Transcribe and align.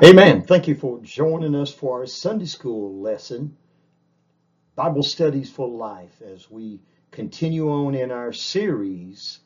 Amen. 0.00 0.42
Thank 0.42 0.68
you 0.68 0.74
for 0.74 1.00
joining 1.00 1.54
us 1.54 1.72
for 1.72 2.00
our 2.00 2.06
Sunday 2.06 2.46
school 2.46 3.00
lesson, 3.00 3.56
Bible 4.74 5.02
Studies 5.02 5.50
for 5.50 5.68
Life, 5.68 6.22
as 6.22 6.50
we 6.50 6.80
continue 7.10 7.70
on 7.70 7.94
in 7.94 8.10
our 8.10 8.32
series, 8.32 9.40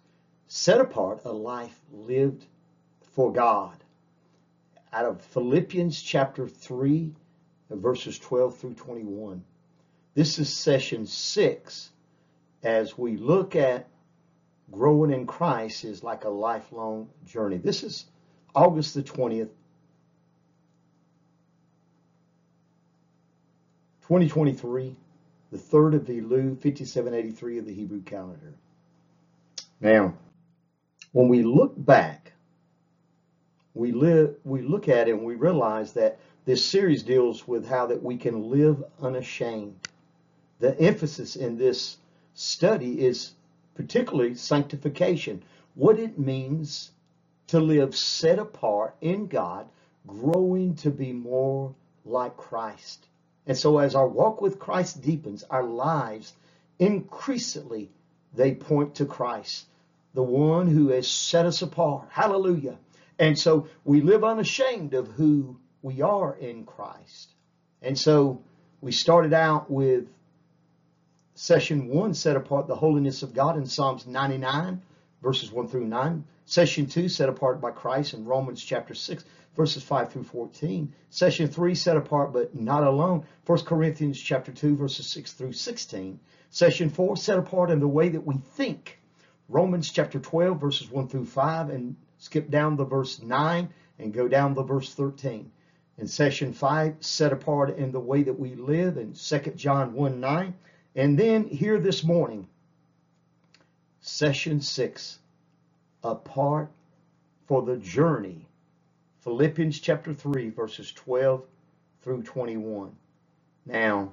Set 0.46 0.80
Apart 0.80 1.22
a 1.24 1.32
Life 1.32 1.78
Lived 1.92 2.46
for 3.14 3.32
God, 3.32 3.76
out 4.92 5.04
of 5.04 5.20
Philippians 5.20 6.00
chapter 6.00 6.46
3, 6.46 7.12
verses 7.70 8.18
12 8.18 8.56
through 8.56 8.74
21. 8.74 9.42
This 10.14 10.38
is 10.38 10.50
session 10.54 11.06
six 11.06 11.90
as 12.62 12.96
we 12.96 13.16
look 13.16 13.56
at 13.56 13.88
growing 14.70 15.12
in 15.12 15.26
Christ 15.26 15.84
is 15.84 16.04
like 16.04 16.24
a 16.24 16.30
lifelong 16.30 17.08
journey. 17.26 17.58
This 17.58 17.82
is 17.82 18.06
August 18.54 18.94
the 18.94 19.02
20th, 19.02 19.50
2023, 24.08 24.94
the 25.50 25.58
3rd 25.58 25.96
of 25.96 26.06
the 26.06 26.20
Elul, 26.20 26.56
5783 26.60 27.58
of 27.58 27.66
the 27.66 27.74
Hebrew 27.74 28.02
calendar. 28.02 28.54
Now, 29.80 30.14
when 31.10 31.28
we 31.28 31.42
look 31.42 31.74
back, 31.76 32.32
we 33.74 33.90
live 33.90 34.36
we 34.44 34.62
look 34.62 34.88
at 34.88 35.08
it 35.08 35.12
and 35.12 35.24
we 35.24 35.34
realize 35.34 35.92
that 35.94 36.20
this 36.44 36.64
series 36.64 37.02
deals 37.02 37.48
with 37.48 37.66
how 37.66 37.86
that 37.86 38.00
we 38.00 38.16
can 38.16 38.48
live 38.48 38.84
unashamed. 39.02 39.76
The 40.60 40.78
emphasis 40.80 41.34
in 41.34 41.58
this 41.58 41.98
study 42.34 43.04
is 43.04 43.32
particularly 43.74 44.36
sanctification, 44.36 45.42
what 45.74 45.98
it 45.98 46.16
means 46.16 46.92
to 47.48 47.58
live 47.58 47.96
set 47.96 48.38
apart 48.38 48.94
in 49.00 49.26
God, 49.26 49.66
growing 50.06 50.76
to 50.76 50.90
be 50.90 51.12
more 51.12 51.74
like 52.04 52.36
Christ. 52.36 53.06
And 53.46 53.56
so 53.56 53.78
as 53.78 53.94
our 53.94 54.08
walk 54.08 54.40
with 54.40 54.58
Christ 54.58 55.02
deepens, 55.02 55.44
our 55.44 55.62
lives 55.62 56.32
increasingly 56.78 57.90
they 58.34 58.54
point 58.54 58.96
to 58.96 59.06
Christ, 59.06 59.66
the 60.14 60.22
one 60.22 60.66
who 60.66 60.88
has 60.88 61.08
set 61.08 61.46
us 61.46 61.62
apart. 61.62 62.08
Hallelujah. 62.10 62.76
And 63.18 63.38
so 63.38 63.68
we 63.84 64.02
live 64.02 64.24
unashamed 64.24 64.92
of 64.94 65.08
who 65.08 65.56
we 65.82 66.02
are 66.02 66.34
in 66.36 66.64
Christ. 66.64 67.30
And 67.80 67.98
so 67.98 68.42
we 68.80 68.92
started 68.92 69.32
out 69.32 69.70
with 69.70 70.08
session 71.34 71.88
one, 71.88 72.14
set 72.14 72.36
apart 72.36 72.66
the 72.66 72.74
holiness 72.74 73.22
of 73.22 73.34
God 73.34 73.56
in 73.56 73.66
Psalms 73.66 74.06
99, 74.06 74.82
verses 75.22 75.50
1 75.52 75.68
through 75.68 75.86
9. 75.86 76.24
Session 76.44 76.86
two, 76.86 77.08
set 77.08 77.28
apart 77.28 77.60
by 77.60 77.70
Christ 77.70 78.14
in 78.14 78.24
Romans 78.24 78.62
chapter 78.62 78.94
6 78.94 79.24
verses 79.56 79.82
5 79.82 80.12
through 80.12 80.24
14. 80.24 80.92
Session 81.10 81.48
3, 81.48 81.74
set 81.74 81.96
apart 81.96 82.32
but 82.32 82.54
not 82.54 82.84
alone, 82.84 83.24
1 83.46 83.58
Corinthians 83.60 84.20
chapter 84.20 84.52
2, 84.52 84.76
verses 84.76 85.06
6 85.06 85.32
through 85.32 85.52
16. 85.52 86.20
Session 86.50 86.90
4, 86.90 87.16
set 87.16 87.38
apart 87.38 87.70
in 87.70 87.80
the 87.80 87.88
way 87.88 88.10
that 88.10 88.26
we 88.26 88.36
think, 88.36 89.00
Romans 89.48 89.90
chapter 89.90 90.18
12, 90.18 90.60
verses 90.60 90.90
1 90.90 91.08
through 91.08 91.24
5, 91.24 91.70
and 91.70 91.96
skip 92.18 92.50
down 92.50 92.76
the 92.76 92.84
verse 92.84 93.20
9 93.20 93.68
and 93.98 94.12
go 94.12 94.28
down 94.28 94.54
the 94.54 94.62
verse 94.62 94.94
13. 94.94 95.50
In 95.98 96.06
session 96.06 96.52
5, 96.52 96.96
set 97.00 97.32
apart 97.32 97.78
in 97.78 97.90
the 97.92 98.00
way 98.00 98.22
that 98.24 98.38
we 98.38 98.54
live 98.54 98.98
in 98.98 99.14
2 99.14 99.38
John 99.56 99.94
1, 99.94 100.20
9. 100.20 100.54
And 100.94 101.18
then 101.18 101.44
here 101.48 101.78
this 101.78 102.04
morning, 102.04 102.48
session 104.00 104.60
6, 104.60 105.18
apart 106.04 106.70
for 107.46 107.62
the 107.62 107.76
journey 107.76 108.45
Philippians 109.26 109.80
chapter 109.80 110.14
3, 110.14 110.50
verses 110.50 110.92
12 110.92 111.42
through 112.02 112.22
21. 112.22 112.92
Now, 113.66 114.12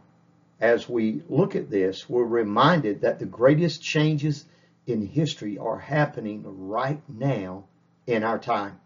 as 0.60 0.90
we 0.90 1.22
look 1.30 1.56
at 1.56 1.70
this, 1.70 2.10
we're 2.10 2.24
reminded 2.24 3.02
that 3.02 3.20
the 3.20 3.28
greatest 3.28 3.84
changes 3.84 4.44
in 4.88 5.06
history 5.06 5.60
are 5.60 5.78
happening 5.78 6.42
right 6.68 7.00
now 7.08 7.66
in 8.08 8.24
our 8.24 8.40
time. 8.40 8.80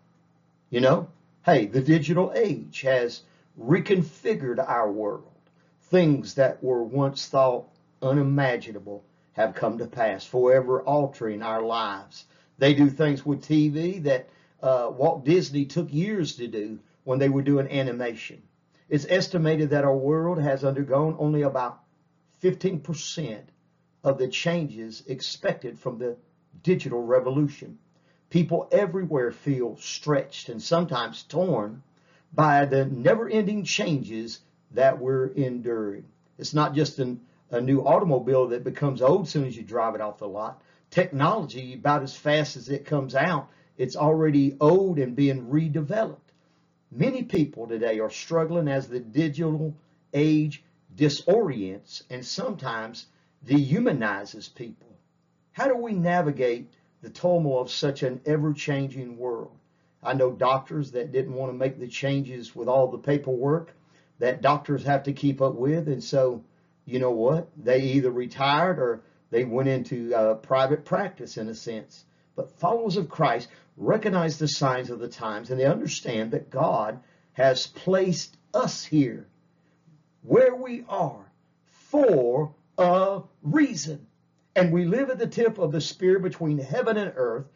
You 0.70 0.82
know, 0.82 1.08
hey, 1.46 1.66
the 1.66 1.80
digital 1.80 2.34
age 2.36 2.82
has 2.82 3.22
reconfigured 3.58 4.60
our 4.60 4.92
world. 4.92 5.32
Things 5.84 6.34
that 6.34 6.62
were 6.62 6.84
once 6.84 7.26
thought 7.28 7.70
unimaginable 8.02 9.02
have 9.32 9.56
come 9.56 9.78
to 9.78 9.88
pass, 9.88 10.26
forever 10.26 10.82
altering 10.82 11.42
our 11.42 11.62
lives. 11.62 12.26
They 12.58 12.74
do 12.74 12.90
things 12.90 13.26
with 13.26 13.46
TV 13.46 14.04
that 14.04 14.28
uh, 14.62 14.92
Walt 14.92 15.26
Disney 15.26 15.66
took 15.66 15.92
years 15.94 16.36
to 16.38 16.48
do 16.48 16.80
when 17.04 17.20
they 17.20 17.30
were 17.30 17.42
doing 17.42 17.72
animation. 17.72 18.42
It's 18.90 19.06
estimated 19.08 19.72
that 19.72 19.84
our 19.84 19.96
world 19.96 20.40
has 20.42 20.64
undergone 20.64 21.16
only 21.20 21.42
about 21.42 21.80
15% 22.42 23.42
of 24.04 24.18
the 24.18 24.28
changes 24.28 25.04
expected 25.08 25.78
from 25.78 25.98
the 25.98 26.18
digital 26.64 27.02
revolution. 27.04 27.78
People 28.30 28.68
everywhere 28.72 29.32
feel 29.32 29.78
stretched 29.78 30.50
and 30.50 30.62
sometimes 30.62 31.24
torn 31.24 31.84
by 32.34 32.66
the 32.66 32.86
never 32.86 33.28
ending 33.28 33.64
changes 33.64 34.40
that 34.72 35.00
we're 35.00 35.28
enduring. 35.28 36.06
It's 36.38 36.54
not 36.54 36.76
just 36.76 37.00
an, 37.00 37.22
a 37.52 37.62
new 37.62 37.82
automobile 37.82 38.48
that 38.48 38.64
becomes 38.64 39.02
old 39.02 39.24
as 39.24 39.30
soon 39.30 39.46
as 39.46 39.56
you 39.56 39.64
drive 39.64 39.96
it 39.96 40.02
off 40.02 40.20
the 40.20 40.28
lot. 40.28 40.62
Technology, 40.90 41.74
about 41.74 42.04
as 42.04 42.16
fast 42.16 42.58
as 42.58 42.70
it 42.70 42.86
comes 42.86 43.16
out, 43.16 43.50
it's 43.78 43.96
already 43.96 44.58
old 44.60 45.00
and 45.00 45.16
being 45.16 45.48
redeveloped. 45.48 46.18
Many 46.92 47.24
people 47.24 47.68
today 47.68 48.00
are 48.00 48.10
struggling 48.10 48.68
as 48.68 48.88
the 48.88 49.00
digital 49.00 49.76
age 50.14 50.64
disorients 50.96 52.04
and 52.10 52.26
sometimes 52.26 53.06
dehumanizes 53.46 54.54
people. 54.54 54.88
How 55.52 55.68
do 55.68 55.76
we 55.76 55.94
navigate 55.94 56.72
the 57.02 57.10
turmoil 57.10 57.62
of 57.62 57.72
such 57.72 58.04
an 58.04 58.22
ever 58.26 58.54
changing 58.54 59.18
world? 59.18 59.58
I 60.02 60.14
know 60.14 60.32
doctors 60.32 60.92
that 60.92 61.12
didn't 61.12 61.34
want 61.34 61.52
to 61.52 61.58
make 61.58 61.80
the 61.80 61.88
changes 61.88 62.56
with 62.56 62.68
all 62.68 62.88
the 62.88 62.98
paperwork 62.98 63.74
that 64.20 64.42
doctors 64.42 64.84
have 64.84 65.04
to 65.04 65.14
keep 65.14 65.42
up 65.42 65.56
with. 65.56 65.88
And 65.88 66.04
so, 66.04 66.44
you 66.86 67.00
know 67.00 67.12
what? 67.12 67.50
They 67.58 67.82
either 67.82 68.12
retired 68.12 68.80
or 68.80 69.02
they 69.30 69.44
went 69.44 69.70
into 69.70 70.14
uh, 70.16 70.36
private 70.36 70.86
practice 70.86 71.38
in 71.38 71.50
a 71.50 71.56
sense. 71.56 72.06
But 72.38 72.52
followers 72.60 72.98
of 72.98 73.10
Christ 73.10 73.50
recognize 73.78 74.38
the 74.38 74.48
signs 74.48 74.92
of 74.92 75.00
the 75.00 75.08
times 75.08 75.50
and 75.50 75.60
they 75.60 75.66
understand 75.66 76.32
that 76.32 76.52
God 76.52 77.00
has 77.34 77.66
placed 77.66 78.38
us 78.54 78.86
here 78.86 79.28
where 80.22 80.56
we 80.56 80.86
are 80.88 81.32
for 81.66 82.54
a 82.78 83.24
reason. 83.42 84.06
And 84.56 84.72
we 84.72 84.86
live 84.86 85.10
at 85.10 85.18
the 85.18 85.26
tip 85.26 85.58
of 85.58 85.72
the 85.72 85.82
spear 85.82 86.20
between 86.20 86.60
heaven 86.60 86.98
and 86.98 87.12
earth 87.16 87.48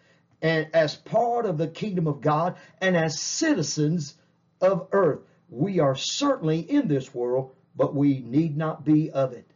and 0.42 0.68
as 0.74 0.96
part 0.96 1.46
of 1.46 1.60
the 1.60 1.68
kingdom 1.68 2.08
of 2.08 2.22
God 2.22 2.58
and 2.80 2.98
as 2.98 3.20
citizens 3.20 4.16
of 4.62 4.88
earth. 4.92 5.20
We 5.50 5.80
are 5.80 5.96
certainly 5.96 6.60
in 6.60 6.88
this 6.88 7.14
world, 7.14 7.54
but 7.76 7.94
we 7.94 8.22
need 8.22 8.58
not 8.58 8.84
be 8.84 9.12
of 9.12 9.34
it. 9.34 9.50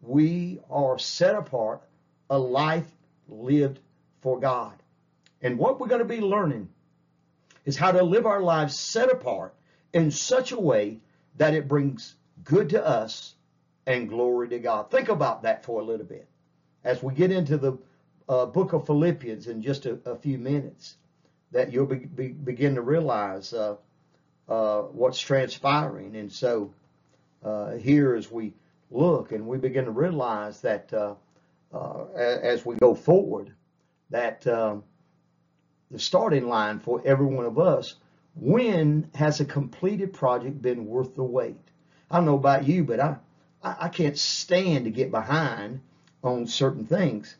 We 0.00 0.58
are 0.68 0.98
set 0.98 1.36
apart, 1.36 1.82
a 2.28 2.38
life 2.38 2.90
lived 3.28 3.78
for 4.26 4.40
God. 4.40 4.72
And 5.40 5.56
what 5.56 5.78
we're 5.78 5.86
going 5.86 6.00
to 6.00 6.04
be 6.04 6.20
learning 6.20 6.68
is 7.64 7.76
how 7.76 7.92
to 7.92 8.02
live 8.02 8.26
our 8.26 8.40
lives 8.40 8.76
set 8.76 9.08
apart 9.08 9.54
in 9.92 10.10
such 10.10 10.50
a 10.50 10.58
way 10.58 10.98
that 11.36 11.54
it 11.54 11.68
brings 11.68 12.16
good 12.42 12.70
to 12.70 12.84
us 12.84 13.36
and 13.86 14.08
glory 14.08 14.48
to 14.48 14.58
God. 14.58 14.90
Think 14.90 15.10
about 15.10 15.42
that 15.42 15.64
for 15.64 15.80
a 15.80 15.84
little 15.84 16.06
bit 16.06 16.26
as 16.82 17.04
we 17.04 17.14
get 17.14 17.30
into 17.30 17.56
the 17.56 17.78
uh, 18.28 18.46
book 18.46 18.72
of 18.72 18.84
Philippians 18.86 19.46
in 19.46 19.62
just 19.62 19.86
a, 19.86 20.00
a 20.04 20.16
few 20.16 20.38
minutes, 20.38 20.96
that 21.52 21.72
you'll 21.72 21.86
be, 21.86 21.98
be, 21.98 22.26
begin 22.26 22.74
to 22.74 22.82
realize 22.82 23.52
uh, 23.52 23.76
uh, 24.48 24.80
what's 24.80 25.20
transpiring. 25.20 26.16
And 26.16 26.32
so 26.32 26.74
uh, 27.44 27.76
here 27.76 28.16
as 28.16 28.28
we 28.28 28.54
look 28.90 29.30
and 29.30 29.46
we 29.46 29.58
begin 29.58 29.84
to 29.84 29.92
realize 29.92 30.62
that 30.62 30.92
uh, 30.92 31.14
uh, 31.72 32.06
as 32.16 32.66
we 32.66 32.74
go 32.74 32.92
forward, 32.92 33.52
that 34.10 34.46
um, 34.46 34.84
the 35.90 35.98
starting 35.98 36.48
line 36.48 36.78
for 36.78 37.02
every 37.04 37.26
one 37.26 37.46
of 37.46 37.58
us 37.58 37.96
when 38.34 39.10
has 39.14 39.40
a 39.40 39.44
completed 39.44 40.12
project 40.12 40.60
been 40.60 40.86
worth 40.86 41.14
the 41.14 41.22
wait? 41.22 41.56
I 42.10 42.16
don't 42.16 42.26
know 42.26 42.36
about 42.36 42.66
you 42.66 42.84
but 42.84 43.00
i 43.00 43.16
i, 43.62 43.88
can't 43.88 44.18
stand 44.18 44.84
to 44.84 44.90
get 44.90 45.10
behind 45.10 45.80
on 46.22 46.46
certain 46.46 46.86
things. 46.86 47.34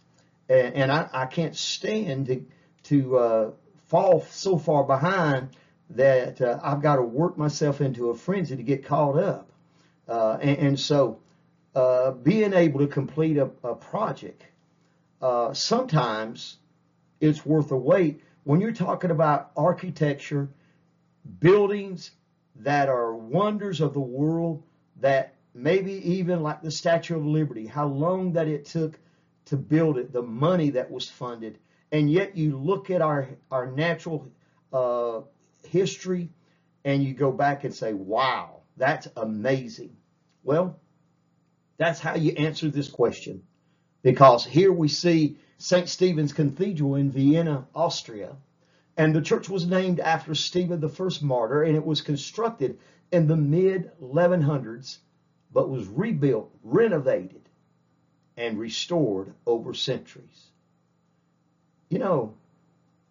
And, 0.48 0.74
and 0.74 0.92
I, 0.92 1.08
I 1.12 1.26
can't 1.26 1.56
stand 1.56 2.26
to 2.26 2.44
to 2.84 3.16
uh, 3.18 3.50
fall 3.86 4.22
so 4.30 4.58
far 4.58 4.84
behind 4.84 5.50
that 5.90 6.40
uh, 6.40 6.58
i've 6.62 6.82
got 6.82 6.96
to 6.96 7.02
work 7.02 7.36
myself 7.36 7.80
into 7.80 8.10
a 8.10 8.16
frenzy 8.16 8.56
to 8.56 8.62
get 8.62 8.84
caught 8.84 9.18
up. 9.18 9.48
Uh, 10.08 10.38
and, 10.40 10.58
and, 10.58 10.80
so 10.80 11.18
uh, 11.74 12.12
being 12.12 12.52
able 12.54 12.78
to 12.78 12.86
complete 12.86 13.36
a, 13.36 13.50
a 13.64 13.74
project 13.74 14.44
uh, 15.20 15.52
sometimes 15.54 16.58
it's 17.20 17.44
worth 17.46 17.70
a 17.72 17.76
wait. 17.76 18.22
When 18.44 18.60
you're 18.60 18.72
talking 18.72 19.10
about 19.10 19.50
architecture, 19.56 20.48
buildings, 21.40 22.12
that 22.56 22.88
are 22.88 23.14
wonders 23.14 23.80
of 23.80 23.92
the 23.92 24.00
world 24.00 24.62
that 25.00 25.34
maybe 25.54 25.92
even 26.12 26.42
like 26.42 26.62
the 26.62 26.70
Statue 26.70 27.16
of 27.16 27.26
Liberty, 27.26 27.66
how 27.66 27.86
long 27.86 28.32
that 28.32 28.48
it 28.48 28.64
took 28.64 28.98
to 29.46 29.56
build 29.56 29.98
it, 29.98 30.12
the 30.12 30.22
money 30.22 30.70
that 30.70 30.90
was 30.90 31.08
funded, 31.08 31.58
and 31.92 32.10
yet 32.10 32.36
you 32.36 32.58
look 32.58 32.90
at 32.90 33.02
our 33.02 33.28
our 33.50 33.66
natural 33.66 34.30
uh, 34.72 35.20
history 35.68 36.30
and 36.84 37.02
you 37.04 37.14
go 37.14 37.30
back 37.32 37.64
and 37.64 37.74
say, 37.74 37.92
"Wow, 37.92 38.62
that's 38.76 39.08
amazing." 39.16 39.96
Well, 40.42 40.78
that's 41.76 42.00
how 42.00 42.14
you 42.16 42.32
answer 42.32 42.70
this 42.70 42.88
question, 42.88 43.42
because 44.06 44.44
here 44.44 44.72
we 44.72 44.86
see 44.86 45.36
St. 45.58 45.88
Stephen's 45.88 46.32
Cathedral 46.32 46.94
in 46.94 47.10
Vienna, 47.10 47.66
Austria, 47.74 48.36
and 48.96 49.12
the 49.12 49.20
church 49.20 49.48
was 49.48 49.66
named 49.66 49.98
after 49.98 50.32
Stephen, 50.32 50.78
the 50.78 50.88
first 50.88 51.24
martyr, 51.24 51.64
and 51.64 51.74
it 51.74 51.84
was 51.84 52.02
constructed 52.02 52.78
in 53.10 53.26
the 53.26 53.34
mid 53.36 53.90
1100s, 54.00 54.98
but 55.52 55.68
was 55.68 55.88
rebuilt, 55.88 56.54
renovated, 56.62 57.48
and 58.36 58.60
restored 58.60 59.34
over 59.44 59.74
centuries. 59.74 60.52
You 61.88 61.98
know, 61.98 62.34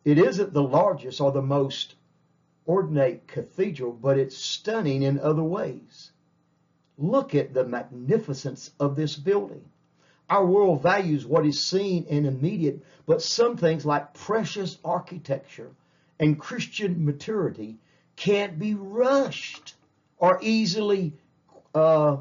it 0.06 0.18
isn't 0.18 0.53
the 0.53 0.63
largest 0.63 1.19
or 1.19 1.33
the 1.33 1.42
most 1.42 1.95
ornate 2.65 3.27
cathedral, 3.27 3.92
but 3.92 4.18
it's 4.18 4.38
stunning 4.38 5.03
in 5.03 5.19
other 5.19 5.44
ways. 5.44 6.13
Look 6.97 7.36
at 7.36 7.53
the 7.53 7.65
magnificence 7.65 8.71
of 8.80 8.95
this 8.95 9.18
building. 9.18 9.69
Our 10.30 10.45
world 10.45 10.81
values 10.81 11.25
what 11.25 11.45
is 11.45 11.63
seen 11.63 12.07
and 12.10 12.25
immediate, 12.25 12.83
but 13.06 13.22
some 13.22 13.57
things 13.57 13.86
like 13.86 14.13
precious 14.13 14.77
architecture 14.83 15.72
and 16.19 16.39
Christian 16.39 17.06
maturity 17.06 17.77
can't 18.16 18.57
be 18.57 18.74
rushed 18.74 19.75
or 20.18 20.39
easily 20.42 21.13
uh, 21.75 22.18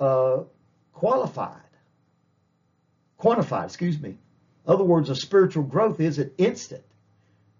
uh, 0.00 0.42
qualified, 0.92 1.60
quantified, 3.20 3.66
excuse 3.66 4.00
me. 4.00 4.10
In 4.10 4.72
other 4.72 4.84
words, 4.84 5.10
a 5.10 5.14
spiritual 5.14 5.64
growth 5.64 6.00
isn't 6.00 6.32
instant, 6.38 6.84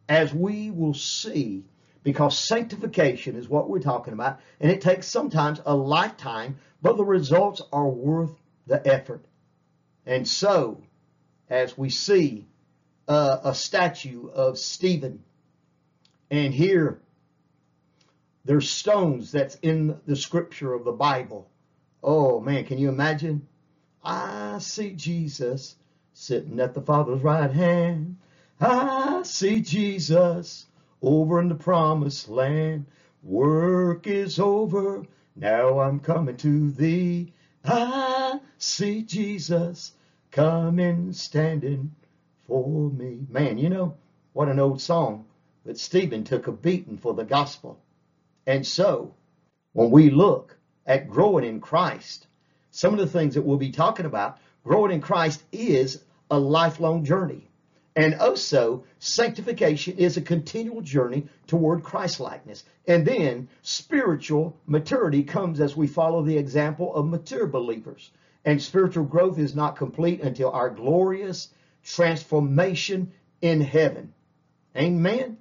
as 0.09 0.33
we 0.35 0.71
will 0.71 0.95
see, 0.95 1.65
because 2.03 2.39
sanctification 2.39 3.37
is 3.37 3.49
what 3.49 3.69
we're 3.69 3.79
talking 3.79 4.15
about, 4.15 4.41
and 4.61 4.71
it 4.71 4.81
takes 4.81 5.07
sometimes 5.07 5.61
a 5.67 5.75
lifetime, 5.75 6.57
but 6.83 6.97
the 6.97 7.05
results 7.05 7.63
are 7.73 7.89
worth 7.89 8.33
the 8.67 8.87
effort. 8.87 9.25
And 10.07 10.29
so, 10.29 10.83
as 11.51 11.79
we 11.79 11.91
see 11.91 12.47
uh, 13.09 13.39
a 13.45 13.55
statue 13.55 14.29
of 14.29 14.59
Stephen, 14.59 15.25
and 16.31 16.55
here 16.55 17.01
there's 18.45 18.71
stones 18.71 19.33
that's 19.33 19.57
in 19.57 20.01
the 20.07 20.17
scripture 20.17 20.75
of 20.75 20.85
the 20.85 20.93
Bible. 20.93 21.51
Oh 22.03 22.41
man, 22.41 22.65
can 22.67 22.79
you 22.79 22.91
imagine? 22.91 23.49
I 24.05 24.59
see 24.61 24.93
Jesus 24.93 25.77
sitting 26.15 26.61
at 26.61 26.75
the 26.75 26.83
Father's 26.83 27.23
right 27.23 27.53
hand. 27.53 28.19
I 28.61 29.23
see 29.25 29.63
Jesus 29.63 30.67
over 31.03 31.41
in 31.41 31.51
the 31.51 31.57
promised 31.57 32.31
land. 32.31 32.87
Work 33.23 34.09
is 34.09 34.41
over. 34.41 35.07
Now 35.37 35.81
I'm 35.81 36.01
coming 36.01 36.39
to 36.39 36.73
thee. 36.73 37.34
I 37.65 38.41
see 38.59 39.03
Jesus 39.03 39.93
coming, 40.31 41.13
standing 41.13 41.95
for 42.47 42.91
me. 42.91 43.27
Man, 43.31 43.59
you 43.59 43.71
know, 43.71 43.97
what 44.33 44.49
an 44.49 44.59
old 44.59 44.81
song. 44.81 45.25
But 45.65 45.79
Stephen 45.79 46.25
took 46.25 46.47
a 46.47 46.53
beating 46.53 46.99
for 46.99 47.15
the 47.15 47.25
gospel. 47.25 47.81
And 48.47 48.67
so, 48.67 49.15
when 49.73 49.91
we 49.91 50.11
look 50.11 50.57
at 50.87 51.09
growing 51.09 51.45
in 51.45 51.61
Christ, 51.61 52.27
some 52.71 52.93
of 52.93 53.01
the 53.01 53.07
things 53.07 53.35
that 53.35 53.43
we'll 53.43 53.57
be 53.57 53.73
talking 53.73 54.05
about, 54.05 54.39
growing 54.63 54.93
in 54.93 55.01
Christ 55.01 55.43
is 55.53 56.03
a 56.31 56.39
lifelong 56.39 57.05
journey. 57.05 57.49
And 57.97 58.17
also, 58.17 58.85
sanctification 58.99 59.99
is 59.99 60.17
a 60.17 60.23
continual 60.23 60.81
journey 60.81 61.29
toward 61.47 61.85
Christlikeness. 61.85 62.65
And 62.89 63.07
then 63.07 63.49
spiritual 63.63 64.57
maturity 64.67 65.23
comes 65.23 65.61
as 65.61 65.77
we 65.77 65.87
follow 65.87 66.23
the 66.23 66.37
example 66.37 66.93
of 66.95 67.07
mature 67.07 67.47
believers. 67.47 68.11
And 68.45 68.61
spiritual 68.61 69.05
growth 69.05 69.39
is 69.39 69.55
not 69.55 69.77
complete 69.77 70.23
until 70.23 70.51
our 70.51 70.71
glorious 70.71 71.49
transformation 71.85 73.13
in 73.41 73.61
heaven. 73.61 74.13
Amen. 74.77 75.39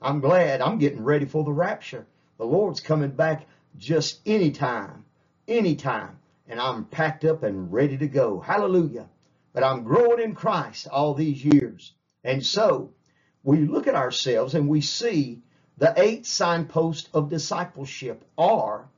I'm 0.00 0.20
glad 0.20 0.62
I'm 0.62 0.78
getting 0.78 1.04
ready 1.04 1.26
for 1.26 1.44
the 1.44 1.52
rapture. 1.52 2.06
The 2.38 2.46
Lord's 2.46 2.80
coming 2.80 3.10
back 3.10 3.46
just 3.76 4.20
anytime, 4.24 5.04
anytime. 5.46 6.18
And 6.48 6.58
I'm 6.58 6.86
packed 6.86 7.26
up 7.26 7.42
and 7.42 7.70
ready 7.70 7.98
to 7.98 8.08
go. 8.08 8.40
Hallelujah 8.40 9.06
but 9.52 9.64
I'm 9.64 9.84
growing 9.84 10.20
in 10.20 10.34
Christ 10.34 10.86
all 10.88 11.14
these 11.14 11.44
years. 11.44 11.92
And 12.24 12.44
so 12.44 12.92
we 13.42 13.58
look 13.58 13.86
at 13.86 13.94
ourselves 13.94 14.54
and 14.54 14.68
we 14.68 14.80
see 14.80 15.42
the 15.78 15.94
eight 15.96 16.26
signposts 16.26 17.08
of 17.14 17.30
discipleship 17.30 18.24
are 18.36 18.88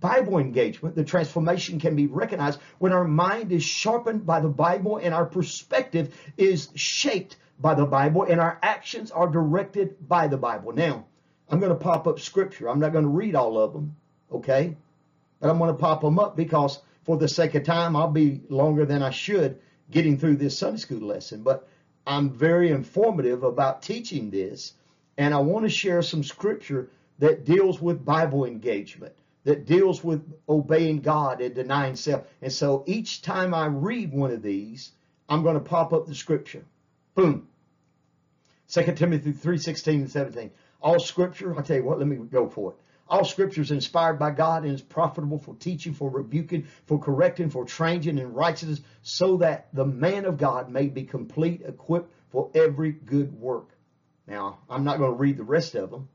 Bible 0.00 0.38
engagement. 0.38 0.96
The 0.96 1.04
transformation 1.04 1.78
can 1.78 1.96
be 1.96 2.06
recognized 2.06 2.60
when 2.78 2.92
our 2.92 3.04
mind 3.04 3.52
is 3.52 3.62
sharpened 3.62 4.26
by 4.26 4.40
the 4.40 4.48
Bible 4.48 4.98
and 4.98 5.14
our 5.14 5.26
perspective 5.26 6.14
is 6.36 6.68
shaped 6.74 7.36
by 7.60 7.74
the 7.74 7.86
Bible 7.86 8.24
and 8.24 8.40
our 8.40 8.58
actions 8.62 9.10
are 9.10 9.28
directed 9.28 10.08
by 10.08 10.26
the 10.26 10.36
Bible. 10.36 10.72
Now, 10.72 11.06
I'm 11.48 11.60
going 11.60 11.72
to 11.72 11.78
pop 11.78 12.06
up 12.06 12.18
scripture. 12.20 12.68
I'm 12.68 12.80
not 12.80 12.92
going 12.92 13.04
to 13.04 13.10
read 13.10 13.34
all 13.34 13.58
of 13.58 13.72
them, 13.72 13.96
okay? 14.32 14.76
But 15.40 15.50
I'm 15.50 15.58
going 15.58 15.70
to 15.70 15.78
pop 15.78 16.00
them 16.00 16.18
up 16.18 16.36
because 16.36 16.80
for 17.04 17.16
the 17.16 17.28
sake 17.28 17.54
of 17.54 17.64
time, 17.64 17.96
I'll 17.96 18.10
be 18.10 18.40
longer 18.48 18.86
than 18.86 19.02
I 19.02 19.10
should 19.10 19.58
getting 19.90 20.18
through 20.18 20.36
this 20.36 20.58
Sunday 20.58 20.78
school 20.78 21.00
lesson, 21.00 21.42
but 21.42 21.68
I'm 22.06 22.30
very 22.30 22.70
informative 22.70 23.42
about 23.42 23.82
teaching 23.82 24.30
this, 24.30 24.74
and 25.16 25.32
I 25.32 25.38
want 25.38 25.64
to 25.64 25.70
share 25.70 26.02
some 26.02 26.22
scripture 26.22 26.90
that 27.18 27.44
deals 27.44 27.80
with 27.80 28.04
Bible 28.04 28.44
engagement, 28.44 29.14
that 29.44 29.66
deals 29.66 30.02
with 30.02 30.22
obeying 30.48 31.00
God 31.00 31.40
and 31.40 31.54
denying 31.54 31.96
self. 31.96 32.26
And 32.42 32.52
so 32.52 32.84
each 32.86 33.22
time 33.22 33.54
I 33.54 33.66
read 33.66 34.12
one 34.12 34.32
of 34.32 34.42
these, 34.42 34.92
I'm 35.28 35.42
going 35.42 35.54
to 35.54 35.60
pop 35.60 35.92
up 35.92 36.06
the 36.06 36.14
scripture. 36.14 36.64
Boom. 37.14 37.48
2 38.68 38.92
Timothy 38.94 39.32
3, 39.32 39.58
16 39.58 40.00
and 40.00 40.10
17. 40.10 40.50
All 40.80 40.98
scripture, 40.98 41.54
I'll 41.56 41.62
tell 41.62 41.76
you 41.76 41.84
what, 41.84 41.98
let 41.98 42.08
me 42.08 42.16
go 42.16 42.48
for 42.48 42.72
it. 42.72 42.76
All 43.06 43.24
scripture 43.24 43.60
is 43.60 43.70
inspired 43.70 44.18
by 44.18 44.30
God 44.30 44.64
and 44.64 44.72
is 44.72 44.80
profitable 44.80 45.38
for 45.38 45.54
teaching, 45.56 45.92
for 45.92 46.08
rebuking, 46.08 46.66
for 46.86 46.98
correcting, 46.98 47.50
for 47.50 47.64
training 47.64 48.18
in 48.18 48.32
righteousness, 48.32 48.80
so 49.02 49.36
that 49.38 49.68
the 49.74 49.84
man 49.84 50.24
of 50.24 50.38
God 50.38 50.70
may 50.70 50.86
be 50.86 51.04
complete, 51.04 51.62
equipped 51.64 52.10
for 52.30 52.50
every 52.54 52.92
good 52.92 53.38
work. 53.38 53.68
Now, 54.26 54.60
I'm 54.70 54.84
not 54.84 54.98
going 54.98 55.12
to 55.12 55.18
read 55.18 55.36
the 55.36 55.44
rest 55.44 55.74
of 55.74 55.90
them. 55.90 56.08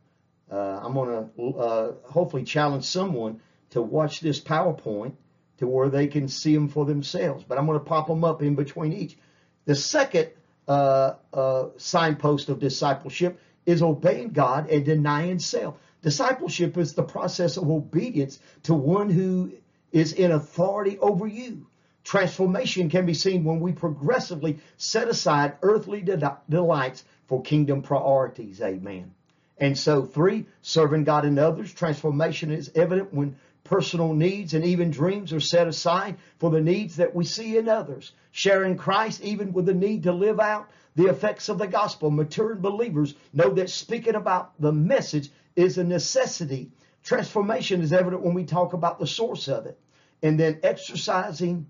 Uh, 0.51 0.79
I'm 0.83 0.93
going 0.93 1.29
to 1.37 1.57
uh, 1.59 1.93
hopefully 2.05 2.43
challenge 2.43 2.85
someone 2.85 3.39
to 3.71 3.81
watch 3.83 4.19
this 4.19 4.39
PowerPoint 4.39 5.13
to 5.57 5.67
where 5.67 5.89
they 5.89 6.07
can 6.07 6.27
see 6.27 6.55
them 6.55 6.69
for 6.69 6.85
themselves. 6.85 7.43
But 7.47 7.59
I'm 7.59 7.67
going 7.67 7.77
to 7.77 7.85
pop 7.85 8.07
them 8.07 8.23
up 8.23 8.41
in 8.41 8.55
between 8.55 8.93
each. 8.93 9.17
The 9.65 9.75
second 9.75 10.29
uh, 10.67 11.15
uh 11.33 11.69
signpost 11.77 12.49
of 12.49 12.59
discipleship 12.59 13.39
is 13.65 13.81
obeying 13.81 14.29
God 14.29 14.69
and 14.69 14.85
denying 14.85 15.39
self. 15.39 15.75
Discipleship 16.01 16.77
is 16.77 16.93
the 16.93 17.03
process 17.03 17.57
of 17.57 17.69
obedience 17.69 18.39
to 18.63 18.73
one 18.73 19.09
who 19.09 19.51
is 19.91 20.13
in 20.13 20.31
authority 20.31 20.97
over 20.99 21.27
you. 21.27 21.67
Transformation 22.03 22.89
can 22.89 23.05
be 23.05 23.13
seen 23.13 23.43
when 23.43 23.59
we 23.59 23.73
progressively 23.73 24.59
set 24.77 25.09
aside 25.09 25.57
earthly 25.61 26.01
de- 26.01 26.37
delights 26.49 27.03
for 27.27 27.41
kingdom 27.41 27.81
priorities. 27.81 28.61
Amen. 28.61 29.13
And 29.57 29.77
so, 29.77 30.05
three, 30.05 30.45
serving 30.61 31.03
God 31.03 31.25
and 31.25 31.37
others. 31.37 31.73
Transformation 31.73 32.51
is 32.51 32.71
evident 32.75 33.13
when 33.13 33.35
personal 33.65 34.13
needs 34.13 34.53
and 34.53 34.63
even 34.63 34.89
dreams 34.89 35.33
are 35.33 35.39
set 35.41 35.67
aside 35.67 36.15
for 36.39 36.49
the 36.49 36.61
needs 36.61 36.95
that 36.95 37.13
we 37.13 37.25
see 37.25 37.57
in 37.57 37.67
others. 37.67 38.13
Sharing 38.31 38.77
Christ, 38.77 39.21
even 39.21 39.51
with 39.51 39.65
the 39.65 39.73
need 39.73 40.03
to 40.03 40.13
live 40.13 40.39
out 40.39 40.69
the 40.95 41.07
effects 41.07 41.49
of 41.49 41.57
the 41.57 41.67
gospel. 41.67 42.09
Mature 42.09 42.55
believers 42.55 43.13
know 43.33 43.49
that 43.51 43.69
speaking 43.69 44.15
about 44.15 44.59
the 44.59 44.71
message 44.71 45.29
is 45.55 45.77
a 45.77 45.83
necessity. 45.83 46.71
Transformation 47.03 47.81
is 47.81 47.93
evident 47.93 48.21
when 48.21 48.33
we 48.33 48.45
talk 48.45 48.73
about 48.73 48.99
the 48.99 49.07
source 49.07 49.47
of 49.47 49.65
it. 49.65 49.79
And 50.21 50.39
then 50.39 50.59
exercising 50.63 51.67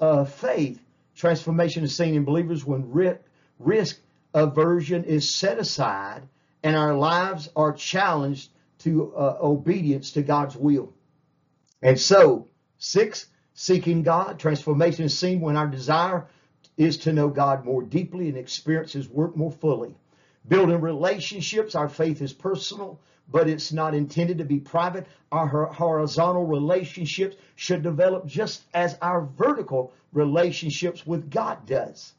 uh, 0.00 0.24
faith, 0.24 0.80
transformation 1.14 1.84
is 1.84 1.94
seen 1.94 2.14
in 2.14 2.24
believers 2.24 2.64
when 2.64 2.90
risk 3.58 4.00
aversion 4.32 5.04
is 5.04 5.28
set 5.28 5.58
aside 5.58 6.22
and 6.62 6.76
our 6.76 6.94
lives 6.94 7.48
are 7.56 7.72
challenged 7.72 8.50
to 8.80 9.14
uh, 9.14 9.38
obedience 9.40 10.12
to 10.12 10.22
God's 10.22 10.56
will. 10.56 10.92
And 11.82 11.98
so, 11.98 12.48
six, 12.78 13.26
seeking 13.54 14.02
God, 14.02 14.38
transformation 14.38 15.04
is 15.04 15.18
seen 15.18 15.40
when 15.40 15.56
our 15.56 15.66
desire 15.66 16.26
is 16.76 16.98
to 16.98 17.12
know 17.12 17.28
God 17.28 17.64
more 17.64 17.82
deeply 17.82 18.28
and 18.28 18.38
experience 18.38 18.92
His 18.92 19.08
work 19.08 19.36
more 19.36 19.52
fully. 19.52 19.94
Building 20.48 20.80
relationships, 20.80 21.74
our 21.74 21.88
faith 21.88 22.22
is 22.22 22.32
personal, 22.32 22.98
but 23.30 23.48
it's 23.48 23.72
not 23.72 23.94
intended 23.94 24.38
to 24.38 24.44
be 24.44 24.58
private. 24.58 25.06
Our 25.30 25.46
horizontal 25.66 26.46
relationships 26.46 27.36
should 27.56 27.82
develop 27.82 28.26
just 28.26 28.62
as 28.74 28.96
our 29.00 29.22
vertical 29.22 29.92
relationships 30.12 31.06
with 31.06 31.30
God 31.30 31.66
does. 31.66 32.12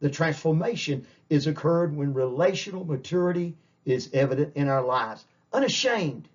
The 0.00 0.10
transformation 0.10 1.06
is 1.30 1.46
occurred 1.46 1.96
when 1.96 2.14
relational 2.14 2.84
maturity 2.84 3.56
is 3.84 4.10
evident 4.12 4.54
in 4.56 4.68
our 4.68 4.84
lives. 4.84 5.24
Unashamed, 5.52 6.28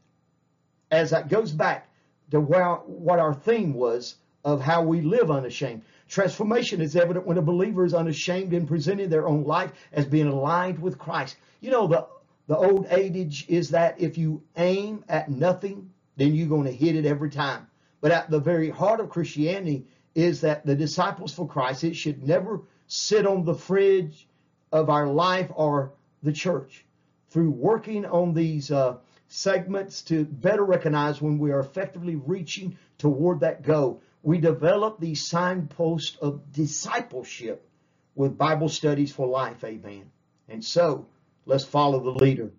as 0.89 1.11
that 1.11 1.29
goes 1.29 1.51
back 1.51 1.87
to 2.31 2.39
where, 2.39 2.73
what 2.75 3.19
our 3.19 3.33
theme 3.33 3.73
was 3.73 4.15
of 4.43 4.59
how 4.59 4.81
we 4.81 5.01
live 5.01 5.29
unashamed. 5.29 5.83
Transformation 6.13 6.79
is 6.79 6.95
evident 6.95 7.25
when 7.25 7.39
a 7.39 7.41
believer 7.41 7.83
is 7.83 7.95
unashamed 7.95 8.53
in 8.53 8.67
presenting 8.67 9.09
their 9.09 9.27
own 9.27 9.45
life 9.45 9.71
as 9.91 10.05
being 10.05 10.27
aligned 10.27 10.77
with 10.77 10.99
Christ. 10.99 11.37
You 11.59 11.71
know, 11.71 11.87
the, 11.87 12.05
the 12.45 12.55
old 12.55 12.85
adage 12.85 13.47
is 13.49 13.71
that 13.71 13.99
if 13.99 14.15
you 14.15 14.43
aim 14.55 15.03
at 15.09 15.31
nothing, 15.31 15.89
then 16.15 16.35
you're 16.35 16.47
going 16.47 16.65
to 16.65 16.71
hit 16.71 16.95
it 16.95 17.07
every 17.07 17.31
time. 17.31 17.65
But 17.99 18.11
at 18.11 18.29
the 18.29 18.39
very 18.39 18.69
heart 18.69 18.99
of 18.99 19.09
Christianity 19.09 19.87
is 20.13 20.41
that 20.41 20.63
the 20.63 20.75
disciples 20.75 21.33
for 21.33 21.47
Christ, 21.47 21.83
it 21.83 21.95
should 21.95 22.21
never 22.21 22.61
sit 22.85 23.25
on 23.25 23.43
the 23.43 23.55
fridge 23.55 24.27
of 24.71 24.91
our 24.91 25.07
life 25.07 25.49
or 25.55 25.93
the 26.21 26.31
church. 26.31 26.85
Through 27.31 27.49
working 27.49 28.05
on 28.05 28.35
these 28.35 28.69
uh, 28.69 28.97
segments 29.29 30.03
to 30.03 30.25
better 30.25 30.63
recognize 30.63 31.23
when 31.23 31.39
we 31.39 31.51
are 31.51 31.61
effectively 31.61 32.17
reaching 32.17 32.77
toward 32.99 33.39
that 33.39 33.63
goal, 33.63 34.03
we 34.23 34.37
develop 34.37 34.99
these 34.99 35.27
signposts 35.27 36.15
of 36.17 36.51
discipleship 36.51 37.69
with 38.15 38.37
Bible 38.37 38.69
studies 38.69 39.11
for 39.11 39.27
life. 39.27 39.63
Amen. 39.63 40.09
And 40.47 40.63
so 40.63 41.07
let's 41.45 41.65
follow 41.65 41.99
the 41.99 42.11
leader. 42.11 42.51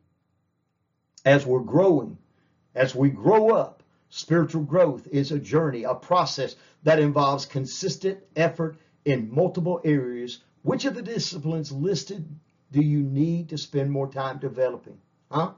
As 1.24 1.46
we're 1.46 1.60
growing, 1.60 2.18
as 2.74 2.94
we 2.94 3.08
grow 3.08 3.50
up, 3.50 3.82
spiritual 4.10 4.62
growth 4.62 5.08
is 5.10 5.32
a 5.32 5.38
journey, 5.38 5.84
a 5.84 5.94
process 5.94 6.54
that 6.82 6.98
involves 6.98 7.46
consistent 7.46 8.18
effort 8.36 8.76
in 9.06 9.34
multiple 9.34 9.80
areas. 9.84 10.40
Which 10.62 10.84
of 10.84 10.94
the 10.94 11.02
disciplines 11.02 11.72
listed 11.72 12.28
do 12.72 12.82
you 12.82 13.00
need 13.00 13.48
to 13.50 13.58
spend 13.58 13.90
more 13.90 14.10
time 14.10 14.38
developing? 14.38 14.98
Huh? 15.30 15.52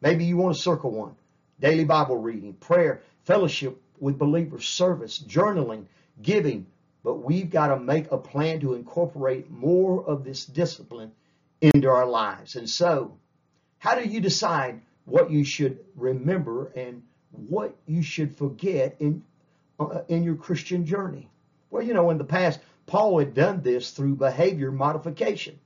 Maybe 0.00 0.24
you 0.24 0.36
want 0.36 0.56
to 0.56 0.62
circle 0.62 0.90
one. 0.90 1.14
Daily 1.60 1.84
Bible 1.84 2.16
reading, 2.16 2.54
prayer, 2.54 3.02
fellowship 3.24 3.80
with 4.02 4.18
believers, 4.18 4.68
service, 4.68 5.20
journaling, 5.20 5.84
giving. 6.20 6.66
But 7.04 7.22
we've 7.22 7.48
got 7.48 7.68
to 7.68 7.78
make 7.78 8.10
a 8.10 8.18
plan 8.18 8.58
to 8.60 8.74
incorporate 8.74 9.48
more 9.48 10.04
of 10.04 10.24
this 10.24 10.44
discipline 10.44 11.12
into 11.60 11.88
our 11.88 12.06
lives. 12.06 12.56
And 12.56 12.68
so, 12.68 13.16
how 13.78 13.94
do 13.94 14.06
you 14.06 14.20
decide 14.20 14.82
what 15.04 15.30
you 15.30 15.44
should 15.44 15.78
remember 15.94 16.72
and 16.74 17.02
what 17.30 17.76
you 17.86 18.02
should 18.02 18.36
forget 18.36 18.96
in 18.98 19.22
uh, 19.78 20.02
in 20.08 20.24
your 20.24 20.34
Christian 20.34 20.84
journey? 20.84 21.30
Well, 21.70 21.82
you 21.82 21.94
know, 21.94 22.10
in 22.10 22.18
the 22.18 22.24
past, 22.24 22.58
Paul 22.86 23.20
had 23.20 23.34
done 23.34 23.62
this 23.62 23.92
through 23.92 24.16
behavior 24.16 24.72
modification. 24.72 25.58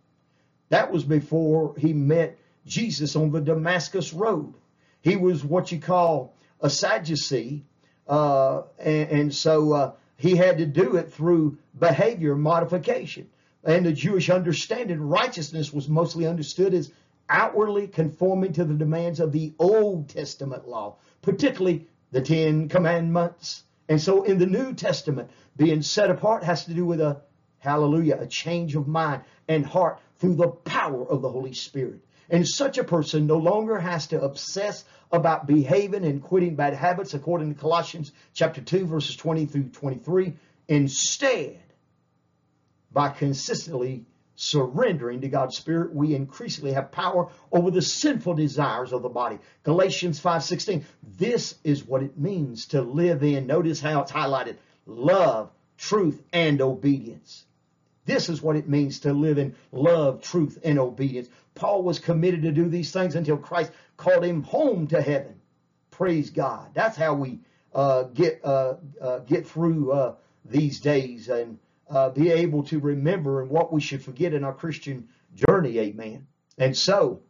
That 0.68 0.92
was 0.92 1.04
before 1.04 1.74
he 1.78 1.94
met 1.94 2.38
Jesus 2.66 3.16
on 3.16 3.30
the 3.30 3.40
Damascus 3.40 4.12
Road. 4.12 4.52
He 5.00 5.16
was 5.16 5.42
what 5.42 5.72
you 5.72 5.80
call 5.80 6.34
a 6.60 6.68
Sadducee, 6.68 7.64
uh, 8.08 8.62
and, 8.78 9.10
and, 9.10 9.34
so 9.34 9.72
uh, 9.72 9.92
he 10.16 10.36
had 10.36 10.58
to 10.58 10.66
do 10.66 10.96
it 10.96 11.12
through 11.12 11.58
behavior 11.78 12.36
modification. 12.36 13.28
And 13.64 13.84
the 13.84 13.92
Jewish 13.92 14.30
understanding, 14.30 15.00
righteousness 15.00 15.72
was 15.72 15.88
mostly 15.88 16.26
understood 16.26 16.72
as 16.72 16.92
outwardly 17.28 17.88
conforming 17.88 18.52
to 18.52 18.64
the 18.64 18.74
demands 18.74 19.18
of 19.18 19.32
the 19.32 19.52
Old 19.58 20.08
Testament 20.08 20.68
law, 20.68 20.96
particularly 21.22 21.86
the 22.12 22.20
Ten 22.20 22.68
Commandments. 22.68 23.64
And 23.88 24.00
so 24.00 24.22
in 24.22 24.38
the 24.38 24.46
New 24.46 24.74
Testament, 24.74 25.30
being 25.56 25.82
set 25.82 26.10
apart 26.10 26.44
has 26.44 26.64
to 26.66 26.74
do 26.74 26.84
with 26.84 27.00
a, 27.00 27.22
hallelujah, 27.58 28.18
a 28.20 28.26
change 28.26 28.76
of 28.76 28.86
mind 28.86 29.22
and 29.48 29.66
heart 29.66 29.98
through 30.18 30.36
the 30.36 30.48
power 30.48 31.04
of 31.08 31.22
the 31.22 31.28
Holy 31.28 31.52
Spirit. 31.52 32.00
And 32.28 32.46
such 32.46 32.78
a 32.78 32.84
person 32.84 33.26
no 33.26 33.38
longer 33.38 33.78
has 33.78 34.08
to 34.08 34.20
obsess 34.20 34.84
about 35.12 35.46
behaving 35.46 36.04
and 36.04 36.22
quitting 36.22 36.56
bad 36.56 36.74
habits 36.74 37.14
according 37.14 37.54
to 37.54 37.60
Colossians 37.60 38.12
chapter 38.34 38.60
2 38.60 38.86
verses 38.86 39.16
20 39.16 39.46
through 39.46 39.68
23. 39.68 40.34
Instead, 40.68 41.60
by 42.92 43.08
consistently 43.08 44.04
surrendering 44.34 45.20
to 45.20 45.28
God's 45.28 45.56
Spirit, 45.56 45.94
we 45.94 46.14
increasingly 46.14 46.72
have 46.72 46.92
power 46.92 47.28
over 47.52 47.70
the 47.70 47.82
sinful 47.82 48.34
desires 48.34 48.92
of 48.92 49.02
the 49.02 49.08
body. 49.08 49.38
Galatians 49.62 50.20
5:16. 50.20 50.84
This 51.16 51.54
is 51.64 51.86
what 51.86 52.02
it 52.02 52.18
means 52.18 52.66
to 52.66 52.82
live 52.82 53.22
in. 53.22 53.46
Notice 53.46 53.80
how 53.80 54.02
it's 54.02 54.12
highlighted: 54.12 54.56
love, 54.86 55.50
truth, 55.78 56.22
and 56.32 56.60
obedience. 56.60 57.44
This 58.04 58.28
is 58.28 58.40
what 58.40 58.56
it 58.56 58.68
means 58.68 59.00
to 59.00 59.12
live 59.12 59.38
in 59.38 59.54
love, 59.72 60.22
truth, 60.22 60.58
and 60.64 60.78
obedience. 60.78 61.28
Paul 61.56 61.82
was 61.82 61.98
committed 61.98 62.42
to 62.42 62.52
do 62.52 62.68
these 62.68 62.92
things 62.92 63.16
until 63.16 63.36
Christ 63.36 63.72
called 63.96 64.24
him 64.24 64.42
home 64.42 64.86
to 64.88 65.02
heaven. 65.02 65.40
Praise 65.90 66.30
God. 66.30 66.68
That's 66.74 66.96
how 66.96 67.14
we 67.14 67.40
uh, 67.74 68.04
get 68.04 68.44
uh, 68.44 68.74
uh, 69.00 69.18
get 69.20 69.46
through 69.46 69.92
uh, 69.92 70.14
these 70.44 70.80
days 70.80 71.28
and 71.28 71.58
uh, 71.88 72.10
be 72.10 72.30
able 72.30 72.62
to 72.64 72.78
remember 72.78 73.42
and 73.42 73.50
what 73.50 73.72
we 73.72 73.80
should 73.80 74.02
forget 74.02 74.34
in 74.34 74.44
our 74.44 74.54
Christian 74.54 75.08
journey. 75.34 75.78
Amen. 75.78 76.26
And 76.58 76.76
so, 76.76 77.20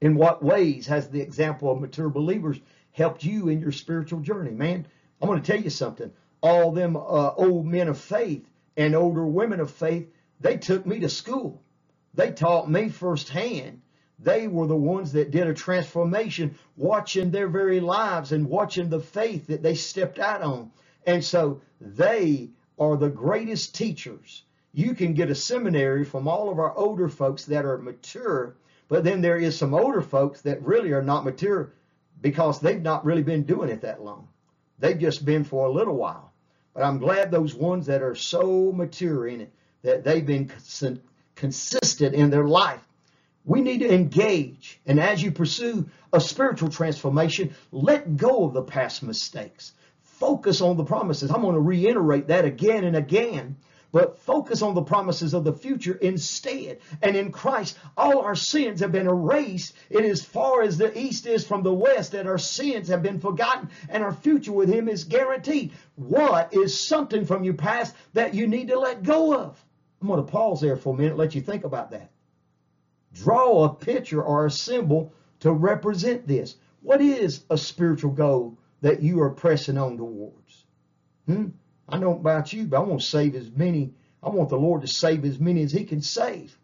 in 0.00 0.14
what 0.14 0.44
ways 0.44 0.86
has 0.86 1.08
the 1.08 1.20
example 1.20 1.70
of 1.70 1.80
mature 1.80 2.10
believers 2.10 2.60
helped 2.92 3.24
you 3.24 3.48
in 3.48 3.60
your 3.60 3.72
spiritual 3.72 4.20
journey, 4.20 4.52
man? 4.52 4.86
I'm 5.20 5.28
going 5.28 5.40
to 5.40 5.52
tell 5.52 5.60
you 5.60 5.70
something. 5.70 6.12
All 6.42 6.72
them 6.72 6.96
uh, 6.96 7.34
old 7.34 7.66
men 7.66 7.88
of 7.88 7.98
faith 7.98 8.44
and 8.76 8.94
older 8.94 9.24
women 9.24 9.60
of 9.60 9.70
faith, 9.70 10.08
they 10.40 10.56
took 10.56 10.84
me 10.84 11.00
to 11.00 11.08
school. 11.08 11.62
They 12.14 12.30
taught 12.32 12.70
me 12.70 12.88
firsthand. 12.88 13.80
They 14.18 14.46
were 14.46 14.66
the 14.66 14.76
ones 14.76 15.12
that 15.12 15.30
did 15.30 15.46
a 15.46 15.54
transformation, 15.54 16.56
watching 16.76 17.30
their 17.30 17.48
very 17.48 17.80
lives 17.80 18.32
and 18.32 18.48
watching 18.48 18.88
the 18.88 19.00
faith 19.00 19.48
that 19.48 19.62
they 19.62 19.74
stepped 19.74 20.18
out 20.18 20.42
on. 20.42 20.70
And 21.06 21.24
so 21.24 21.60
they 21.80 22.50
are 22.78 22.96
the 22.96 23.08
greatest 23.08 23.74
teachers. 23.74 24.44
You 24.72 24.94
can 24.94 25.14
get 25.14 25.30
a 25.30 25.34
seminary 25.34 26.04
from 26.04 26.28
all 26.28 26.50
of 26.50 26.58
our 26.58 26.74
older 26.76 27.08
folks 27.08 27.44
that 27.46 27.64
are 27.64 27.78
mature, 27.78 28.54
but 28.88 29.04
then 29.04 29.20
there 29.20 29.36
is 29.36 29.58
some 29.58 29.74
older 29.74 30.02
folks 30.02 30.42
that 30.42 30.62
really 30.62 30.92
are 30.92 31.02
not 31.02 31.24
mature 31.24 31.72
because 32.20 32.60
they've 32.60 32.80
not 32.80 33.04
really 33.04 33.22
been 33.22 33.42
doing 33.42 33.68
it 33.68 33.82
that 33.82 34.02
long. 34.02 34.28
They've 34.78 34.98
just 34.98 35.24
been 35.24 35.44
for 35.44 35.66
a 35.66 35.72
little 35.72 35.96
while. 35.96 36.32
But 36.74 36.84
I'm 36.84 36.98
glad 36.98 37.30
those 37.30 37.54
ones 37.54 37.86
that 37.86 38.02
are 38.02 38.14
so 38.14 38.72
mature 38.72 39.26
in 39.26 39.42
it, 39.42 39.52
that 39.82 40.04
they've 40.04 40.24
been 40.24 40.50
consistent 41.42 42.14
in 42.14 42.30
their 42.30 42.46
life. 42.46 42.80
We 43.44 43.62
need 43.62 43.80
to 43.80 43.92
engage. 43.92 44.78
And 44.86 45.00
as 45.00 45.20
you 45.20 45.32
pursue 45.32 45.90
a 46.12 46.20
spiritual 46.20 46.68
transformation, 46.68 47.56
let 47.72 48.16
go 48.16 48.44
of 48.44 48.54
the 48.54 48.62
past 48.62 49.02
mistakes. 49.02 49.72
Focus 50.02 50.60
on 50.60 50.76
the 50.76 50.84
promises. 50.84 51.32
I'm 51.32 51.42
going 51.42 51.56
to 51.56 51.60
reiterate 51.60 52.28
that 52.28 52.44
again 52.44 52.84
and 52.84 52.94
again 52.94 53.56
but 53.90 54.18
focus 54.20 54.62
on 54.62 54.74
the 54.74 54.82
promises 54.82 55.34
of 55.34 55.44
the 55.44 55.52
future 55.52 55.98
instead. 56.00 56.78
And 57.02 57.14
in 57.14 57.30
Christ, 57.30 57.76
all 57.94 58.20
our 58.20 58.34
sins 58.34 58.80
have 58.80 58.90
been 58.90 59.06
erased. 59.06 59.74
It 59.90 60.06
is 60.06 60.24
far 60.24 60.62
as 60.62 60.78
the 60.78 60.98
east 60.98 61.26
is 61.26 61.46
from 61.46 61.62
the 61.62 61.74
west 61.74 62.12
that 62.12 62.26
our 62.26 62.38
sins 62.38 62.88
have 62.88 63.02
been 63.02 63.20
forgotten 63.20 63.68
and 63.90 64.02
our 64.02 64.14
future 64.14 64.52
with 64.52 64.70
Him 64.70 64.88
is 64.88 65.04
guaranteed. 65.04 65.72
What 65.96 66.54
is 66.54 66.78
something 66.78 67.26
from 67.26 67.44
your 67.44 67.54
past 67.54 67.94
that 68.14 68.32
you 68.32 68.46
need 68.46 68.68
to 68.68 68.78
let 68.78 69.02
go 69.02 69.36
of? 69.36 69.62
I'm 70.02 70.08
going 70.08 70.24
to 70.24 70.30
pause 70.30 70.60
there 70.60 70.76
for 70.76 70.94
a 70.94 70.96
minute, 70.96 71.16
let 71.16 71.36
you 71.36 71.40
think 71.40 71.62
about 71.62 71.92
that. 71.92 72.10
Draw 73.14 73.64
a 73.64 73.74
picture 73.74 74.20
or 74.20 74.46
a 74.46 74.50
symbol 74.50 75.14
to 75.40 75.52
represent 75.52 76.26
this. 76.26 76.56
What 76.80 77.00
is 77.00 77.44
a 77.50 77.56
spiritual 77.56 78.10
goal 78.10 78.58
that 78.80 79.00
you 79.00 79.20
are 79.22 79.30
pressing 79.30 79.78
on 79.78 79.96
towards? 79.96 80.64
Hmm? 81.26 81.50
I 81.88 81.98
know 81.98 82.12
about 82.12 82.52
you, 82.52 82.64
but 82.64 82.78
I 82.78 82.80
want 82.80 83.00
to 83.00 83.06
save 83.06 83.36
as 83.36 83.50
many. 83.52 83.94
I 84.24 84.30
want 84.30 84.48
the 84.48 84.58
Lord 84.58 84.80
to 84.80 84.88
save 84.88 85.24
as 85.24 85.38
many 85.38 85.62
as 85.62 85.70
He 85.70 85.84
can 85.84 86.02
save. 86.02 86.58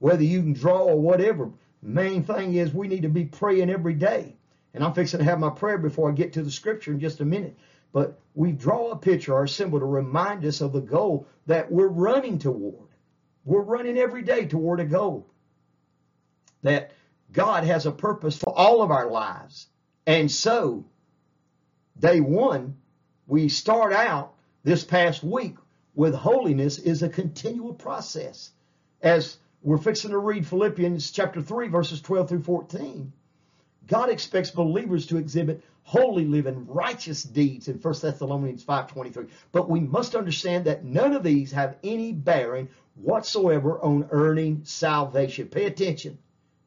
Whether 0.00 0.24
you 0.24 0.42
can 0.42 0.52
draw 0.52 0.80
or 0.80 1.00
whatever. 1.00 1.50
Main 1.80 2.24
thing 2.24 2.54
is 2.54 2.74
we 2.74 2.88
need 2.88 3.02
to 3.02 3.08
be 3.08 3.26
praying 3.26 3.70
every 3.70 3.94
day. 3.94 4.34
And 4.72 4.82
I'm 4.82 4.94
fixing 4.94 5.18
to 5.18 5.24
have 5.24 5.38
my 5.38 5.50
prayer 5.50 5.78
before 5.78 6.10
I 6.10 6.14
get 6.14 6.32
to 6.32 6.42
the 6.42 6.50
scripture 6.50 6.90
in 6.90 6.98
just 6.98 7.20
a 7.20 7.24
minute. 7.24 7.56
But 7.94 8.18
we 8.34 8.50
draw 8.50 8.90
a 8.90 8.96
picture 8.96 9.32
or 9.32 9.44
a 9.44 9.48
symbol 9.48 9.78
to 9.78 9.86
remind 9.86 10.44
us 10.44 10.60
of 10.60 10.72
the 10.72 10.80
goal 10.80 11.28
that 11.46 11.70
we're 11.70 11.86
running 11.86 12.40
toward. 12.40 12.88
We're 13.44 13.62
running 13.62 13.96
every 13.96 14.22
day 14.22 14.46
toward 14.46 14.80
a 14.80 14.84
goal. 14.84 15.28
That 16.62 16.90
God 17.32 17.62
has 17.62 17.86
a 17.86 17.92
purpose 17.92 18.36
for 18.36 18.50
all 18.50 18.82
of 18.82 18.90
our 18.90 19.08
lives. 19.08 19.68
And 20.06 20.30
so, 20.30 20.84
day 21.96 22.20
one, 22.20 22.78
we 23.28 23.48
start 23.48 23.92
out 23.92 24.34
this 24.64 24.82
past 24.82 25.22
week 25.22 25.54
with 25.94 26.14
holiness 26.14 26.78
is 26.78 27.04
a 27.04 27.08
continual 27.08 27.74
process. 27.74 28.50
As 29.02 29.38
we're 29.62 29.78
fixing 29.78 30.10
to 30.10 30.18
read 30.18 30.48
Philippians 30.48 31.12
chapter 31.12 31.40
3, 31.40 31.68
verses 31.68 32.02
12 32.02 32.28
through 32.28 32.42
14. 32.42 33.12
God 33.86 34.10
expects 34.10 34.50
believers 34.50 35.06
to 35.06 35.16
exhibit 35.16 35.62
holy 35.82 36.24
living, 36.24 36.66
righteous 36.66 37.22
deeds 37.22 37.68
in 37.68 37.76
1 37.78 37.94
Thessalonians 38.00 38.64
5.23. 38.64 39.28
But 39.52 39.68
we 39.68 39.80
must 39.80 40.14
understand 40.14 40.64
that 40.64 40.84
none 40.84 41.12
of 41.12 41.22
these 41.22 41.52
have 41.52 41.76
any 41.84 42.12
bearing 42.12 42.68
whatsoever 42.96 43.78
on 43.80 44.08
earning 44.10 44.62
salvation. 44.64 45.48
Pay 45.48 45.66
attention. 45.66 46.18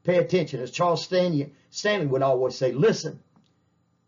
Pay 0.04 0.18
attention. 0.18 0.60
As 0.62 0.72
Charles 0.72 1.04
Stanley, 1.04 1.52
Stanley 1.72 2.06
would 2.06 2.22
always 2.22 2.56
say, 2.56 2.72
listen, 2.72 3.20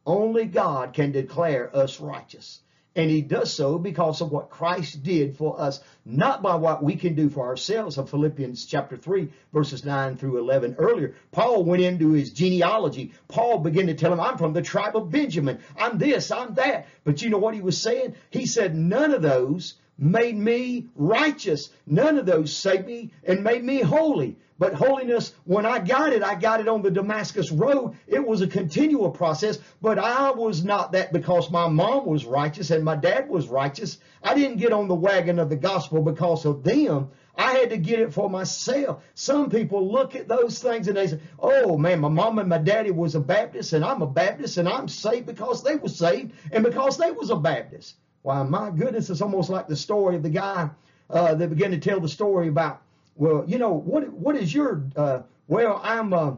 only 0.05 0.45
God 0.45 0.93
can 0.93 1.11
declare 1.11 1.75
us 1.75 1.99
righteous. 1.99 2.61
And 2.95 3.09
he 3.09 3.21
does 3.21 3.53
so 3.53 3.77
because 3.77 4.19
of 4.19 4.31
what 4.31 4.49
Christ 4.49 5.03
did 5.03 5.37
for 5.37 5.59
us, 5.61 5.79
not 6.05 6.41
by 6.41 6.55
what 6.55 6.83
we 6.83 6.95
can 6.95 7.13
do 7.13 7.29
for 7.29 7.45
ourselves. 7.45 7.97
Of 7.97 8.09
Philippians 8.09 8.65
chapter 8.65 8.97
3, 8.97 9.29
verses 9.53 9.85
9 9.85 10.17
through 10.17 10.39
11. 10.39 10.75
Earlier, 10.79 11.13
Paul 11.31 11.63
went 11.63 11.83
into 11.83 12.11
his 12.11 12.31
genealogy. 12.31 13.13
Paul 13.27 13.59
began 13.59 13.87
to 13.87 13.93
tell 13.93 14.11
him, 14.11 14.19
I'm 14.19 14.37
from 14.37 14.53
the 14.53 14.63
tribe 14.63 14.95
of 14.95 15.11
Benjamin. 15.11 15.59
I'm 15.77 15.99
this, 15.99 16.31
I'm 16.31 16.55
that. 16.55 16.87
But 17.03 17.21
you 17.21 17.29
know 17.29 17.37
what 17.37 17.53
he 17.53 17.61
was 17.61 17.79
saying? 17.79 18.15
He 18.31 18.47
said, 18.47 18.75
none 18.75 19.13
of 19.13 19.21
those 19.21 19.75
made 19.99 20.37
me 20.37 20.87
righteous. 20.95 21.69
None 21.85 22.17
of 22.17 22.25
those 22.25 22.55
saved 22.55 22.87
me 22.87 23.11
and 23.23 23.43
made 23.43 23.63
me 23.63 23.81
holy. 23.81 24.37
But 24.57 24.73
holiness, 24.73 25.33
when 25.45 25.65
I 25.65 25.79
got 25.79 26.11
it, 26.11 26.21
I 26.21 26.35
got 26.35 26.59
it 26.59 26.67
on 26.67 26.81
the 26.81 26.91
Damascus 26.91 27.49
Road. 27.49 27.95
It 28.07 28.25
was 28.25 28.41
a 28.41 28.47
continual 28.47 29.09
process, 29.09 29.57
but 29.81 29.97
I 29.97 30.31
was 30.31 30.65
not 30.65 30.91
that 30.91 31.13
because 31.13 31.49
my 31.49 31.69
mom 31.69 32.05
was 32.05 32.25
righteous 32.25 32.69
and 32.69 32.83
my 32.83 32.97
dad 32.97 33.29
was 33.29 33.47
righteous. 33.47 33.99
I 34.21 34.33
didn't 34.33 34.57
get 34.57 34.73
on 34.73 34.89
the 34.89 34.95
wagon 34.95 35.39
of 35.39 35.49
the 35.49 35.55
gospel 35.55 36.01
because 36.01 36.45
of 36.45 36.63
them. 36.63 37.09
I 37.37 37.53
had 37.53 37.69
to 37.69 37.77
get 37.77 37.99
it 37.99 38.13
for 38.13 38.29
myself. 38.29 39.01
Some 39.13 39.49
people 39.49 39.89
look 39.89 40.13
at 40.13 40.27
those 40.27 40.59
things 40.59 40.89
and 40.89 40.97
they 40.97 41.07
say, 41.07 41.21
oh 41.39 41.77
man, 41.77 42.01
my 42.01 42.09
mom 42.09 42.37
and 42.37 42.49
my 42.49 42.57
daddy 42.57 42.91
was 42.91 43.15
a 43.15 43.21
Baptist 43.21 43.71
and 43.71 43.85
I'm 43.85 44.01
a 44.01 44.07
Baptist 44.07 44.57
and 44.57 44.67
I'm 44.67 44.89
saved 44.89 45.25
because 45.25 45.63
they 45.63 45.77
were 45.77 45.87
saved 45.87 46.33
and 46.51 46.65
because 46.65 46.97
they 46.97 47.11
was 47.11 47.29
a 47.29 47.37
Baptist. 47.37 47.95
Why, 48.21 48.43
my 48.43 48.69
goodness, 48.71 49.09
it's 49.09 49.21
almost 49.21 49.49
like 49.49 49.67
the 49.67 49.75
story 49.75 50.15
of 50.15 50.23
the 50.23 50.29
guy 50.29 50.69
uh, 51.09 51.35
that 51.35 51.49
began 51.49 51.71
to 51.71 51.79
tell 51.79 51.99
the 51.99 52.09
story 52.09 52.47
about 52.47 52.81
well, 53.15 53.43
you 53.47 53.57
know, 53.57 53.73
what 53.73 54.07
what 54.13 54.35
is 54.37 54.53
your 54.53 54.81
uh, 54.95 55.21
well, 55.47 55.81
I'm 55.83 56.13
uh, 56.13 56.35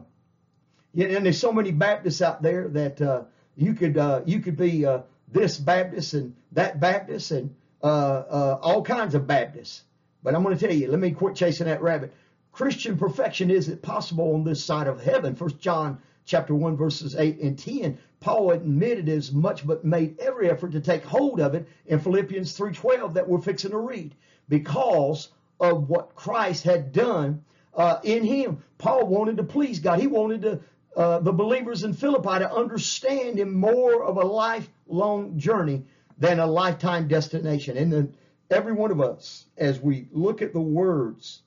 and 0.94 1.24
there's 1.24 1.38
so 1.38 1.52
many 1.52 1.70
Baptists 1.70 2.20
out 2.20 2.42
there 2.42 2.68
that 2.68 3.00
uh, 3.00 3.22
you 3.56 3.74
could 3.74 3.96
uh, 3.96 4.22
you 4.26 4.40
could 4.40 4.56
be 4.56 4.84
uh, 4.84 5.02
this 5.28 5.58
Baptist 5.58 6.14
and 6.14 6.34
that 6.52 6.80
Baptist 6.80 7.30
and 7.30 7.54
all 7.82 8.82
kinds 8.82 9.14
of 9.14 9.26
Baptists. 9.26 9.82
But 10.24 10.34
I'm 10.34 10.42
going 10.42 10.56
to 10.56 10.66
tell 10.66 10.74
you, 10.74 10.88
let 10.88 11.00
me 11.00 11.12
quit 11.12 11.36
chasing 11.36 11.66
that 11.66 11.82
rabbit. 11.82 12.12
Christian 12.52 12.98
perfection 12.98 13.50
isn't 13.50 13.82
possible 13.82 14.34
on 14.34 14.44
this 14.44 14.64
side 14.64 14.86
of 14.86 15.02
heaven. 15.02 15.34
First 15.34 15.58
John 15.58 15.98
chapter 16.24 16.54
1 16.54 16.76
verses 16.76 17.16
8 17.16 17.40
and 17.40 17.58
10 17.58 17.98
paul 18.22 18.52
admitted 18.52 19.08
as 19.08 19.30
much 19.32 19.66
but 19.66 19.84
made 19.84 20.18
every 20.18 20.50
effort 20.50 20.72
to 20.72 20.80
take 20.80 21.04
hold 21.04 21.40
of 21.40 21.54
it 21.54 21.68
in 21.86 22.00
philippians 22.00 22.56
3.12 22.56 23.12
that 23.14 23.28
we're 23.28 23.40
fixing 23.40 23.72
to 23.72 23.78
read 23.78 24.14
because 24.48 25.28
of 25.62 25.88
what 25.88 26.14
Christ 26.16 26.64
had 26.64 26.92
done 26.92 27.44
uh, 27.72 28.00
in 28.02 28.24
him. 28.24 28.62
Paul 28.78 29.06
wanted 29.06 29.36
to 29.36 29.44
please 29.44 29.78
God. 29.78 30.00
He 30.00 30.08
wanted 30.08 30.42
to, 30.42 30.60
uh, 30.96 31.20
the 31.20 31.32
believers 31.32 31.84
in 31.84 31.94
Philippi 31.94 32.40
to 32.40 32.52
understand 32.52 33.38
him 33.38 33.54
more 33.54 34.02
of 34.02 34.16
a 34.16 34.24
lifelong 34.24 35.38
journey 35.38 35.84
than 36.18 36.40
a 36.40 36.46
lifetime 36.46 37.06
destination. 37.06 37.76
And 37.76 37.92
then 37.92 38.16
every 38.50 38.72
one 38.72 38.90
of 38.90 39.00
us, 39.00 39.46
as 39.56 39.80
we 39.80 40.08
look 40.10 40.42
at 40.42 40.52
the 40.52 40.60
words 40.60 41.42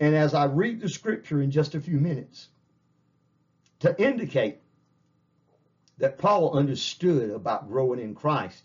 and 0.00 0.16
as 0.16 0.32
I 0.34 0.46
read 0.46 0.80
the 0.80 0.88
scripture 0.88 1.42
in 1.42 1.50
just 1.50 1.74
a 1.74 1.80
few 1.80 1.98
minutes, 1.98 2.48
to 3.80 3.94
indicate 4.02 4.61
that 5.98 6.18
Paul 6.18 6.52
understood 6.52 7.30
about 7.30 7.68
growing 7.68 8.00
in 8.00 8.14
Christ, 8.14 8.62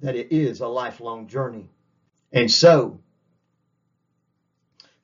that 0.00 0.16
it 0.16 0.32
is 0.32 0.60
a 0.60 0.68
lifelong 0.68 1.26
journey. 1.26 1.68
And 2.32 2.50
so, 2.50 3.00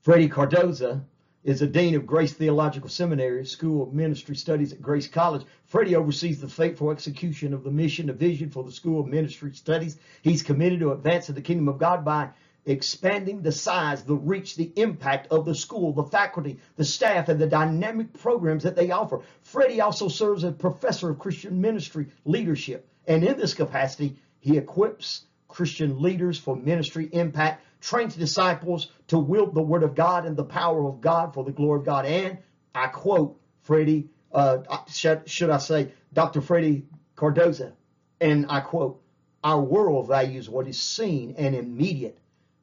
Freddy 0.02 0.28
Cardoza 0.28 1.02
is 1.42 1.62
a 1.62 1.66
dean 1.66 1.94
of 1.94 2.06
Grace 2.06 2.34
Theological 2.34 2.90
Seminary, 2.90 3.46
School 3.46 3.82
of 3.82 3.94
Ministry 3.94 4.36
Studies 4.36 4.72
at 4.72 4.82
Grace 4.82 5.08
College. 5.08 5.46
Freddy 5.64 5.96
oversees 5.96 6.40
the 6.40 6.48
faithful 6.48 6.90
execution 6.90 7.54
of 7.54 7.64
the 7.64 7.70
mission 7.70 8.10
and 8.10 8.18
vision 8.18 8.50
for 8.50 8.62
the 8.62 8.72
School 8.72 9.00
of 9.00 9.06
Ministry 9.06 9.52
Studies. 9.54 9.96
He's 10.22 10.42
committed 10.42 10.80
to 10.80 10.92
advancing 10.92 11.34
the 11.34 11.40
kingdom 11.40 11.68
of 11.68 11.78
God 11.78 12.04
by 12.04 12.30
expanding 12.66 13.42
the 13.42 13.52
size, 13.52 14.04
the 14.04 14.14
reach, 14.14 14.56
the 14.56 14.72
impact 14.76 15.28
of 15.30 15.44
the 15.44 15.54
school, 15.54 15.92
the 15.92 16.04
faculty, 16.04 16.58
the 16.76 16.84
staff, 16.84 17.28
and 17.28 17.40
the 17.40 17.46
dynamic 17.46 18.12
programs 18.12 18.64
that 18.64 18.76
they 18.76 18.90
offer. 18.90 19.20
Freddy 19.42 19.80
also 19.80 20.08
serves 20.08 20.44
as 20.44 20.54
professor 20.54 21.10
of 21.10 21.18
Christian 21.18 21.60
ministry 21.60 22.06
leadership. 22.24 22.88
And 23.06 23.24
in 23.24 23.36
this 23.38 23.54
capacity, 23.54 24.16
he 24.40 24.56
equips 24.56 25.24
Christian 25.48 26.00
leaders 26.00 26.38
for 26.38 26.54
ministry 26.54 27.08
impact 27.12 27.64
trains 27.80 28.14
disciples 28.14 28.88
to 29.08 29.18
wield 29.18 29.54
the 29.54 29.62
word 29.62 29.82
of 29.82 29.94
God 29.94 30.26
and 30.26 30.36
the 30.36 30.44
power 30.44 30.86
of 30.86 31.00
God 31.00 31.34
for 31.34 31.44
the 31.44 31.52
glory 31.52 31.80
of 31.80 31.86
God. 31.86 32.04
And 32.04 32.38
I 32.74 32.88
quote 32.88 33.40
Freddy, 33.62 34.08
uh, 34.32 34.58
should, 34.88 35.28
should 35.28 35.50
I 35.50 35.58
say, 35.58 35.92
Dr. 36.12 36.40
Freddy 36.40 36.86
Cardoza, 37.16 37.72
and 38.20 38.46
I 38.48 38.60
quote, 38.60 39.02
our 39.42 39.60
world 39.60 40.08
values 40.08 40.48
what 40.48 40.68
is 40.68 40.78
seen 40.78 41.34
and 41.38 41.54
immediate, 41.54 42.18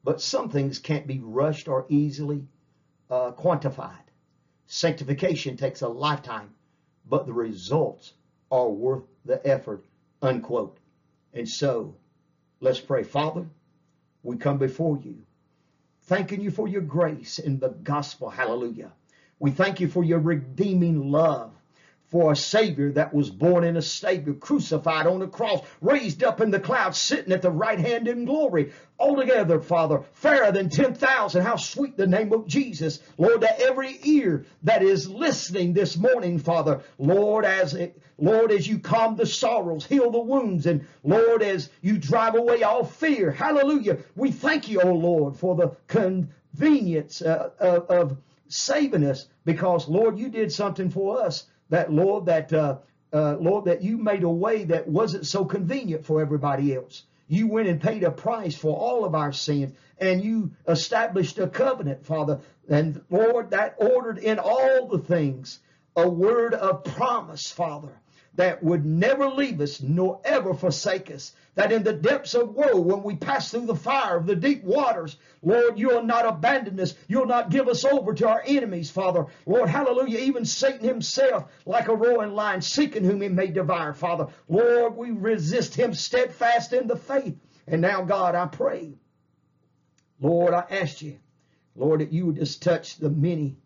but 0.08 0.22
some 0.22 0.48
things 0.48 0.80
can't 0.80 1.06
be 1.06 1.20
rushed 1.20 1.67
or 1.67 1.86
easily 1.89 2.41
uh, 3.10 3.32
quantified. 3.32 4.08
Sanctification 4.65 5.58
takes 5.58 5.82
a 5.82 5.88
lifetime, 5.89 6.50
but 7.10 7.26
the 7.26 7.34
results 7.34 8.13
are 8.50 8.70
worth 8.70 9.04
the 9.26 9.46
effort, 9.46 9.84
unquote. 10.22 10.78
And 11.34 11.46
so, 11.46 11.98
let's 12.62 12.80
pray. 12.80 13.04
Father, 13.04 13.48
we 14.24 14.38
come 14.38 14.58
before 14.58 14.98
you, 14.98 15.24
thanking 16.04 16.39
you 16.39 16.52
for 16.52 16.70
your 16.70 16.84
grace 16.84 17.38
in 17.38 17.60
the 17.60 17.72
gospel. 17.72 18.30
Hallelujah. 18.30 18.93
We 19.39 19.52
thank 19.52 19.82
you 19.82 19.89
for 19.89 20.06
your 20.06 20.20
redeeming 20.20 21.12
love 21.12 21.52
for 22.08 22.32
a 22.32 22.36
Savior 22.36 22.93
that 22.93 23.13
was 23.13 23.30
born 23.30 23.65
in 23.65 23.76
a 23.76 23.82
stable, 23.82 24.34
crucified 24.34 25.08
on 25.08 25.22
a 25.22 25.28
cross, 25.28 25.62
raised 25.82 26.24
up 26.24 26.39
in 26.39 26.52
the 26.52 26.60
clouds, 26.60 26.98
sitting 26.98 27.34
at 27.34 27.41
the 27.41 27.52
right 27.52 27.80
hand 27.80 28.08
in 28.08 28.24
glory. 28.24 28.72
Altogether, 28.98 29.60
Father, 29.60 30.04
fairer 30.13 30.52
than 30.54 30.70
10,000. 30.70 31.43
How 31.43 31.58
sweet 31.58 31.98
the 31.98 32.08
name 32.08 32.32
of 32.32 32.48
Jesus. 32.48 33.00
Lord, 33.17 33.41
to 33.41 33.60
every 33.60 34.00
ear 34.04 34.46
that 34.63 34.84
is 34.84 35.10
listening 35.10 35.74
this 35.74 35.98
morning, 35.98 36.39
Father, 36.39 36.82
Lord, 36.98 37.43
as 37.43 37.74
it, 37.74 38.02
Lord, 38.17 38.54
as 38.54 38.65
you 38.65 38.80
calm 38.80 39.17
the 39.17 39.26
sorrows, 39.26 39.86
heal 39.86 40.10
the 40.10 40.20
wounds, 40.20 40.65
and 40.65 40.88
Lord, 41.04 41.43
as 41.43 41.70
you 41.82 41.98
drive 41.98 42.36
away 42.36 42.63
all 42.63 42.86
fear. 42.86 43.32
Hallelujah. 43.32 43.98
We 44.15 44.32
thank 44.32 44.70
you, 44.70 44.82
O 44.82 44.93
Lord, 44.93 45.36
for 45.36 45.56
the 45.56 45.76
convenience 45.88 47.22
uh, 47.22 47.50
of, 47.60 47.86
of 47.89 48.17
saving 48.48 49.04
us 49.04 49.28
because, 49.43 49.89
Lord, 49.89 50.17
you 50.17 50.30
did 50.30 50.54
something 50.54 50.89
for 50.89 51.22
us 51.22 51.46
that 51.69 51.91
Lord, 51.91 52.25
that 52.25 52.51
uh, 52.53 52.77
uh, 53.13 53.38
Lord, 53.39 53.65
that 53.65 53.82
you 53.82 53.97
made 53.97 54.23
a 54.23 54.30
way 54.30 54.65
that 54.65 54.88
wasn't 54.88 55.25
so 55.25 55.45
convenient 55.45 56.06
for 56.06 56.21
everybody 56.21 56.75
else. 56.75 57.03
You 57.27 57.47
went 57.47 57.67
and 57.67 57.82
paid 57.82 58.03
a 58.03 58.12
price 58.12 58.56
for 58.56 58.75
all 58.75 59.03
of 59.06 59.15
our 59.15 59.34
sins, 59.34 59.73
and 59.97 60.23
you 60.23 60.51
established 60.67 61.39
a 61.39 61.47
covenant, 61.47 62.06
Father. 62.06 62.39
And 62.69 63.01
Lord, 63.10 63.51
that 63.51 63.75
ordered 63.77 64.17
in 64.17 64.39
all 64.39 64.88
the 64.88 64.99
things 64.99 65.60
a 65.95 66.08
word 66.08 66.53
of 66.53 66.84
promise, 66.84 67.51
Father 67.51 67.99
that 68.38 68.63
would 68.63 68.86
never 68.86 69.30
leave 69.30 69.62
us 69.62 69.82
nor 69.82 70.21
ever 70.26 70.56
forsake 70.56 71.12
us. 71.12 71.34
That 71.56 71.73
in 71.73 71.84
the 71.84 71.93
depths 71.93 72.36
of 72.36 72.56
woe, 72.56 72.80
when 72.82 73.04
we 73.04 73.17
pass 73.17 73.52
through 73.52 73.67
the 73.67 73.76
fire 73.76 74.17
of 74.17 74.28
the 74.28 74.36
deep 74.36 74.63
waters, 74.63 75.17
Lord, 75.43 75.80
you'll 75.80 76.04
not 76.04 76.26
abandon 76.28 76.80
us. 76.80 76.95
You'll 77.08 77.28
not 77.28 77.52
give 77.52 77.67
us 77.67 77.86
over 77.86 78.13
to 78.15 78.30
our 78.30 78.43
enemies, 78.47 78.91
Father. 78.91 79.28
Lord, 79.45 79.69
hallelujah. 79.69 80.19
Even 80.19 80.45
Satan 80.45 80.88
himself, 80.88 81.45
like 81.65 81.89
a 81.89 81.95
roaring 81.95 82.34
lion, 82.34 82.62
seeking 82.62 83.04
whom 83.04 83.21
he 83.21 83.30
may 83.30 83.47
devour, 83.47 83.93
Father. 83.93 84.28
Lord, 84.50 84.97
we 84.97 85.12
resist 85.12 85.76
him 85.76 85.93
steadfast 85.93 86.73
in 86.73 86.88
the 86.88 86.97
faith. 86.97 87.38
And 87.67 87.82
now, 87.82 88.04
God, 88.04 88.36
I 88.36 88.47
pray, 88.47 88.93
Lord, 90.21 90.54
I 90.54 90.65
ask 90.71 91.02
you, 91.02 91.19
Lord, 91.76 92.02
that 92.02 92.13
you 92.13 92.28
would 92.28 92.38
just 92.38 92.63
touch 92.63 92.97
the 92.97 93.10
many. 93.10 93.58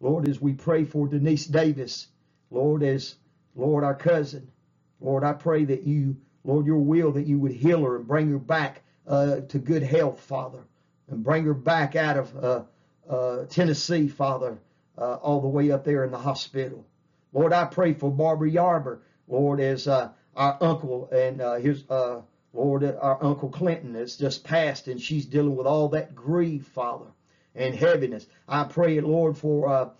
Lord, 0.00 0.28
as 0.28 0.40
we 0.40 0.54
pray 0.54 0.84
for 0.84 1.08
Denise 1.08 1.46
Davis, 1.46 2.08
Lord, 2.50 2.82
as 2.84 3.16
Lord, 3.58 3.84
our 3.84 3.94
cousin, 3.94 4.50
Lord, 5.00 5.24
I 5.24 5.32
pray 5.32 5.64
that 5.64 5.82
you, 5.82 6.16
Lord, 6.44 6.64
your 6.64 6.78
will 6.78 7.12
that 7.12 7.26
you 7.26 7.38
would 7.40 7.52
heal 7.52 7.82
her 7.84 7.96
and 7.96 8.06
bring 8.06 8.30
her 8.30 8.38
back 8.38 8.82
uh, 9.06 9.40
to 9.48 9.58
good 9.58 9.82
health, 9.82 10.20
Father, 10.20 10.60
and 11.10 11.24
bring 11.24 11.44
her 11.44 11.54
back 11.54 11.96
out 11.96 12.16
of 12.16 12.36
uh, 12.36 12.62
uh, 13.10 13.44
Tennessee, 13.46 14.06
Father, 14.08 14.58
uh, 14.96 15.14
all 15.14 15.40
the 15.40 15.48
way 15.48 15.70
up 15.72 15.84
there 15.84 16.04
in 16.04 16.10
the 16.12 16.18
hospital. 16.18 16.86
Lord, 17.32 17.52
I 17.52 17.64
pray 17.64 17.94
for 17.94 18.10
Barbara 18.10 18.50
Yarber, 18.50 19.00
Lord, 19.26 19.60
as 19.60 19.88
uh, 19.88 20.10
our 20.36 20.56
uncle 20.60 21.08
and 21.10 21.40
uh, 21.40 21.54
his, 21.56 21.84
Lord, 22.52 22.84
our 22.84 23.22
Uncle 23.22 23.50
Clinton 23.50 23.94
has 23.94 24.16
just 24.16 24.44
passed 24.44 24.88
and 24.88 25.00
she's 25.00 25.26
dealing 25.26 25.56
with 25.56 25.66
all 25.66 25.88
that 25.90 26.14
grief, 26.14 26.66
Father. 26.68 27.06
and 27.54 27.74
heaviness. 27.74 28.26
I 28.46 28.64
pray, 28.64 29.00
Lord, 29.00 29.36
for 29.36 29.92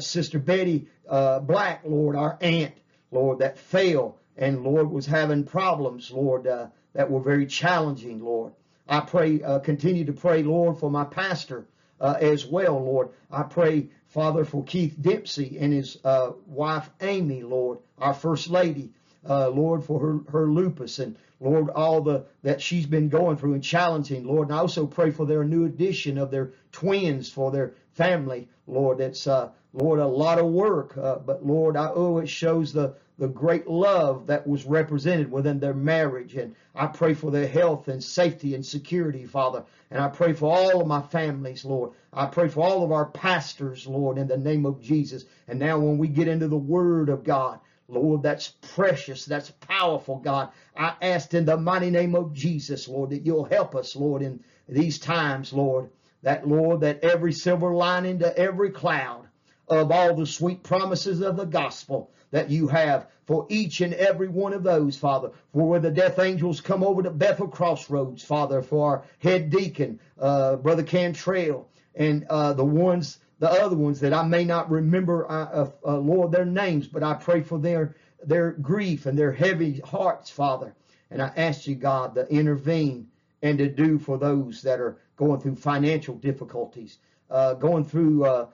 Sister 0.00 0.38
Betty 0.38 0.88
Black, 1.06 1.82
Lord, 1.84 2.16
our 2.16 2.38
aunt, 2.40 2.74
Lord, 3.12 3.38
that 3.38 3.58
fell 3.58 4.18
and, 4.36 4.64
Lord, 4.64 4.90
was 4.90 5.06
having 5.06 5.44
problems, 5.44 6.10
Lord, 6.10 6.48
uh, 6.48 6.66
that 6.94 7.10
were 7.10 7.20
very 7.20 7.46
challenging, 7.46 8.24
Lord. 8.24 8.52
I 8.88 9.00
pray, 9.00 9.42
uh, 9.42 9.60
continue 9.60 10.04
to 10.06 10.12
pray, 10.12 10.42
Lord, 10.42 10.78
for 10.78 10.90
my 10.90 11.04
pastor 11.04 11.66
uh, 12.00 12.16
as 12.20 12.44
well, 12.46 12.82
Lord. 12.82 13.10
I 13.30 13.44
pray, 13.44 13.90
Father, 14.08 14.44
for 14.44 14.64
Keith 14.64 14.96
Dempsey 15.00 15.58
and 15.60 15.72
his 15.72 15.98
wife, 16.46 16.90
Amy, 17.00 17.42
Lord, 17.42 17.78
our 17.98 18.14
First 18.14 18.50
Lady. 18.50 18.90
Uh, 19.28 19.48
Lord, 19.50 19.84
for 19.84 20.00
her, 20.00 20.18
her 20.32 20.46
lupus 20.48 20.98
and 20.98 21.16
Lord, 21.42 21.70
all 21.70 22.00
the 22.00 22.24
that 22.42 22.60
she's 22.60 22.86
been 22.86 23.08
going 23.08 23.36
through 23.36 23.54
and 23.54 23.64
challenging, 23.64 24.24
Lord. 24.24 24.48
And 24.48 24.56
I 24.56 24.60
also 24.60 24.86
pray 24.86 25.10
for 25.10 25.26
their 25.26 25.44
new 25.44 25.64
addition 25.64 26.18
of 26.18 26.30
their 26.30 26.52
twins 26.70 27.30
for 27.30 27.50
their 27.50 27.74
family, 27.92 28.48
Lord. 28.66 29.00
It's 29.00 29.26
uh, 29.26 29.50
Lord 29.72 29.98
a 29.98 30.06
lot 30.06 30.38
of 30.38 30.46
work, 30.46 30.96
uh, 30.96 31.16
but 31.16 31.44
Lord, 31.44 31.76
I 31.76 31.90
oh, 31.92 32.18
it 32.18 32.28
shows 32.28 32.72
the 32.72 32.94
the 33.18 33.28
great 33.28 33.68
love 33.68 34.26
that 34.26 34.46
was 34.46 34.64
represented 34.64 35.30
within 35.30 35.60
their 35.60 35.74
marriage. 35.74 36.34
And 36.34 36.54
I 36.74 36.86
pray 36.86 37.14
for 37.14 37.30
their 37.30 37.46
health 37.46 37.88
and 37.88 38.02
safety 38.02 38.54
and 38.54 38.64
security, 38.64 39.26
Father. 39.26 39.64
And 39.90 40.00
I 40.00 40.08
pray 40.08 40.32
for 40.32 40.52
all 40.52 40.80
of 40.80 40.86
my 40.86 41.02
families, 41.02 41.64
Lord. 41.64 41.92
I 42.12 42.26
pray 42.26 42.48
for 42.48 42.64
all 42.64 42.82
of 42.82 42.92
our 42.92 43.06
pastors, 43.06 43.86
Lord, 43.86 44.18
in 44.18 44.28
the 44.28 44.38
name 44.38 44.64
of 44.64 44.80
Jesus. 44.80 45.24
And 45.46 45.58
now 45.58 45.78
when 45.78 45.98
we 45.98 46.08
get 46.08 46.28
into 46.28 46.48
the 46.48 46.56
Word 46.56 47.10
of 47.10 47.24
God, 47.24 47.60
Lord, 47.88 48.22
that's 48.22 48.48
precious. 48.74 49.26
That's 49.26 49.50
powerful, 49.50 50.16
God. 50.16 50.48
I 50.74 50.94
asked 51.02 51.34
in 51.34 51.44
the 51.44 51.58
mighty 51.58 51.90
name 51.90 52.14
of 52.14 52.32
Jesus, 52.32 52.88
Lord, 52.88 53.10
that 53.10 53.26
you'll 53.26 53.44
help 53.44 53.74
us, 53.74 53.94
Lord, 53.94 54.22
in 54.22 54.42
these 54.68 54.98
times, 54.98 55.52
Lord. 55.52 55.90
That, 56.22 56.48
Lord, 56.48 56.80
that 56.80 57.04
every 57.04 57.32
silver 57.32 57.74
lining 57.74 58.20
to 58.20 58.38
every 58.38 58.70
cloud 58.70 59.26
of 59.68 59.90
all 59.90 60.14
the 60.14 60.26
sweet 60.26 60.62
promises 60.62 61.20
of 61.20 61.36
the 61.36 61.44
gospel 61.44 62.10
that 62.32 62.50
you 62.50 62.66
have 62.66 63.06
for 63.26 63.46
each 63.48 63.80
and 63.80 63.94
every 63.94 64.28
one 64.28 64.52
of 64.52 64.64
those, 64.64 64.96
Father. 64.96 65.30
For 65.52 65.68
where 65.68 65.80
the 65.80 65.90
death 65.90 66.18
angels 66.18 66.60
come 66.60 66.82
over 66.82 67.02
to 67.02 67.10
Bethel 67.10 67.46
Crossroads, 67.46 68.24
Father, 68.24 68.62
for 68.62 68.88
our 68.88 69.04
head 69.20 69.50
deacon, 69.50 70.00
uh, 70.18 70.56
Brother 70.56 70.82
Cantrell, 70.82 71.68
and 71.94 72.26
uh, 72.28 72.52
the 72.54 72.64
ones 72.64 73.18
the 73.38 73.50
other 73.50 73.76
ones 73.76 73.98
that 74.00 74.12
I 74.12 74.22
may 74.22 74.44
not 74.44 74.70
remember, 74.70 75.28
uh, 75.28 75.64
uh, 75.64 75.70
uh, 75.84 75.98
Lord, 75.98 76.30
their 76.30 76.44
names, 76.44 76.86
but 76.86 77.02
I 77.02 77.14
pray 77.14 77.42
for 77.42 77.58
their 77.58 77.96
their 78.24 78.52
grief 78.52 79.06
and 79.06 79.18
their 79.18 79.32
heavy 79.32 79.80
hearts, 79.80 80.30
Father. 80.30 80.74
And 81.10 81.20
I 81.20 81.32
ask 81.36 81.66
you, 81.66 81.74
God, 81.74 82.14
to 82.14 82.26
intervene 82.28 83.08
and 83.42 83.58
to 83.58 83.68
do 83.68 83.98
for 83.98 84.16
those 84.16 84.62
that 84.62 84.78
are 84.80 84.98
going 85.16 85.40
through 85.40 85.56
financial 85.56 86.14
difficulties, 86.14 86.98
uh, 87.30 87.54
going 87.54 87.84
through 87.84 88.46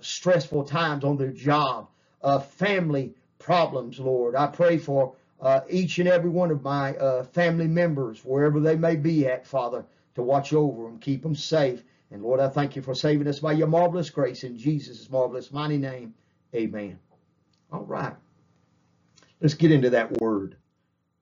stressful 0.00 0.64
times 0.64 1.04
on 1.04 1.18
their 1.18 1.32
job, 1.32 1.88
family 2.40 3.14
problems, 3.38 3.98
Lord. 4.00 4.34
I 4.34 4.46
pray 4.46 4.78
for 4.78 5.14
uh, 5.40 5.60
each 5.68 5.98
and 5.98 6.08
every 6.08 6.30
one 6.30 6.50
of 6.50 6.62
my 6.62 6.96
uh, 6.96 7.24
family 7.24 7.68
members, 7.68 8.24
wherever 8.24 8.60
they 8.60 8.76
may 8.76 8.96
be 8.96 9.26
at, 9.26 9.46
Father, 9.46 9.84
to 10.14 10.22
watch 10.22 10.52
over 10.52 10.84
them, 10.84 10.98
keep 10.98 11.22
them 11.22 11.34
safe 11.34 11.82
and 12.10 12.22
Lord, 12.22 12.40
I 12.40 12.48
thank 12.48 12.76
you 12.76 12.82
for 12.82 12.94
saving 12.94 13.26
us 13.26 13.40
by 13.40 13.52
your 13.52 13.66
marvelous 13.66 14.10
grace 14.10 14.44
in 14.44 14.56
Jesus' 14.56 15.10
marvelous 15.10 15.52
mighty 15.52 15.78
name. 15.78 16.14
Amen. 16.54 16.98
All 17.72 17.84
right. 17.84 18.14
Let's 19.40 19.54
get 19.54 19.72
into 19.72 19.90
that 19.90 20.20
word. 20.20 20.56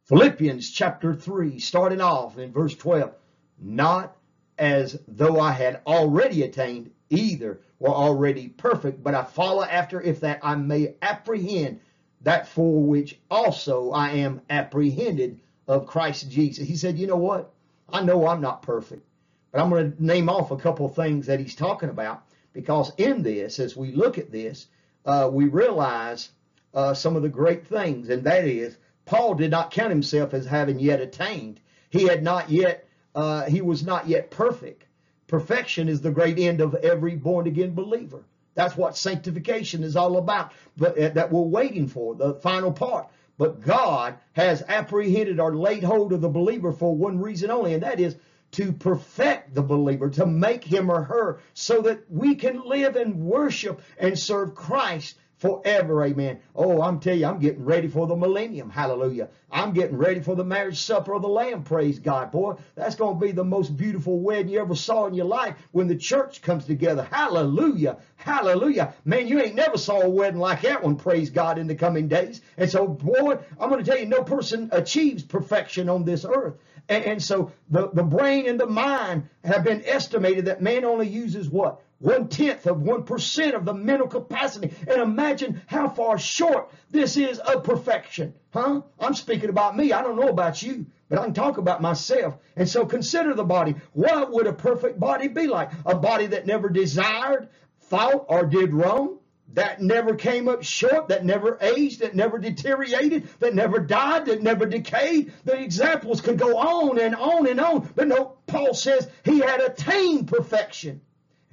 Philippians 0.05 0.71
chapter 0.71 1.15
3, 1.15 1.59
starting 1.59 2.03
off 2.03 2.39
in 2.39 2.53
verse 2.53 2.75
12. 2.75 3.15
Not 3.59 4.17
as 4.59 5.01
though 5.09 5.41
I 5.41 5.53
had 5.53 5.81
already 5.87 6.43
attained 6.43 6.91
either 7.11 7.61
were 7.79 7.91
already 7.91 8.49
perfect, 8.49 9.03
but 9.03 9.15
I 9.15 9.25
follow 9.25 9.63
after 9.63 10.01
if 10.01 10.21
that 10.21 10.41
I 10.43 10.55
may 10.55 10.95
apprehend 11.03 11.81
that 12.23 12.49
for 12.49 12.83
which 12.83 13.19
also 13.31 13.91
I 13.91 14.11
am 14.11 14.41
apprehended 14.49 15.41
of 15.69 15.87
Christ 15.87 16.31
Jesus. 16.31 16.67
He 16.67 16.77
said, 16.77 16.99
you 16.99 17.07
know 17.07 17.17
what? 17.17 17.53
I 17.89 18.03
know 18.03 18.27
I'm 18.27 18.41
not 18.41 18.63
perfect. 18.63 19.07
But 19.53 19.61
I'm 19.61 19.71
going 19.71 19.93
to 19.93 20.05
name 20.05 20.29
off 20.29 20.51
a 20.51 20.57
couple 20.57 20.87
of 20.87 20.97
things 20.97 21.27
that 21.27 21.39
he's 21.39 21.55
talking 21.55 21.91
about 21.91 22.25
because 22.53 22.93
in 22.97 23.23
this, 23.23 23.59
as 23.59 23.77
we 23.77 23.93
look 23.93 24.19
at 24.19 24.33
this, 24.33 24.67
uh, 25.05 25.29
we 25.33 25.47
realize 25.47 26.31
uh, 26.73 26.95
some 26.95 27.15
of 27.15 27.23
the 27.23 27.29
great 27.29 27.67
things, 27.67 28.09
and 28.09 28.25
that 28.25 28.47
is 28.47 28.77
Paul 29.05 29.35
did 29.35 29.51
not 29.51 29.71
count 29.71 29.91
himself 29.91 30.35
as 30.35 30.47
having 30.47 30.81
yet 30.81 31.01
attained. 31.01 31.61
He 31.91 32.05
had 32.09 32.23
not 32.23 32.51
yet, 32.51 32.89
uh, 33.15 33.45
he 33.45 33.61
was 33.61 33.85
not 33.85 34.09
yet 34.09 34.31
perfect. 34.31 34.87
Perfection 35.27 35.89
is 35.89 36.01
the 36.01 36.11
great 36.11 36.39
end 36.39 36.61
of 36.61 36.75
every 36.75 37.17
born 37.17 37.47
again 37.47 37.75
believer. 37.75 38.25
That's 38.55 38.77
what 38.77 38.97
sanctification 38.97 39.83
is 39.83 39.97
all 39.97 40.17
about, 40.17 40.53
but 40.77 40.99
uh, 40.99 41.09
that 41.11 41.33
we're 41.33 41.43
waiting 41.43 41.89
for, 41.89 42.15
the 42.15 42.35
final 42.35 42.73
part. 42.73 43.09
But 43.37 43.61
God 43.61 44.17
has 44.35 44.63
apprehended 44.63 45.41
or 45.41 45.57
laid 45.57 45.83
hold 45.83 46.13
of 46.13 46.21
the 46.21 46.29
believer 46.29 46.73
for 46.73 46.95
one 46.95 47.19
reason 47.19 47.51
only, 47.51 47.75
and 47.75 47.83
that 47.83 47.99
is 47.99 48.17
to 48.53 48.73
perfect 48.73 49.55
the 49.55 49.63
believer, 49.63 50.09
to 50.11 50.27
make 50.27 50.63
him 50.63 50.89
or 50.89 51.03
her 51.03 51.41
so 51.55 51.83
that 51.83 52.09
we 52.09 52.37
can 52.37 52.63
live 52.65 52.95
and 52.95 53.17
worship 53.17 53.83
and 53.99 54.17
serve 54.17 54.55
Christ 54.55 55.17
forever. 55.39 56.05
Amen. 56.05 56.41
Oh, 56.55 56.83
I'm 56.83 57.01
telling 57.01 57.21
you, 57.21 57.27
I'm 57.27 57.39
getting 57.39 57.65
ready 57.65 57.89
for 57.89 58.07
the 58.07 58.17
millennium. 58.17 58.71
Hallelujah. 58.71 59.29
I'm 59.51 59.73
getting 59.73 59.97
ready 59.97 60.21
for 60.21 60.35
the 60.35 60.45
marriage 60.45 60.81
supper 60.81 61.15
of 61.15 61.23
the 61.23 61.29
Lamb. 61.29 61.63
Praise 61.63 61.99
God, 61.99 62.33
boy. 62.33 62.57
That's 62.75 62.97
going 62.97 63.19
to 63.19 63.25
be 63.25 63.33
the 63.33 63.45
most 63.45 63.77
beautiful 63.77 64.19
wedding 64.19 64.49
you 64.49 64.61
ever 64.61 64.75
saw 64.75 65.07
in 65.07 65.15
your 65.15 65.27
life 65.27 65.57
when 65.73 65.87
the 65.87 65.97
church 65.97 66.43
comes 66.43 66.65
together. 66.65 67.07
Hallelujah. 67.11 67.99
Hallelujah. 68.17 68.95
Man, 69.05 69.29
you 69.29 69.41
ain't 69.41 69.55
never 69.55 69.79
saw 69.79 70.01
a 70.01 70.09
wedding 70.09 70.41
like 70.41 70.63
that 70.63 70.83
one. 70.83 70.97
Praise 70.97 71.31
God 71.31 71.59
in 71.59 71.67
the 71.67 71.75
coming 71.75 72.09
days. 72.09 72.41
And 72.57 72.71
so, 72.71 72.87
boy, 72.89 73.39
I'm 73.61 73.71
going 73.71 73.85
to 73.85 73.89
tell 73.91 74.01
you, 74.01 74.07
no 74.07 74.23
person 74.23 74.71
achieves 74.73 75.23
perfection 75.23 75.89
on 75.89 76.05
this 76.05 76.25
earth. 76.25 76.55
And, 76.89 77.23
so 77.23 77.51
the, 77.71 77.89
the 77.91 78.03
brain 78.03 78.47
and 78.47 78.61
the 78.61 78.67
mind 78.67 79.29
have 79.43 79.65
been 79.65 79.83
estimated 79.87 80.47
that 80.47 80.61
man 80.61 80.85
only 80.85 81.09
uses 81.09 81.49
what? 81.49 81.81
One 82.05 82.29
tenth 82.29 82.67
of 82.67 82.83
one 82.83 83.05
percent 83.05 83.55
of 83.55 83.65
the 83.65 83.73
mental 83.73 84.07
capacity. 84.07 84.75
And 84.87 85.01
imagine 85.01 85.63
how 85.67 85.89
far 85.89 86.19
short 86.19 86.71
this 86.91 87.17
is 87.17 87.39
of 87.39 87.65
perfection. 87.65 88.35
Huh? 88.53 88.83
I'm 89.01 89.15
speaking 89.15 89.49
about 89.49 89.75
me. 89.75 89.91
I 89.91 90.03
don't 90.03 90.21
know 90.21 90.29
about 90.29 90.63
you, 90.63 90.85
but 91.09 91.19
I 91.19 91.25
can 91.25 91.33
talk 91.33 91.57
about 91.57 91.81
myself. 91.81 92.37
And 92.57 92.69
so 92.69 92.85
consider 92.85 93.33
the 93.33 93.43
body. 93.43 93.77
What 93.95 94.31
would 94.33 94.47
a 94.47 94.53
perfect 94.53 95.01
body 95.01 95.29
be 95.29 95.47
like? 95.47 95.71
A 95.87 95.95
body 95.95 96.27
that 96.27 96.47
never 96.47 96.69
desired, 96.69 97.49
thought, 97.81 98.27
or 98.29 98.45
did 98.45 98.75
wrong? 98.75 99.21
that 99.55 99.81
never 99.81 100.15
came 100.17 100.49
up 100.49 100.63
short, 100.63 101.09
that 101.09 101.25
never 101.25 101.57
aged, 101.63 102.01
that 102.01 102.15
never 102.15 102.39
deteriorated, 102.39 103.29
that 103.39 103.55
never 103.55 103.79
died, 103.79 104.27
that 104.27 104.43
never 104.43 104.67
decayed. 104.67 105.33
The 105.45 105.59
examples 105.59 106.21
could 106.21 106.39
go 106.39 106.59
on 106.59 106.99
and 106.99 107.15
on 107.15 107.47
and 107.47 107.61
on. 107.61 107.89
But 107.95 108.09
no, 108.09 108.37
Paul 108.47 108.75
says 108.75 109.09
he 109.25 109.39
had 109.39 109.61
attained 109.61 110.27
perfection. 110.29 111.01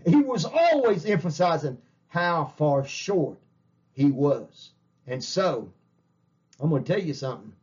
He 0.06 0.16
was 0.18 0.46
always 0.46 1.06
emphasizing 1.06 1.78
how 2.08 2.46
far 2.58 2.86
short 2.86 3.38
he 3.94 4.06
was. 4.06 4.72
And 5.08 5.24
so, 5.24 5.72
I'm 6.60 6.70
going 6.70 6.84
to 6.84 6.94
tell 6.94 7.02
you 7.02 7.14
something. 7.14 7.54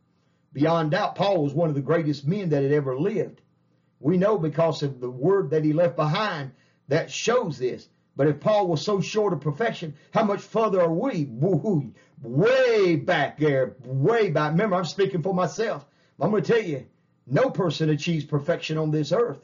Beyond 0.53 0.91
doubt, 0.91 1.15
Paul 1.15 1.43
was 1.43 1.53
one 1.53 1.69
of 1.69 1.75
the 1.75 1.81
greatest 1.81 2.27
men 2.27 2.49
that 2.49 2.63
had 2.63 2.71
ever 2.71 2.97
lived. 2.97 3.41
We 3.99 4.17
know 4.17 4.37
because 4.37 4.83
of 4.83 4.99
the 4.99 5.09
word 5.09 5.51
that 5.51 5.63
he 5.63 5.73
left 5.73 5.95
behind 5.95 6.51
that 6.87 7.11
shows 7.11 7.57
this. 7.57 7.87
But 8.15 8.27
if 8.27 8.39
Paul 8.39 8.67
was 8.67 8.81
so 8.81 8.99
short 8.99 9.33
of 9.33 9.41
perfection, 9.41 9.93
how 10.11 10.23
much 10.23 10.41
further 10.41 10.81
are 10.81 10.91
we? 10.91 11.25
Woo-hoo, 11.29 11.93
way 12.21 12.95
back 12.95 13.39
there, 13.39 13.75
way 13.85 14.29
back. 14.29 14.51
Remember, 14.51 14.75
I'm 14.75 14.85
speaking 14.85 15.21
for 15.21 15.33
myself. 15.33 15.85
I'm 16.19 16.31
going 16.31 16.43
to 16.43 16.51
tell 16.51 16.61
you, 16.61 16.85
no 17.27 17.49
person 17.49 17.89
achieves 17.89 18.25
perfection 18.25 18.77
on 18.77 18.91
this 18.91 19.11
earth. 19.11 19.39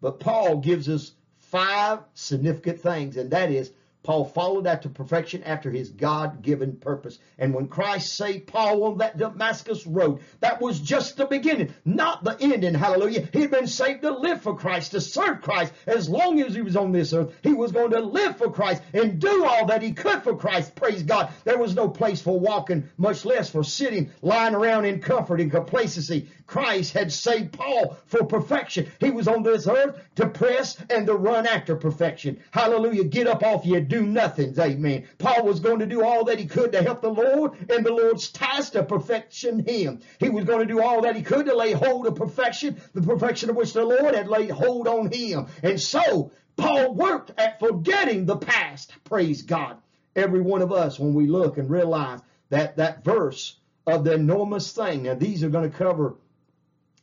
But 0.00 0.20
Paul 0.20 0.58
gives 0.58 0.88
us 0.88 1.12
five 1.50 2.00
significant 2.14 2.80
things, 2.80 3.16
and 3.16 3.30
that 3.30 3.50
is 3.50 3.72
Paul 4.02 4.24
followed 4.24 4.64
that 4.64 4.82
to 4.82 4.88
perfection 4.88 5.42
after 5.44 5.70
his 5.70 5.90
God 5.90 6.42
given 6.42 6.76
purpose. 6.76 7.18
And 7.38 7.54
when 7.54 7.68
Christ 7.68 8.14
saved 8.14 8.46
Paul 8.46 8.84
on 8.84 8.98
that 8.98 9.18
Damascus 9.18 9.86
road, 9.86 10.20
that 10.40 10.60
was 10.60 10.80
just 10.80 11.16
the 11.16 11.26
beginning, 11.26 11.74
not 11.84 12.24
the 12.24 12.32
end. 12.40 12.58
ending. 12.58 12.74
Hallelujah. 12.74 13.28
He'd 13.32 13.50
been 13.50 13.66
saved 13.66 14.02
to 14.02 14.10
live 14.10 14.42
for 14.42 14.56
Christ, 14.56 14.92
to 14.92 15.00
serve 15.00 15.42
Christ. 15.42 15.72
As 15.86 16.08
long 16.08 16.40
as 16.40 16.54
he 16.54 16.62
was 16.62 16.76
on 16.76 16.92
this 16.92 17.12
earth, 17.12 17.34
he 17.42 17.52
was 17.52 17.72
going 17.72 17.90
to 17.90 18.00
live 18.00 18.36
for 18.36 18.50
Christ 18.50 18.82
and 18.92 19.20
do 19.20 19.44
all 19.44 19.66
that 19.66 19.82
he 19.82 19.92
could 19.92 20.22
for 20.22 20.36
Christ. 20.36 20.74
Praise 20.74 21.02
God. 21.02 21.30
There 21.44 21.58
was 21.58 21.74
no 21.74 21.88
place 21.88 22.20
for 22.20 22.38
walking, 22.38 22.88
much 22.96 23.24
less 23.24 23.50
for 23.50 23.62
sitting, 23.62 24.10
lying 24.22 24.54
around 24.54 24.86
in 24.86 25.00
comfort 25.00 25.40
and 25.40 25.50
complacency. 25.50 26.28
Christ 26.46 26.94
had 26.94 27.12
saved 27.12 27.52
Paul 27.52 27.96
for 28.06 28.24
perfection. 28.24 28.90
He 29.00 29.10
was 29.10 29.28
on 29.28 29.42
this 29.42 29.68
earth 29.68 30.00
to 30.16 30.28
press 30.28 30.82
and 30.88 31.06
to 31.06 31.14
run 31.14 31.46
after 31.46 31.76
perfection. 31.76 32.40
Hallelujah. 32.50 33.04
Get 33.04 33.26
up 33.26 33.42
off 33.42 33.66
your 33.66 33.82
do 33.98 34.06
nothings. 34.06 34.58
Amen. 34.58 35.06
Paul 35.18 35.44
was 35.44 35.60
going 35.60 35.80
to 35.80 35.86
do 35.86 36.04
all 36.04 36.24
that 36.24 36.38
he 36.38 36.46
could 36.46 36.72
to 36.72 36.82
help 36.82 37.02
the 37.02 37.10
Lord 37.10 37.52
and 37.70 37.84
the 37.84 37.92
Lord's 37.92 38.28
task 38.28 38.72
to 38.72 38.82
perfection 38.82 39.64
him. 39.66 40.00
He 40.20 40.28
was 40.28 40.44
going 40.44 40.66
to 40.66 40.72
do 40.72 40.80
all 40.80 41.02
that 41.02 41.16
he 41.16 41.22
could 41.22 41.46
to 41.46 41.56
lay 41.56 41.72
hold 41.72 42.06
of 42.06 42.14
perfection, 42.14 42.80
the 42.94 43.02
perfection 43.02 43.50
of 43.50 43.56
which 43.56 43.72
the 43.72 43.84
Lord 43.84 44.14
had 44.14 44.28
laid 44.28 44.50
hold 44.50 44.86
on 44.86 45.10
him. 45.12 45.46
And 45.62 45.80
so, 45.80 46.32
Paul 46.56 46.94
worked 46.94 47.32
at 47.38 47.60
forgetting 47.60 48.26
the 48.26 48.36
past. 48.36 48.92
Praise 49.04 49.42
God. 49.42 49.78
Every 50.16 50.40
one 50.40 50.62
of 50.62 50.72
us, 50.72 50.98
when 50.98 51.14
we 51.14 51.26
look 51.26 51.58
and 51.58 51.70
realize 51.70 52.20
that 52.50 52.76
that 52.76 53.04
verse 53.04 53.56
of 53.86 54.04
the 54.04 54.14
enormous 54.14 54.72
thing, 54.72 55.04
now 55.04 55.14
these 55.14 55.44
are 55.44 55.50
going 55.50 55.70
to 55.70 55.76
cover 55.76 56.16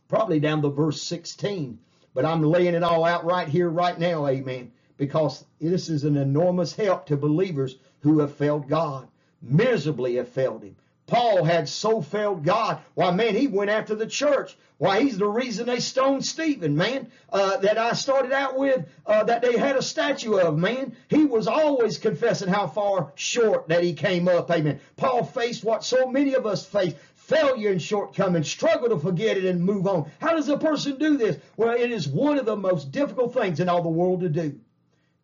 probably 0.07 0.39
down 0.39 0.61
to 0.61 0.69
verse 0.69 1.01
16, 1.03 1.79
but 2.13 2.25
I'm 2.25 2.43
laying 2.43 2.75
it 2.75 2.83
all 2.83 3.05
out 3.05 3.25
right 3.25 3.47
here, 3.47 3.69
right 3.69 3.97
now, 3.97 4.27
amen, 4.27 4.71
because 4.97 5.45
this 5.59 5.89
is 5.89 6.03
an 6.03 6.17
enormous 6.17 6.75
help 6.75 7.05
to 7.07 7.17
believers 7.17 7.77
who 8.01 8.19
have 8.19 8.35
failed 8.35 8.67
God, 8.69 9.07
miserably 9.41 10.15
have 10.15 10.29
failed 10.29 10.63
Him. 10.63 10.75
Paul 11.07 11.43
had 11.43 11.69
so 11.69 12.01
failed 12.01 12.43
God. 12.43 12.79
Why, 12.95 13.11
man, 13.11 13.35
he 13.35 13.45
went 13.45 13.69
after 13.69 13.93
the 13.93 14.07
church. 14.07 14.57
Why, 14.77 15.01
he's 15.01 15.17
the 15.17 15.27
reason 15.27 15.67
they 15.67 15.79
stoned 15.79 16.25
Stephen, 16.25 16.75
man, 16.75 17.11
uh, 17.31 17.57
that 17.57 17.77
I 17.77 17.93
started 17.93 18.31
out 18.31 18.57
with, 18.57 18.85
uh, 19.05 19.23
that 19.25 19.41
they 19.41 19.55
had 19.55 19.75
a 19.75 19.83
statue 19.83 20.37
of, 20.37 20.57
man. 20.57 20.97
He 21.07 21.23
was 21.23 21.47
always 21.47 21.99
confessing 21.99 22.49
how 22.49 22.67
far 22.67 23.13
short 23.15 23.67
that 23.67 23.83
he 23.83 23.93
came 23.93 24.27
up, 24.27 24.49
amen. 24.49 24.79
Paul 24.97 25.23
faced 25.23 25.63
what 25.63 25.83
so 25.83 26.07
many 26.07 26.33
of 26.33 26.45
us 26.45 26.65
face, 26.65 26.95
failure 27.13 27.71
and 27.71 27.81
shortcoming, 27.81 28.43
struggle 28.43 28.89
to 28.89 28.99
forget 28.99 29.37
it 29.37 29.45
and 29.45 29.63
move 29.63 29.87
on. 29.87 30.11
How 30.19 30.35
does 30.35 30.49
a 30.49 30.57
person 30.57 30.97
do 30.97 31.17
this? 31.17 31.37
Well, 31.55 31.75
it 31.77 31.91
is 31.91 32.07
one 32.07 32.39
of 32.39 32.45
the 32.45 32.57
most 32.57 32.91
difficult 32.91 33.33
things 33.33 33.59
in 33.59 33.69
all 33.69 33.83
the 33.83 33.89
world 33.89 34.21
to 34.21 34.29
do. 34.29 34.59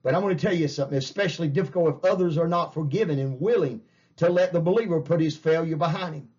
But 0.03 0.15
I'm 0.15 0.21
going 0.21 0.35
to 0.35 0.41
tell 0.41 0.55
you 0.55 0.67
something, 0.67 0.97
especially 0.97 1.47
difficult 1.47 1.95
if 1.95 2.05
others 2.05 2.37
are 2.37 2.47
not 2.47 2.73
forgiven 2.73 3.19
and 3.19 3.39
willing 3.39 3.81
to 4.17 4.29
let 4.29 4.53
the 4.53 4.59
believer 4.59 5.01
put 5.01 5.21
his 5.21 5.37
failure 5.37 5.77
behind 5.77 6.15
him. 6.15 6.29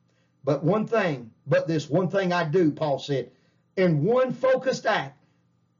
But 0.44 0.64
one 0.64 0.86
thing, 0.86 1.30
but 1.46 1.68
this 1.68 1.88
one 1.88 2.08
thing 2.08 2.32
I 2.32 2.44
do, 2.44 2.72
Paul 2.72 2.98
said, 2.98 3.30
in 3.76 4.04
one 4.04 4.32
focused 4.32 4.86
act, 4.86 5.18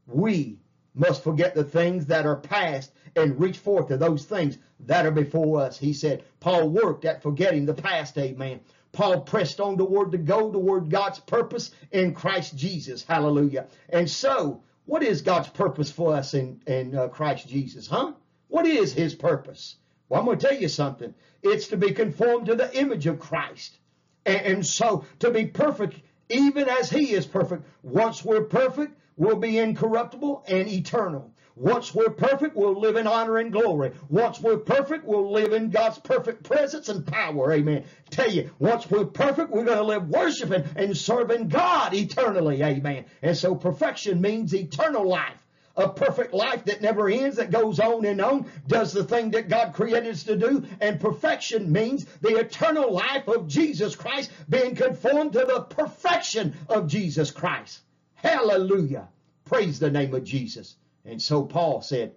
we 0.07 0.59
must 0.95 1.25
forget 1.25 1.55
the 1.55 1.65
things 1.65 2.07
that 2.07 2.27
are 2.27 2.37
past 2.37 2.93
and 3.17 3.41
reach 3.41 3.59
forth 3.59 3.89
to 3.89 3.97
those 3.97 4.25
things 4.25 4.59
that 4.81 5.07
are 5.07 5.11
before 5.13 5.61
us. 5.61 5.79
He 5.79 5.93
said, 5.93 6.25
Paul 6.41 6.69
worked 6.69 7.05
at 7.05 7.23
forgetting 7.23 7.67
the 7.67 7.75
past, 7.75 8.17
amen. 8.19 8.61
Paul 8.93 9.23
pressed 9.23 9.59
on 9.59 9.79
toward 9.79 10.11
the 10.11 10.19
goal, 10.19 10.53
toward 10.53 10.91
God's 10.91 11.19
purpose 11.19 11.71
in 11.91 12.15
Christ 12.15 12.57
Jesus. 12.57 13.05
Hallelujah. 13.05 13.67
And 13.89 14.09
so, 14.09 14.63
what 14.87 15.03
is 15.03 15.23
God's 15.23 15.49
purpose 15.49 15.91
for 15.91 16.15
us 16.15 16.35
in, 16.35 16.61
in 16.67 16.95
uh, 16.95 17.09
Christ 17.09 17.49
Jesus, 17.49 17.87
huh? 17.87 18.13
What 18.49 18.67
is 18.67 18.93
his 18.93 19.15
purpose? 19.15 19.77
Well, 20.09 20.21
I'm 20.21 20.27
going 20.27 20.39
to 20.39 20.47
tell 20.47 20.61
you 20.61 20.69
something. 20.69 21.15
It's 21.43 21.69
to 21.69 21.77
be 21.77 21.93
conformed 21.93 22.47
to 22.47 22.55
the 22.55 22.77
image 22.79 23.07
of 23.07 23.19
Christ. 23.19 23.79
And, 24.27 24.41
and 24.41 24.67
so, 24.67 25.05
to 25.21 25.31
be 25.31 25.47
perfect, 25.47 26.01
even 26.29 26.69
as 26.69 26.91
he 26.91 27.13
is 27.13 27.27
perfect. 27.27 27.65
Once 27.83 28.25
we're 28.25 28.45
perfect, 28.45 28.99
we'll 29.17 29.37
be 29.37 29.59
incorruptible 29.59 30.45
and 30.47 30.69
eternal. 30.69 31.33
Once 31.55 31.95
we're 31.95 32.09
perfect, 32.09 32.57
we'll 32.57 32.81
live 32.81 32.97
in 32.97 33.07
honor 33.07 33.37
and 33.37 33.53
glory. 33.53 33.93
Once 34.09 34.41
we're 34.41 34.57
perfect, 34.57 35.05
we'll 35.05 35.31
live 35.31 35.53
in 35.53 35.69
God's 35.69 35.99
perfect 35.99 36.45
presence 36.45 36.89
and 36.89 37.07
power. 37.07 37.53
Amen. 37.53 37.85
Tell 38.11 38.31
you, 38.31 38.51
once 38.59 38.91
we're 38.91 39.05
perfect, 39.05 39.51
we're 39.51 39.65
going 39.65 39.77
to 39.77 39.85
live 39.85 40.09
worshiping 40.09 40.65
and 40.77 40.97
serving 40.97 41.49
God 41.49 41.93
eternally. 41.93 42.63
Amen. 42.63 43.05
And 43.21 43.37
so 43.37 43.55
perfection 43.55 44.21
means 44.21 44.55
eternal 44.55 45.07
life. 45.07 45.37
A 45.75 45.89
perfect 45.89 46.35
life 46.35 46.67
that 46.67 46.83
never 46.83 47.09
ends, 47.09 47.37
that 47.37 47.51
goes 47.51 47.81
on 47.81 48.05
and 48.05 48.21
on, 48.21 48.51
does 48.67 48.93
the 48.93 49.05
thing 49.05 49.31
that 49.31 49.49
God 49.49 49.73
created 49.73 50.11
us 50.11 50.25
to 50.25 50.37
do. 50.37 50.65
And 50.81 51.01
perfection 51.01 51.73
means 51.73 52.05
the 52.21 52.37
eternal 52.37 52.93
life 52.93 53.27
of 53.27 53.49
Jesus 53.49 53.97
Christ 53.97 54.31
being 54.49 54.75
conformed 54.75 55.33
to 55.33 55.47
the 55.47 55.63
perfection 55.63 56.55
of 56.69 56.89
Jesus 56.89 57.31
Christ. 57.31 57.81
Hallelujah. 58.15 59.09
Praise 59.47 59.79
the 59.79 59.91
name 59.91 60.15
of 60.15 60.25
Jesus. 60.25 60.77
And 61.05 61.21
so 61.21 61.45
Paul 61.45 61.83
said, 61.83 62.13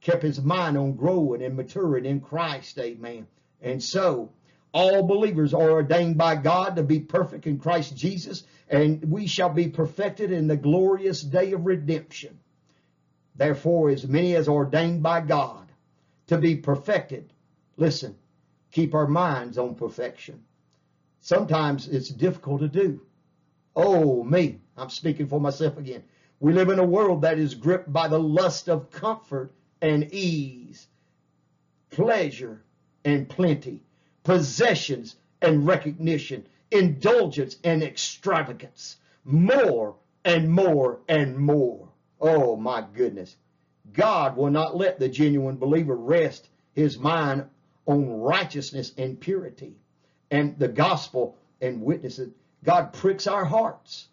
kept 0.00 0.22
his 0.22 0.40
mind 0.40 0.76
on 0.76 0.94
growing 0.94 1.42
and 1.42 1.56
maturing 1.56 2.04
in 2.04 2.20
Christ. 2.20 2.78
Amen. 2.78 3.26
And 3.60 3.82
so 3.82 4.30
all 4.72 5.02
believers 5.02 5.54
are 5.54 5.70
ordained 5.70 6.18
by 6.18 6.36
God 6.36 6.76
to 6.76 6.82
be 6.82 7.00
perfect 7.00 7.46
in 7.46 7.58
Christ 7.58 7.96
Jesus, 7.96 8.44
and 8.68 9.10
we 9.10 9.26
shall 9.26 9.50
be 9.50 9.68
perfected 9.68 10.30
in 10.30 10.46
the 10.46 10.56
glorious 10.56 11.22
day 11.22 11.52
of 11.52 11.66
redemption. 11.66 12.38
Therefore, 13.34 13.90
as 13.90 14.06
many 14.06 14.36
as 14.36 14.48
ordained 14.48 15.02
by 15.02 15.20
God 15.20 15.70
to 16.26 16.38
be 16.38 16.56
perfected, 16.56 17.32
listen, 17.76 18.16
keep 18.70 18.94
our 18.94 19.06
minds 19.06 19.58
on 19.58 19.74
perfection. 19.74 20.44
Sometimes 21.20 21.88
it's 21.88 22.08
difficult 22.08 22.60
to 22.60 22.68
do. 22.68 23.00
Oh, 23.74 24.22
me, 24.22 24.60
I'm 24.76 24.90
speaking 24.90 25.26
for 25.28 25.40
myself 25.40 25.78
again. 25.78 26.04
We 26.40 26.52
live 26.52 26.68
in 26.68 26.78
a 26.78 26.84
world 26.84 27.22
that 27.22 27.38
is 27.38 27.54
gripped 27.54 27.92
by 27.92 28.08
the 28.08 28.18
lust 28.18 28.68
of 28.68 28.90
comfort 28.90 29.52
and 29.82 30.12
ease, 30.12 30.86
pleasure 31.90 32.62
and 33.04 33.28
plenty, 33.28 33.82
possessions 34.22 35.16
and 35.42 35.66
recognition, 35.66 36.46
indulgence 36.70 37.56
and 37.64 37.82
extravagance, 37.82 38.96
more 39.24 39.96
and 40.24 40.50
more 40.50 41.00
and 41.08 41.36
more. 41.36 41.88
Oh 42.20 42.56
my 42.56 42.84
goodness. 42.94 43.36
God 43.92 44.36
will 44.36 44.50
not 44.50 44.76
let 44.76 44.98
the 44.98 45.08
genuine 45.08 45.56
believer 45.56 45.96
rest 45.96 46.48
his 46.74 46.98
mind 46.98 47.46
on 47.86 48.20
righteousness 48.20 48.92
and 48.96 49.18
purity 49.18 49.74
and 50.30 50.58
the 50.58 50.68
gospel 50.68 51.36
and 51.60 51.82
witnesses. 51.82 52.30
God 52.62 52.92
pricks 52.92 53.26
our 53.26 53.44
hearts. 53.44 54.08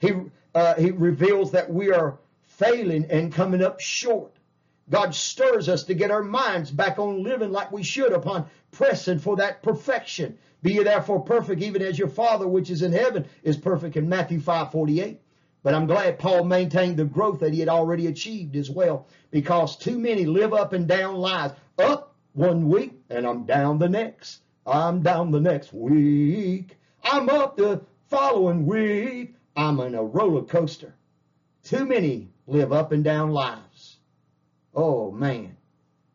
He 0.00 0.12
uh, 0.54 0.74
he 0.74 0.90
reveals 0.90 1.52
that 1.52 1.72
we 1.72 1.92
are 1.92 2.18
failing 2.46 3.06
and 3.10 3.32
coming 3.32 3.62
up 3.62 3.80
short. 3.80 4.32
God 4.90 5.14
stirs 5.14 5.68
us 5.68 5.84
to 5.84 5.94
get 5.94 6.10
our 6.10 6.24
minds 6.24 6.72
back 6.72 6.98
on 6.98 7.22
living 7.22 7.52
like 7.52 7.70
we 7.70 7.84
should 7.84 8.12
upon 8.12 8.46
pressing 8.72 9.20
for 9.20 9.36
that 9.36 9.62
perfection. 9.62 10.36
Be 10.62 10.74
ye 10.74 10.82
therefore 10.82 11.20
perfect, 11.20 11.62
even 11.62 11.80
as 11.80 11.98
your 11.98 12.08
Father 12.08 12.48
which 12.48 12.70
is 12.70 12.82
in 12.82 12.92
heaven 12.92 13.24
is 13.44 13.56
perfect 13.56 13.96
in 13.96 14.08
Matthew 14.08 14.40
5 14.40 14.72
48. 14.72 15.20
But 15.62 15.74
I'm 15.74 15.86
glad 15.86 16.18
Paul 16.18 16.44
maintained 16.44 16.96
the 16.96 17.04
growth 17.04 17.40
that 17.40 17.52
he 17.52 17.60
had 17.60 17.68
already 17.68 18.06
achieved 18.08 18.56
as 18.56 18.70
well, 18.70 19.06
because 19.30 19.76
too 19.76 19.98
many 19.98 20.24
live 20.24 20.52
up 20.54 20.72
and 20.72 20.88
down 20.88 21.16
lives. 21.16 21.54
Up 21.78 22.14
one 22.32 22.68
week 22.68 22.92
and 23.10 23.26
I'm 23.26 23.44
down 23.44 23.78
the 23.78 23.88
next. 23.88 24.40
I'm 24.66 25.02
down 25.02 25.30
the 25.30 25.40
next 25.40 25.72
week. 25.72 26.76
I'm 27.04 27.28
up 27.28 27.56
the 27.56 27.82
following 28.08 28.66
week. 28.66 29.34
I'm 29.56 29.80
in 29.80 29.94
a 29.94 30.02
roller 30.02 30.42
coaster. 30.42 30.94
Too 31.64 31.84
many 31.84 32.30
live 32.46 32.72
up 32.72 32.92
and 32.92 33.04
down 33.04 33.30
lives. 33.30 33.98
Oh 34.74 35.10
man, 35.10 35.56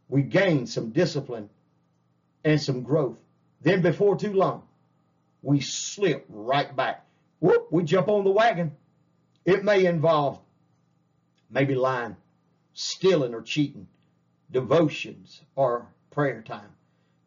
we 0.08 0.22
gain 0.22 0.66
some 0.68 0.92
discipline 0.92 1.50
and 2.44 2.62
some 2.62 2.84
growth. 2.84 3.18
Then 3.62 3.82
before 3.82 4.18
too 4.18 4.34
long, 4.34 4.64
we 5.42 5.60
slip 5.60 6.26
right 6.30 6.76
back. 6.76 7.06
Whoop, 7.40 7.68
we 7.72 7.84
jump 7.84 8.08
on 8.08 8.24
the 8.24 8.32
wagon. 8.32 8.72
It 9.46 9.64
may 9.64 9.86
involve 9.86 10.40
maybe 11.50 11.76
lying, 11.76 12.16
stealing 12.74 13.34
or 13.34 13.42
cheating, 13.42 13.88
devotions 14.52 15.42
or 15.56 15.88
prayer 16.10 16.42
time, 16.42 16.72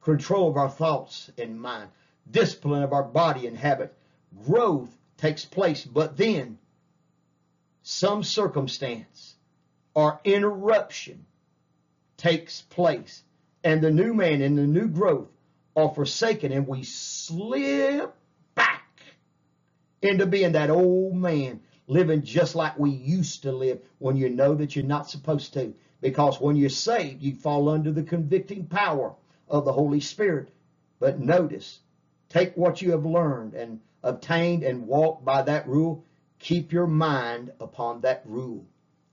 control 0.00 0.50
of 0.50 0.56
our 0.56 0.68
thoughts 0.68 1.30
and 1.38 1.60
mind, 1.60 1.90
discipline 2.30 2.82
of 2.82 2.92
our 2.92 3.04
body 3.04 3.46
and 3.46 3.56
habit, 3.56 3.96
growth 4.44 4.97
takes 5.18 5.44
place, 5.44 5.84
but 5.84 6.16
then 6.16 6.58
some 7.82 8.22
circumstance 8.22 9.34
or 9.94 10.20
interruption 10.24 11.26
takes 12.16 12.62
place, 12.62 13.22
and 13.62 13.82
the 13.82 13.90
new 13.90 14.14
man 14.14 14.42
and 14.42 14.56
the 14.56 14.66
new 14.66 14.88
growth 14.88 15.28
are 15.76 15.88
forsaken, 15.88 16.52
and 16.52 16.66
we 16.66 16.82
slip 16.82 18.14
back 18.54 18.88
into 20.02 20.26
being 20.26 20.52
that 20.52 20.70
old 20.70 21.14
man 21.14 21.60
living 21.86 22.22
just 22.22 22.54
like 22.54 22.78
we 22.78 22.90
used 22.90 23.42
to 23.42 23.52
live 23.52 23.80
when 23.98 24.16
you 24.16 24.28
know 24.28 24.54
that 24.54 24.76
you're 24.76 24.84
not 24.84 25.08
supposed 25.08 25.54
to. 25.54 25.74
Because 26.00 26.40
when 26.40 26.54
you're 26.56 26.70
saved, 26.70 27.22
you 27.22 27.34
fall 27.34 27.68
under 27.68 27.90
the 27.90 28.02
convicting 28.02 28.66
power 28.66 29.14
of 29.48 29.64
the 29.64 29.72
Holy 29.72 30.00
Spirit. 30.00 30.50
But 31.00 31.18
notice, 31.18 31.80
take 32.28 32.56
what 32.56 32.82
you 32.82 32.92
have 32.92 33.06
learned 33.06 33.54
and 33.54 33.80
obtained 34.02 34.62
and 34.62 34.86
walked 34.86 35.24
by 35.24 35.42
that 35.42 35.68
rule, 35.68 36.04
keep 36.38 36.72
your 36.72 36.86
mind 36.86 37.52
upon 37.60 38.00
that 38.02 38.22
rule. 38.24 38.66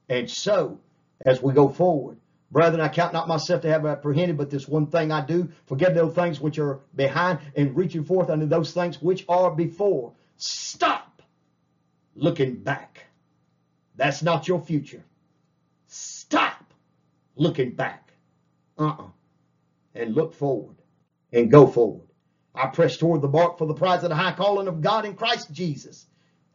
And 0.09 0.29
so, 0.29 0.79
as 1.25 1.41
we 1.41 1.53
go 1.53 1.69
forward, 1.69 2.17
brethren, 2.51 2.81
I 2.81 2.89
count 2.89 3.13
not 3.13 3.27
myself 3.27 3.61
to 3.61 3.69
have 3.69 3.85
apprehended, 3.85 4.37
but 4.37 4.49
this 4.49 4.67
one 4.67 4.87
thing 4.87 5.11
I 5.11 5.25
do, 5.25 5.49
forget 5.65 5.95
those 5.95 6.13
things 6.13 6.39
which 6.39 6.59
are 6.59 6.79
behind 6.95 7.39
and 7.55 7.75
reaching 7.75 8.03
forth 8.03 8.29
unto 8.29 8.45
those 8.45 8.73
things 8.73 9.01
which 9.01 9.25
are 9.27 9.51
before. 9.51 10.13
Stop 10.37 11.21
looking 12.15 12.55
back. 12.55 13.05
That's 13.95 14.21
not 14.21 14.47
your 14.47 14.61
future. 14.61 15.03
Stop 15.87 16.73
looking 17.35 17.71
back. 17.71 18.13
Uh-uh. 18.77 19.07
And 19.93 20.13
look 20.13 20.33
forward 20.33 20.75
and 21.31 21.49
go 21.49 21.67
forward. 21.67 22.04
I 22.55 22.67
press 22.67 22.97
toward 22.97 23.21
the 23.21 23.27
mark 23.27 23.57
for 23.57 23.67
the 23.67 23.73
prize 23.73 24.03
of 24.03 24.09
the 24.09 24.15
high 24.15 24.31
calling 24.31 24.67
of 24.67 24.81
God 24.81 25.05
in 25.05 25.15
Christ 25.15 25.51
Jesus. 25.51 26.05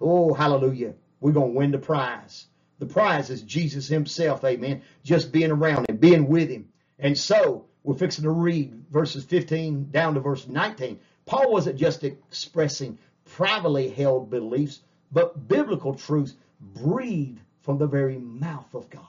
Oh, 0.01 0.33
hallelujah. 0.33 0.95
We're 1.21 1.33
going 1.33 1.53
to 1.53 1.59
win 1.59 1.71
the 1.71 1.79
prize. 1.79 2.47
The 2.79 2.87
prize 2.87 3.29
is 3.29 3.43
Jesus 3.43 3.87
himself, 3.87 4.43
amen. 4.45 4.83
Just 5.05 5.33
being 5.33 5.51
around 5.51 5.89
him, 5.89 5.97
being 5.99 6.29
with 6.29 6.49
him. 6.49 6.71
And 6.99 7.17
so 7.17 7.67
we're 7.83 7.95
fixing 7.95 8.25
to 8.25 8.31
read 8.31 8.87
verses 8.91 9.25
15 9.25 9.91
down 9.91 10.15
to 10.15 10.21
verse 10.21 10.49
19. 10.49 10.99
Paul 11.27 11.53
wasn't 11.53 11.79
just 11.79 12.05
expressing 12.05 12.99
privately 13.27 13.91
held 13.91 14.31
beliefs, 14.31 14.81
but 15.13 15.47
biblical 15.47 15.95
truths 15.95 16.35
breathed 16.61 17.41
from 17.61 17.79
the 17.79 17.87
very 17.87 18.19
mouth 18.19 18.75
of 18.75 18.89
God. 18.89 19.07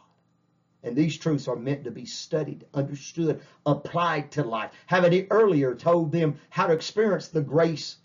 And 0.84 0.96
these 0.96 1.18
truths 1.18 1.48
are 1.48 1.56
meant 1.56 1.84
to 1.84 1.92
be 1.92 2.06
studied, 2.06 2.66
understood, 2.74 3.42
applied 3.66 4.32
to 4.32 4.44
life. 4.44 4.72
Having 4.88 5.28
earlier 5.30 5.76
told 5.76 6.12
them 6.12 6.40
how 6.50 6.68
to 6.68 6.74
experience 6.74 7.28
the 7.28 7.42
grace, 7.42 7.98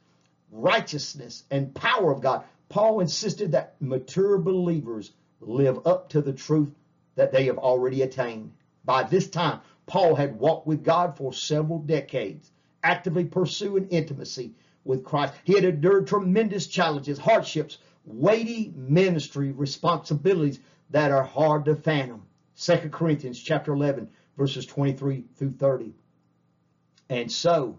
righteousness, 0.51 1.45
and 1.51 1.75
power 1.75 2.13
of 2.13 2.21
God, 2.21 2.45
Paul 2.69 3.01
insisted 3.01 3.53
that 3.53 3.77
mature 3.81 4.39
believers 4.39 5.13
live 5.41 5.87
up 5.87 6.11
to 6.11 6.21
the 6.21 6.33
truth 6.33 6.75
that 7.15 7.33
they 7.33 7.47
have 7.47 7.59
already 7.59 8.03
attained. 8.03 8.53
By 8.85 9.05
this 9.05 9.29
time, 9.29 9.61
Paul 9.87 10.15
had 10.15 10.39
walked 10.39 10.67
with 10.67 10.85
God 10.85 11.17
for 11.17 11.33
several 11.33 11.79
decades, 11.79 12.51
actively 12.83 13.25
pursuing 13.25 13.89
intimacy 13.89 14.53
with 14.85 15.05
Christ. 15.05 15.33
He 15.45 15.55
had 15.55 15.65
endured 15.65 16.07
tremendous 16.07 16.67
challenges, 16.67 17.19
hardships, 17.19 17.79
weighty 18.05 18.73
ministry 18.77 19.53
responsibilities 19.53 20.61
that 20.91 21.11
are 21.11 21.25
hard 21.25 21.65
to 21.65 21.75
fathom. 21.75 22.26
2 22.61 22.91
Corinthians 22.91 23.41
chapter 23.41 23.73
11, 23.73 24.09
verses 24.37 24.67
23 24.67 25.25
through 25.37 25.53
30. 25.53 25.95
And 27.09 27.31
so 27.31 27.79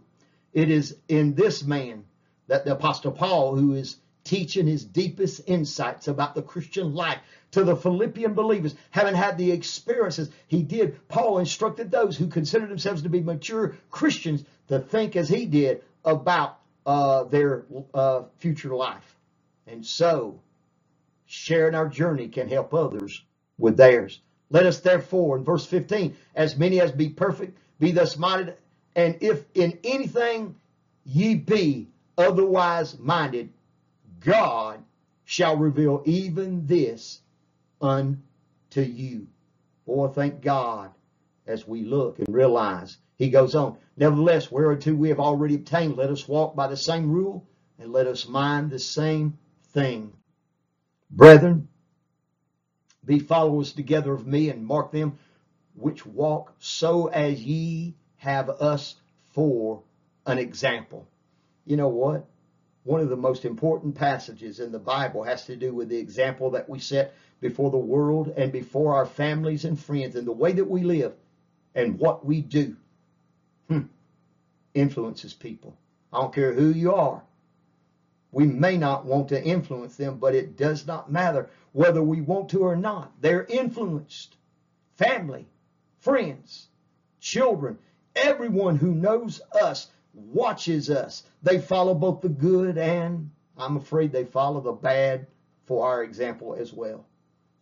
it 0.53 0.69
is 0.69 0.97
in 1.07 1.33
this 1.35 1.63
man 1.63 2.05
that 2.47 2.65
the 2.65 2.73
Apostle 2.73 3.11
Paul, 3.11 3.55
who 3.55 3.73
is 3.73 3.97
teaching 4.23 4.67
his 4.67 4.83
deepest 4.83 5.41
insights 5.47 6.07
about 6.07 6.35
the 6.35 6.41
Christian 6.41 6.93
life 6.93 7.19
to 7.51 7.63
the 7.63 7.75
Philippian 7.75 8.33
believers, 8.33 8.75
having 8.91 9.15
had 9.15 9.37
the 9.37 9.51
experiences 9.51 10.29
he 10.47 10.63
did, 10.63 11.07
Paul 11.07 11.39
instructed 11.39 11.91
those 11.91 12.17
who 12.17 12.27
considered 12.27 12.69
themselves 12.69 13.01
to 13.03 13.09
be 13.09 13.21
mature 13.21 13.77
Christians 13.89 14.43
to 14.67 14.79
think 14.79 15.15
as 15.15 15.29
he 15.29 15.45
did 15.45 15.83
about 16.03 16.59
uh, 16.85 17.23
their 17.25 17.65
uh, 17.93 18.23
future 18.37 18.75
life. 18.75 19.15
And 19.65 19.85
so, 19.85 20.41
sharing 21.25 21.75
our 21.75 21.87
journey 21.87 22.27
can 22.29 22.47
help 22.47 22.73
others 22.73 23.23
with 23.57 23.77
theirs. 23.77 24.21
Let 24.49 24.65
us 24.65 24.79
therefore, 24.79 25.37
in 25.37 25.43
verse 25.43 25.65
15, 25.65 26.15
as 26.35 26.57
many 26.57 26.79
as 26.79 26.91
be 26.91 27.09
perfect, 27.09 27.57
be 27.79 27.91
thus 27.91 28.17
minded, 28.17 28.55
and 28.95 29.17
if 29.21 29.43
in 29.53 29.77
anything 29.83 30.55
ye 31.05 31.35
be 31.35 31.89
otherwise 32.17 32.97
minded, 32.97 33.51
God 34.21 34.83
shall 35.25 35.57
reveal 35.57 36.01
even 36.05 36.65
this 36.65 37.21
unto 37.81 38.17
you. 38.75 39.27
Boy, 39.85 40.07
thank 40.07 40.41
God 40.41 40.91
as 41.45 41.67
we 41.67 41.83
look 41.83 42.19
and 42.19 42.33
realize. 42.33 42.97
He 43.17 43.29
goes 43.29 43.55
on, 43.55 43.77
nevertheless, 43.95 44.51
whereunto 44.51 44.93
we 44.93 45.09
have 45.09 45.19
already 45.19 45.55
obtained, 45.55 45.97
let 45.97 46.09
us 46.09 46.27
walk 46.27 46.55
by 46.55 46.67
the 46.67 46.77
same 46.77 47.11
rule, 47.11 47.45
and 47.79 47.91
let 47.91 48.07
us 48.07 48.27
mind 48.27 48.69
the 48.69 48.79
same 48.79 49.37
thing. 49.73 50.13
Brethren, 51.09 51.67
be 53.07 53.17
followers 53.17 53.73
together 53.73 54.13
of 54.13 54.27
me 54.27 54.49
and 54.49 54.65
mark 54.65 54.91
them 54.91 55.17
which 55.73 56.05
walk 56.05 56.53
so 56.59 57.07
as 57.07 57.41
ye 57.41 57.95
have 58.17 58.49
us 58.49 58.95
for 59.29 59.81
an 60.25 60.37
example. 60.37 61.07
You 61.65 61.77
know 61.77 61.87
what? 61.87 62.25
One 62.83 63.01
of 63.01 63.09
the 63.09 63.15
most 63.15 63.45
important 63.45 63.95
passages 63.95 64.59
in 64.59 64.71
the 64.71 64.79
Bible 64.79 65.23
has 65.23 65.45
to 65.45 65.55
do 65.55 65.73
with 65.73 65.89
the 65.89 65.97
example 65.97 66.51
that 66.51 66.69
we 66.69 66.79
set 66.79 67.13
before 67.39 67.69
the 67.69 67.77
world 67.77 68.33
and 68.35 68.51
before 68.51 68.95
our 68.95 69.05
families 69.05 69.65
and 69.65 69.79
friends 69.79 70.15
and 70.15 70.27
the 70.27 70.31
way 70.31 70.53
that 70.53 70.69
we 70.69 70.83
live 70.83 71.13
and 71.75 71.99
what 71.99 72.25
we 72.25 72.41
do. 72.41 72.75
Hmm. 73.67 73.81
Influences 74.73 75.33
people. 75.33 75.77
I 76.11 76.21
don't 76.21 76.33
care 76.33 76.53
who 76.53 76.69
you 76.69 76.93
are. 76.93 77.21
We 78.31 78.45
may 78.45 78.77
not 78.77 79.05
want 79.05 79.29
to 79.29 79.43
influence 79.43 79.95
them, 79.95 80.17
but 80.17 80.35
it 80.35 80.57
does 80.57 80.85
not 80.85 81.11
matter 81.11 81.49
whether 81.71 82.03
we 82.03 82.21
want 82.21 82.49
to 82.49 82.59
or 82.59 82.75
not. 82.75 83.13
They're 83.21 83.45
influenced. 83.45 84.35
Family, 84.95 85.47
friends, 85.99 86.67
children, 87.19 87.77
everyone 88.15 88.75
who 88.75 88.93
knows 88.93 89.41
us 89.61 89.87
watches 90.13 90.89
us. 90.89 91.23
They 91.43 91.59
follow 91.59 91.93
both 91.93 92.21
the 92.21 92.29
good 92.29 92.77
and, 92.77 93.29
I'm 93.57 93.77
afraid, 93.77 94.11
they 94.11 94.25
follow 94.25 94.59
the 94.61 94.71
bad 94.71 95.27
for 95.65 95.87
our 95.87 96.03
example 96.03 96.55
as 96.55 96.73
well. 96.73 97.05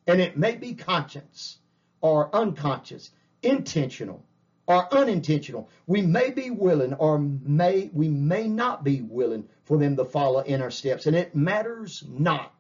And 0.08 0.22
it 0.22 0.38
may 0.38 0.56
be 0.56 0.74
conscious 0.74 1.58
or 2.02 2.34
unconscious, 2.36 3.12
intentional 3.42 4.24
or 4.68 4.94
unintentional. 4.94 5.70
We 5.86 6.02
may 6.02 6.32
be 6.32 6.50
willing 6.50 6.94
or 6.94 7.20
may 7.20 7.90
we 7.94 8.08
may 8.08 8.48
not 8.48 8.84
be 8.84 9.02
willing 9.02 9.48
for 9.64 9.78
them 9.78 9.96
to 9.98 10.06
follow 10.06 10.40
in 10.40 10.62
our 10.62 10.72
steps. 10.72 11.06
And 11.06 11.16
it 11.16 11.36
matters 11.36 12.04
not. 12.08 12.54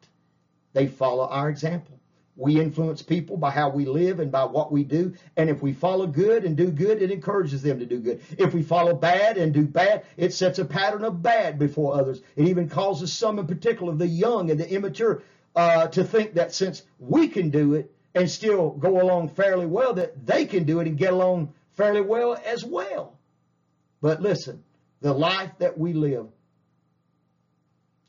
They 0.73 0.87
follow 0.87 1.27
our 1.27 1.49
example. 1.49 1.99
We 2.37 2.59
influence 2.59 3.01
people 3.01 3.37
by 3.37 3.51
how 3.51 3.69
we 3.69 3.85
live 3.85 4.19
and 4.19 4.29
by 4.29 4.43
what 4.43 4.69
we 4.69 4.83
do. 4.83 5.13
And 5.37 5.49
if 5.49 5.61
we 5.61 5.71
follow 5.71 6.05
good 6.05 6.43
and 6.43 6.57
do 6.57 6.69
good, 6.69 7.01
it 7.01 7.09
encourages 7.09 7.61
them 7.61 7.79
to 7.79 7.85
do 7.85 7.99
good. 7.99 8.21
If 8.37 8.53
we 8.53 8.61
follow 8.61 8.93
bad 8.93 9.37
and 9.37 9.53
do 9.53 9.65
bad, 9.65 10.03
it 10.17 10.33
sets 10.33 10.59
a 10.59 10.65
pattern 10.65 11.05
of 11.05 11.23
bad 11.23 11.57
before 11.57 11.97
others. 11.97 12.21
It 12.35 12.49
even 12.49 12.67
causes 12.67 13.13
some 13.13 13.39
in 13.39 13.47
particular, 13.47 13.95
the 13.95 14.05
young 14.05 14.51
and 14.51 14.59
the 14.59 14.69
immature, 14.69 15.23
uh, 15.55 15.87
to 15.87 16.03
think 16.03 16.33
that 16.33 16.53
since 16.53 16.83
we 16.99 17.29
can 17.29 17.51
do 17.51 17.75
it 17.75 17.89
and 18.13 18.29
still 18.29 18.71
go 18.71 19.01
along 19.01 19.29
fairly 19.29 19.65
well, 19.65 19.93
that 19.93 20.25
they 20.25 20.45
can 20.45 20.65
do 20.65 20.81
it 20.81 20.87
and 20.87 20.97
get 20.97 21.13
along 21.13 21.53
fairly 21.75 22.01
well 22.01 22.37
as 22.45 22.63
well. 22.63 23.17
But 24.01 24.21
listen, 24.21 24.63
the 25.01 25.13
life 25.13 25.51
that 25.59 25.77
we 25.77 25.93
live 25.93 26.27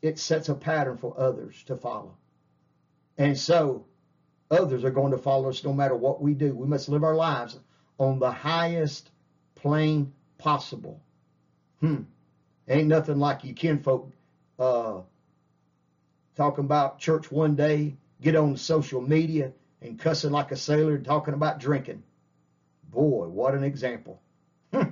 it 0.01 0.19
sets 0.19 0.49
a 0.49 0.55
pattern 0.55 0.97
for 0.97 1.19
others 1.19 1.61
to 1.63 1.75
follow. 1.75 2.15
And 3.17 3.37
so 3.37 3.85
others 4.49 4.83
are 4.83 4.91
going 4.91 5.11
to 5.11 5.17
follow 5.17 5.49
us 5.49 5.63
no 5.63 5.73
matter 5.73 5.95
what 5.95 6.21
we 6.21 6.33
do. 6.33 6.53
We 6.55 6.67
must 6.67 6.89
live 6.89 7.03
our 7.03 7.15
lives 7.15 7.59
on 7.97 8.19
the 8.19 8.31
highest 8.31 9.09
plane 9.55 10.13
possible. 10.37 11.01
Hmm. 11.79 12.03
Ain't 12.67 12.87
nothing 12.87 13.17
like 13.17 13.43
you 13.43 13.53
kinfolk 13.53 14.11
uh, 14.59 15.01
talking 16.35 16.65
about 16.65 16.99
church 16.99 17.31
one 17.31 17.55
day, 17.55 17.97
get 18.21 18.35
on 18.35 18.57
social 18.57 19.01
media 19.01 19.53
and 19.81 19.99
cussing 19.99 20.31
like 20.31 20.51
a 20.51 20.57
sailor 20.57 20.95
and 20.95 21.05
talking 21.05 21.33
about 21.33 21.59
drinking. 21.59 22.03
Boy, 22.91 23.27
what 23.27 23.53
an 23.53 23.63
example. 23.63 24.21
Hmm. 24.73 24.89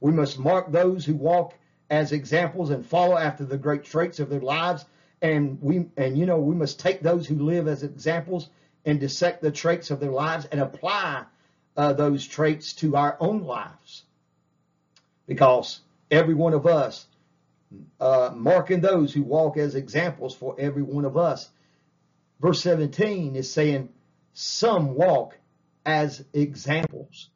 We 0.00 0.12
must 0.12 0.38
mark 0.38 0.70
those 0.70 1.04
who 1.04 1.14
walk 1.14 1.54
as 1.90 2.12
examples 2.12 2.70
and 2.70 2.84
follow 2.84 3.16
after 3.16 3.44
the 3.44 3.58
great 3.58 3.84
traits 3.84 4.20
of 4.20 4.28
their 4.28 4.40
lives. 4.40 4.84
And 5.20 5.60
we 5.60 5.86
and 5.96 6.16
you 6.16 6.26
know 6.26 6.38
we 6.38 6.54
must 6.54 6.78
take 6.78 7.00
those 7.00 7.26
who 7.26 7.36
live 7.36 7.66
as 7.66 7.82
examples 7.82 8.48
and 8.84 9.00
dissect 9.00 9.42
the 9.42 9.50
traits 9.50 9.90
of 9.90 10.00
their 10.00 10.12
lives 10.12 10.46
and 10.46 10.60
apply 10.60 11.24
uh, 11.76 11.92
those 11.92 12.26
traits 12.26 12.72
to 12.74 12.96
our 12.96 13.16
own 13.20 13.44
lives. 13.44 14.04
Because 15.26 15.80
every 16.10 16.34
one 16.34 16.54
of 16.54 16.66
us, 16.66 17.06
uh, 18.00 18.30
marking 18.34 18.80
those 18.80 19.12
who 19.12 19.22
walk 19.22 19.56
as 19.56 19.74
examples 19.74 20.34
for 20.34 20.56
every 20.58 20.82
one 20.82 21.04
of 21.04 21.16
us. 21.16 21.50
Verse 22.40 22.62
17 22.62 23.36
is 23.36 23.52
saying, 23.52 23.88
some 24.32 24.94
walk 24.94 25.37
as 25.88 26.22
examples. 26.34 27.30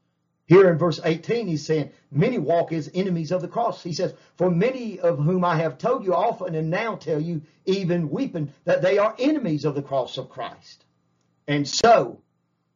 Here 0.45 0.71
in 0.71 0.77
verse 0.77 1.01
18, 1.03 1.47
he's 1.47 1.65
saying, 1.65 1.91
Many 2.11 2.37
walk 2.37 2.71
as 2.73 2.91
enemies 2.93 3.33
of 3.33 3.41
the 3.41 3.49
cross. 3.49 3.83
He 3.83 3.95
says, 3.95 4.13
For 4.37 4.51
many 4.51 5.01
of 5.01 5.19
whom 5.19 5.43
I 5.43 5.57
have 5.57 5.79
told 5.79 6.05
you 6.05 6.15
often 6.15 6.55
and 6.55 6.69
now 6.69 6.97
tell 6.97 7.19
you, 7.19 7.41
even 7.65 8.11
weeping, 8.11 8.53
that 8.65 8.83
they 8.83 8.99
are 8.99 9.17
enemies 9.19 9.65
of 9.65 9.75
the 9.75 9.83
cross 9.83 10.19
of 10.19 10.29
Christ. 10.29 10.85
And 11.49 11.67
so, 11.67 12.21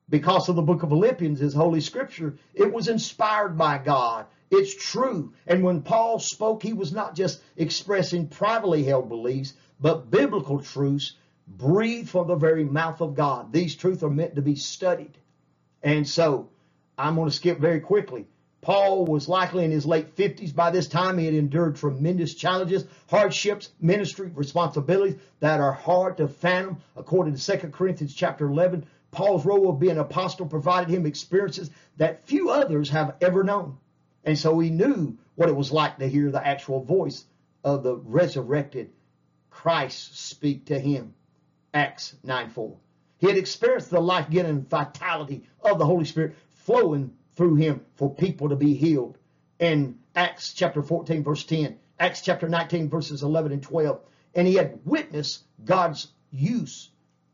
because 0.08 0.48
of 0.48 0.56
the 0.56 0.62
book 0.62 0.82
of 0.82 0.88
Philippians, 0.88 1.40
his 1.40 1.52
holy 1.52 1.82
scripture, 1.82 2.38
it 2.54 2.72
was 2.72 2.88
inspired 2.88 3.58
by 3.58 3.76
God. 3.76 4.24
It's 4.50 4.74
true. 4.74 5.34
And 5.46 5.62
when 5.62 5.82
Paul 5.82 6.20
spoke, 6.20 6.62
he 6.62 6.72
was 6.72 6.90
not 6.90 7.14
just 7.14 7.42
expressing 7.58 8.28
privately 8.28 8.82
held 8.82 9.10
beliefs, 9.10 9.52
but 9.78 10.10
biblical 10.10 10.60
truths 10.62 11.12
breathed 11.46 12.08
from 12.08 12.28
the 12.28 12.36
very 12.36 12.64
mouth 12.64 13.02
of 13.02 13.14
God. 13.14 13.52
These 13.52 13.76
truths 13.76 14.02
are 14.02 14.08
meant 14.08 14.36
to 14.36 14.42
be 14.42 14.54
studied. 14.54 15.18
And 15.82 16.08
so, 16.08 16.48
I'm 16.98 17.14
going 17.14 17.28
to 17.28 17.34
skip 17.34 17.58
very 17.58 17.80
quickly. 17.80 18.26
Paul 18.62 19.04
was 19.04 19.28
likely 19.28 19.64
in 19.64 19.70
his 19.70 19.86
late 19.86 20.16
50s. 20.16 20.54
By 20.54 20.70
this 20.70 20.88
time, 20.88 21.18
he 21.18 21.26
had 21.26 21.34
endured 21.34 21.76
tremendous 21.76 22.34
challenges, 22.34 22.84
hardships, 23.08 23.68
ministry, 23.80 24.30
responsibilities 24.34 25.20
that 25.40 25.60
are 25.60 25.72
hard 25.72 26.16
to 26.16 26.26
fathom. 26.26 26.78
According 26.96 27.36
to 27.36 27.58
2 27.58 27.68
Corinthians 27.68 28.14
chapter 28.14 28.46
11, 28.46 28.84
Paul's 29.12 29.46
role 29.46 29.70
of 29.70 29.78
being 29.78 29.92
an 29.92 29.98
apostle 29.98 30.46
provided 30.46 30.92
him 30.92 31.06
experiences 31.06 31.70
that 31.96 32.26
few 32.26 32.50
others 32.50 32.90
have 32.90 33.14
ever 33.20 33.44
known. 33.44 33.78
And 34.24 34.36
so 34.36 34.58
he 34.58 34.70
knew 34.70 35.16
what 35.36 35.48
it 35.48 35.54
was 35.54 35.70
like 35.70 35.98
to 35.98 36.08
hear 36.08 36.30
the 36.30 36.44
actual 36.44 36.82
voice 36.82 37.24
of 37.62 37.84
the 37.84 37.94
resurrected 37.94 38.90
Christ 39.50 40.18
speak 40.18 40.66
to 40.66 40.78
him. 40.80 41.14
Acts 41.72 42.16
9 42.24 42.50
4. 42.50 42.76
He 43.18 43.28
had 43.28 43.36
experienced 43.36 43.90
the 43.90 44.00
life-giving 44.00 44.62
vitality 44.62 45.44
of 45.62 45.78
the 45.78 45.86
Holy 45.86 46.04
Spirit 46.04 46.36
flowing 46.50 47.12
through 47.32 47.56
him 47.56 47.80
for 47.94 48.14
people 48.14 48.48
to 48.50 48.56
be 48.56 48.74
healed. 48.74 49.18
In 49.58 49.98
Acts 50.14 50.52
chapter 50.52 50.82
14, 50.82 51.22
verse 51.22 51.44
10, 51.44 51.78
Acts 51.98 52.20
chapter 52.20 52.48
19, 52.48 52.90
verses 52.90 53.22
11 53.22 53.52
and 53.52 53.62
12. 53.62 54.00
And 54.34 54.46
he 54.46 54.54
had 54.54 54.80
witnessed 54.84 55.44
God's 55.64 56.08
use 56.30 56.90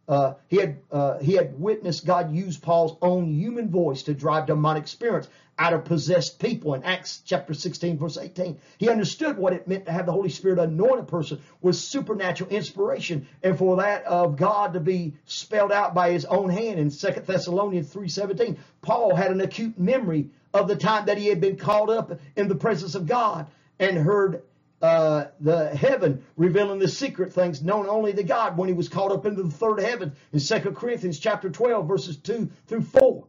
uh, 0.09 0.35
he 0.49 0.57
had 0.57 0.79
uh, 0.91 1.19
he 1.19 1.35
had 1.35 1.59
witnessed 1.59 2.05
God 2.05 2.35
use 2.35 2.57
Paul's 2.59 2.97
own 3.01 3.33
human 3.33 3.71
voice 3.71 4.03
to 4.05 4.15
drive 4.15 4.47
demonic 4.47 4.89
spirits 4.89 5.29
out 5.59 5.73
of 5.73 5.85
possessed 5.85 6.41
people 6.41 6.75
in 6.75 6.83
Acts 6.83 7.23
chapter 7.25 7.55
16 7.55 7.99
verse 7.99 8.19
18. 8.19 8.59
He 8.79 8.89
understood 8.89 9.39
what 9.39 9.53
it 9.53 9.69
meant 9.69 9.87
to 9.87 9.93
have 9.93 10.07
the 10.07 10.13
Holy 10.13 10.29
Spirit 10.29 10.59
anoint 10.59 11.01
a 11.01 11.05
person 11.05 11.41
with 11.61 11.77
supernatural 11.77 12.51
inspiration 12.51 13.29
and 13.43 13.57
for 13.57 13.77
that 13.77 14.05
of 14.05 14.37
God 14.37 14.73
to 14.73 14.81
be 14.81 15.15
spelled 15.27 15.71
out 15.71 15.95
by 15.95 16.11
his 16.11 16.25
own 16.25 16.51
hand 16.51 16.81
in 16.81 16.91
2 16.91 17.25
Thessalonians 17.25 17.93
3:17. 17.93 18.57
Paul 18.81 19.15
had 19.15 19.31
an 19.31 19.41
acute 19.41 19.79
memory 19.79 20.31
of 20.53 20.67
the 20.67 20.77
time 20.77 21.07
that 21.07 21.19
he 21.19 21.29
had 21.29 21.41
been 21.41 21.57
called 21.57 21.91
up 21.91 22.19
in 22.35 22.49
the 22.49 22.55
presence 22.57 22.95
of 22.95 23.07
God 23.07 23.47
and 23.79 23.97
heard 23.97 24.43
uh, 24.83 25.27
the 25.39 25.69
heaven 25.69 26.25
revealing 26.37 26.81
the 26.81 26.89
secret 26.89 27.33
things 27.33 27.63
known 27.63 27.89
only 27.89 28.13
to 28.13 28.25
God 28.25 28.59
when 28.59 28.69
he 28.69 28.75
was 28.75 28.89
caught 28.89 29.13
up 29.13 29.25
into 29.25 29.45
the 29.45 29.51
third 29.51 29.81
heaven 29.81 30.13
in 30.33 30.41
2 30.41 30.59
Corinthians 30.73 31.21
chapter 31.21 31.49
12 31.49 31.87
verses 31.87 32.17
2 32.17 32.51
through 32.67 32.83
4. 32.83 33.25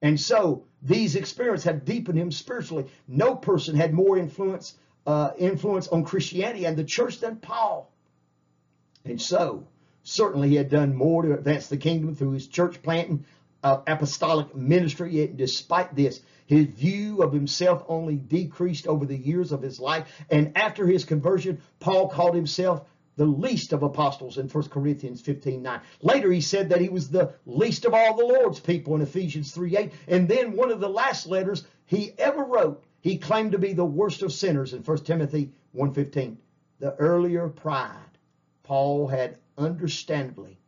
And 0.00 0.18
so 0.18 0.64
these 0.82 1.14
experiences 1.14 1.64
have 1.64 1.84
deepened 1.84 2.18
him 2.18 2.32
spiritually. 2.32 2.86
No 3.06 3.34
person 3.34 3.76
had 3.76 3.92
more 3.92 4.16
influence 4.16 4.74
uh, 5.06 5.30
influence 5.38 5.86
on 5.86 6.02
Christianity 6.02 6.64
and 6.64 6.76
the 6.76 6.82
church 6.82 7.20
than 7.20 7.36
Paul. 7.36 7.92
And 9.04 9.20
so 9.20 9.68
certainly 10.02 10.48
he 10.48 10.56
had 10.56 10.70
done 10.70 10.94
more 10.94 11.22
to 11.22 11.34
advance 11.34 11.68
the 11.68 11.76
kingdom 11.76 12.14
through 12.14 12.32
his 12.32 12.48
church 12.48 12.82
planting, 12.82 13.24
uh, 13.62 13.82
apostolic 13.86 14.56
ministry. 14.56 15.12
Yet 15.12 15.36
despite 15.36 15.94
this, 15.94 16.22
his 16.46 16.66
view 16.66 17.22
of 17.22 17.32
himself 17.32 17.84
only 17.88 18.16
decreased 18.16 18.86
over 18.86 19.04
the 19.04 19.16
years 19.16 19.52
of 19.52 19.62
his 19.62 19.78
life. 19.80 20.08
And 20.30 20.56
after 20.56 20.86
his 20.86 21.04
conversion, 21.04 21.60
Paul 21.80 22.08
called 22.08 22.34
himself 22.34 22.84
the 23.16 23.26
least 23.26 23.72
of 23.72 23.82
apostles 23.82 24.38
in 24.38 24.48
1 24.48 24.68
Corinthians 24.68 25.20
15 25.20 25.62
9. 25.62 25.80
Later, 26.02 26.30
he 26.30 26.40
said 26.40 26.68
that 26.68 26.80
he 26.80 26.88
was 26.88 27.08
the 27.08 27.32
least 27.46 27.84
of 27.84 27.94
all 27.94 28.16
the 28.16 28.24
Lord's 28.24 28.60
people 28.60 28.94
in 28.94 29.02
Ephesians 29.02 29.52
3 29.52 29.76
8. 29.76 29.92
And 30.08 30.28
then 30.28 30.56
one 30.56 30.70
of 30.70 30.80
the 30.80 30.88
last 30.88 31.26
letters 31.26 31.64
he 31.86 32.12
ever 32.18 32.44
wrote, 32.44 32.84
he 33.00 33.18
claimed 33.18 33.52
to 33.52 33.58
be 33.58 33.72
the 33.72 33.84
worst 33.84 34.22
of 34.22 34.32
sinners 34.32 34.74
in 34.74 34.82
1 34.82 34.98
Timothy 34.98 35.50
1 35.72 35.94
15. 35.94 36.38
The 36.78 36.94
earlier 36.96 37.48
pride 37.48 38.18
Paul 38.62 39.08
had 39.08 39.38
understandably 39.56 40.58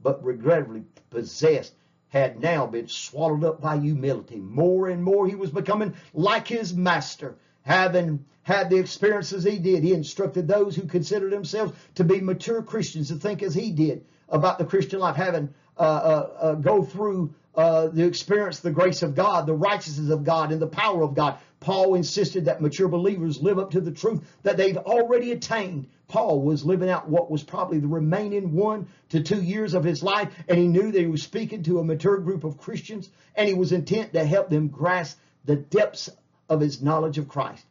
but 0.00 0.22
regrettably 0.22 0.84
possessed 1.08 1.74
had 2.14 2.40
now 2.40 2.64
been 2.64 2.86
swallowed 2.86 3.42
up 3.42 3.60
by 3.60 3.76
humility. 3.76 4.38
More 4.38 4.88
and 4.88 5.02
more 5.02 5.26
he 5.26 5.34
was 5.34 5.50
becoming 5.50 5.94
like 6.14 6.46
his 6.46 6.72
master. 6.72 7.34
Having 7.62 8.24
had 8.44 8.70
the 8.70 8.76
experiences 8.76 9.42
he 9.42 9.58
did, 9.58 9.82
he 9.82 9.92
instructed 9.92 10.46
those 10.46 10.76
who 10.76 10.86
considered 10.86 11.32
themselves 11.32 11.72
to 11.96 12.04
be 12.04 12.20
mature 12.20 12.62
Christians 12.62 13.08
to 13.08 13.16
think 13.16 13.42
as 13.42 13.52
he 13.52 13.72
did 13.72 14.04
about 14.28 14.58
the 14.58 14.64
Christian 14.64 15.00
life, 15.00 15.16
having 15.16 15.52
uh, 15.76 15.80
uh, 15.80 16.28
uh, 16.40 16.54
go 16.54 16.84
through 16.84 17.34
uh, 17.56 17.88
the 17.88 18.04
experience, 18.04 18.60
the 18.60 18.70
grace 18.70 19.02
of 19.02 19.16
God, 19.16 19.46
the 19.46 19.54
righteousness 19.54 20.10
of 20.10 20.22
God, 20.22 20.52
and 20.52 20.62
the 20.62 20.68
power 20.68 21.02
of 21.02 21.14
God. 21.14 21.38
Paul 21.64 21.94
insisted 21.94 22.44
that 22.44 22.60
mature 22.60 22.88
believers 22.88 23.40
live 23.40 23.58
up 23.58 23.70
to 23.70 23.80
the 23.80 23.90
truth 23.90 24.20
that 24.42 24.58
they've 24.58 24.76
already 24.76 25.32
attained. 25.32 25.86
Paul 26.08 26.42
was 26.42 26.62
living 26.62 26.90
out 26.90 27.08
what 27.08 27.30
was 27.30 27.42
probably 27.42 27.78
the 27.78 27.88
remaining 27.88 28.52
one 28.52 28.86
to 29.08 29.22
two 29.22 29.42
years 29.42 29.72
of 29.72 29.82
his 29.82 30.02
life, 30.02 30.30
and 30.46 30.58
he 30.58 30.66
knew 30.66 30.92
that 30.92 31.00
he 31.00 31.06
was 31.06 31.22
speaking 31.22 31.62
to 31.62 31.78
a 31.78 31.84
mature 31.84 32.18
group 32.18 32.44
of 32.44 32.58
Christians, 32.58 33.08
and 33.34 33.48
he 33.48 33.54
was 33.54 33.72
intent 33.72 34.12
to 34.12 34.26
help 34.26 34.50
them 34.50 34.68
grasp 34.68 35.18
the 35.46 35.56
depths 35.56 36.10
of 36.50 36.60
his 36.60 36.82
knowledge 36.82 37.16
of 37.16 37.28
Christ. 37.28 37.64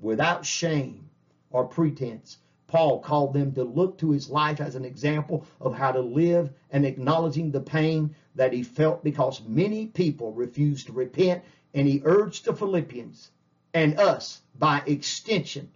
Without 0.00 0.46
shame 0.46 1.10
or 1.50 1.66
pretense, 1.66 2.38
Paul 2.66 3.00
called 3.00 3.34
them 3.34 3.52
to 3.52 3.64
look 3.64 3.98
to 3.98 4.10
his 4.10 4.30
life 4.30 4.58
as 4.58 4.74
an 4.74 4.86
example 4.86 5.44
of 5.60 5.74
how 5.74 5.92
to 5.92 6.00
live 6.00 6.48
and 6.70 6.86
acknowledging 6.86 7.50
the 7.50 7.60
pain 7.60 8.14
that 8.36 8.54
he 8.54 8.62
felt 8.62 9.04
because 9.04 9.42
many 9.46 9.86
people 9.86 10.32
refused 10.32 10.86
to 10.86 10.92
repent 10.94 11.42
and 11.74 11.86
he 11.86 12.02
urged 12.04 12.44
the 12.44 12.54
Philippians 12.54 13.30
and 13.74 13.98
us, 13.98 14.40
by 14.58 14.82
extension, 14.86 15.70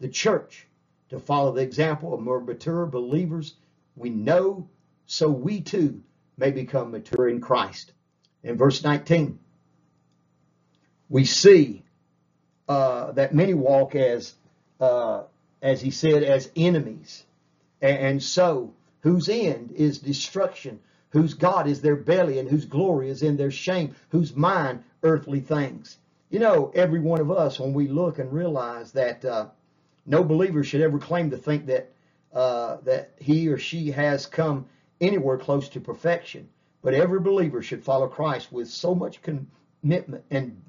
the 0.00 0.08
church, 0.08 0.66
to 1.10 1.18
follow 1.18 1.52
the 1.52 1.62
example 1.62 2.12
of 2.12 2.20
more 2.20 2.40
mature 2.40 2.86
believers 2.86 3.54
we 3.96 4.10
know, 4.10 4.68
so 5.06 5.30
we 5.30 5.60
too 5.60 6.02
may 6.36 6.50
become 6.50 6.90
mature 6.90 7.28
in 7.28 7.40
Christ. 7.40 7.92
In 8.42 8.56
verse 8.56 8.82
19, 8.82 9.38
we 11.08 11.24
see 11.24 11.84
uh, 12.68 13.12
that 13.12 13.34
many 13.34 13.54
walk 13.54 13.94
as, 13.94 14.34
uh, 14.80 15.22
as 15.62 15.80
he 15.80 15.90
said, 15.90 16.24
as 16.24 16.50
enemies. 16.56 17.24
And, 17.80 17.98
and 17.98 18.22
so, 18.22 18.74
whose 19.00 19.28
end 19.28 19.72
is 19.72 19.98
destruction, 19.98 20.80
whose 21.14 21.32
God 21.32 21.68
is 21.68 21.80
their 21.80 21.94
belly, 21.94 22.40
and 22.40 22.50
whose 22.50 22.64
glory 22.64 23.08
is 23.08 23.22
in 23.22 23.36
their 23.36 23.52
shame, 23.52 23.94
whose 24.08 24.34
mind 24.34 24.82
earthly 25.04 25.38
things. 25.38 25.98
You 26.28 26.40
know, 26.40 26.72
every 26.74 26.98
one 26.98 27.20
of 27.20 27.30
us, 27.30 27.60
when 27.60 27.72
we 27.72 27.86
look 27.86 28.18
and 28.18 28.32
realize 28.32 28.90
that 28.92 29.24
uh, 29.24 29.46
no 30.06 30.24
believer 30.24 30.64
should 30.64 30.80
ever 30.80 30.98
claim 30.98 31.30
to 31.30 31.36
think 31.36 31.66
that 31.66 31.92
uh, 32.32 32.78
that 32.82 33.12
he 33.20 33.46
or 33.46 33.58
she 33.58 33.92
has 33.92 34.26
come 34.26 34.66
anywhere 35.00 35.38
close 35.38 35.68
to 35.68 35.80
perfection, 35.80 36.48
but 36.82 36.94
every 36.94 37.20
believer 37.20 37.62
should 37.62 37.84
follow 37.84 38.08
Christ 38.08 38.50
with 38.50 38.68
so 38.68 38.92
much 38.92 39.20
commitment 39.22 40.24
and 40.32 40.60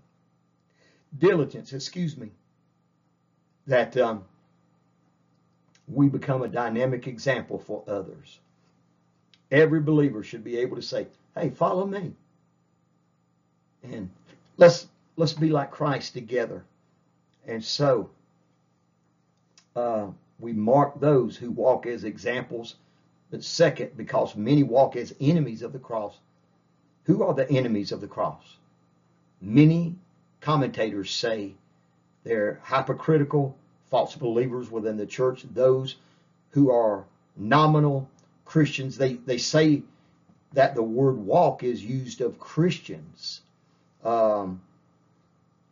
diligence, 1.17 1.73
excuse 1.73 2.15
me, 2.15 2.29
that 3.65 3.97
um, 3.97 4.23
we 5.87 6.07
become 6.07 6.43
a 6.43 6.47
dynamic 6.47 7.07
example 7.07 7.57
for 7.57 7.83
others. 7.87 8.39
Every 9.51 9.79
believer 9.79 10.23
should 10.23 10.43
be 10.43 10.57
able 10.57 10.75
to 10.75 10.81
say, 10.81 11.07
"Hey, 11.35 11.49
follow 11.49 11.85
me." 11.85 12.13
And 13.83 14.09
let's 14.57 14.87
let's 15.15 15.33
be 15.33 15.49
like 15.49 15.71
Christ 15.71 16.13
together. 16.13 16.63
And 17.47 17.63
so 17.63 18.09
uh, 19.75 20.07
we 20.39 20.53
mark 20.53 20.99
those 20.99 21.37
who 21.37 21.51
walk 21.51 21.85
as 21.85 22.03
examples. 22.03 22.75
But 23.31 23.43
second, 23.43 23.97
because 23.97 24.35
many 24.35 24.63
walk 24.63 24.95
as 24.95 25.15
enemies 25.19 25.61
of 25.61 25.73
the 25.73 25.79
cross. 25.79 26.17
Who 27.03 27.23
are 27.23 27.33
the 27.33 27.49
enemies 27.49 27.91
of 27.91 28.01
the 28.01 28.07
cross? 28.07 28.57
Many 29.41 29.95
commentators 30.41 31.11
say 31.11 31.53
they're 32.23 32.59
hypocritical, 32.63 33.55
false 33.89 34.15
believers 34.15 34.71
within 34.71 34.97
the 34.97 35.05
church, 35.05 35.45
those 35.53 35.97
who 36.51 36.71
are 36.71 37.05
nominal 37.35 38.09
Christians. 38.45 38.97
They, 38.97 39.13
they 39.13 39.37
say 39.37 39.83
that 40.53 40.75
the 40.75 40.83
word 40.83 41.17
walk 41.17 41.63
is 41.63 41.83
used 41.83 42.21
of 42.21 42.39
Christians 42.39 43.41
um, 44.03 44.61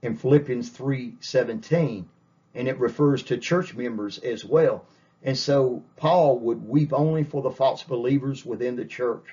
in 0.02 0.18
Philippians 0.18 0.70
3:17, 0.72 2.06
and 2.56 2.68
it 2.68 2.80
refers 2.80 3.24
to 3.24 3.38
church 3.38 3.74
members 3.74 4.18
as 4.18 4.44
well. 4.44 4.86
And 5.24 5.38
so 5.38 5.84
Paul 5.96 6.40
would 6.40 6.68
weep 6.68 6.92
only 6.92 7.24
for 7.24 7.42
the 7.42 7.52
false 7.52 7.84
believers 7.84 8.46
within 8.46 8.76
the 8.76 8.86
church. 8.86 9.24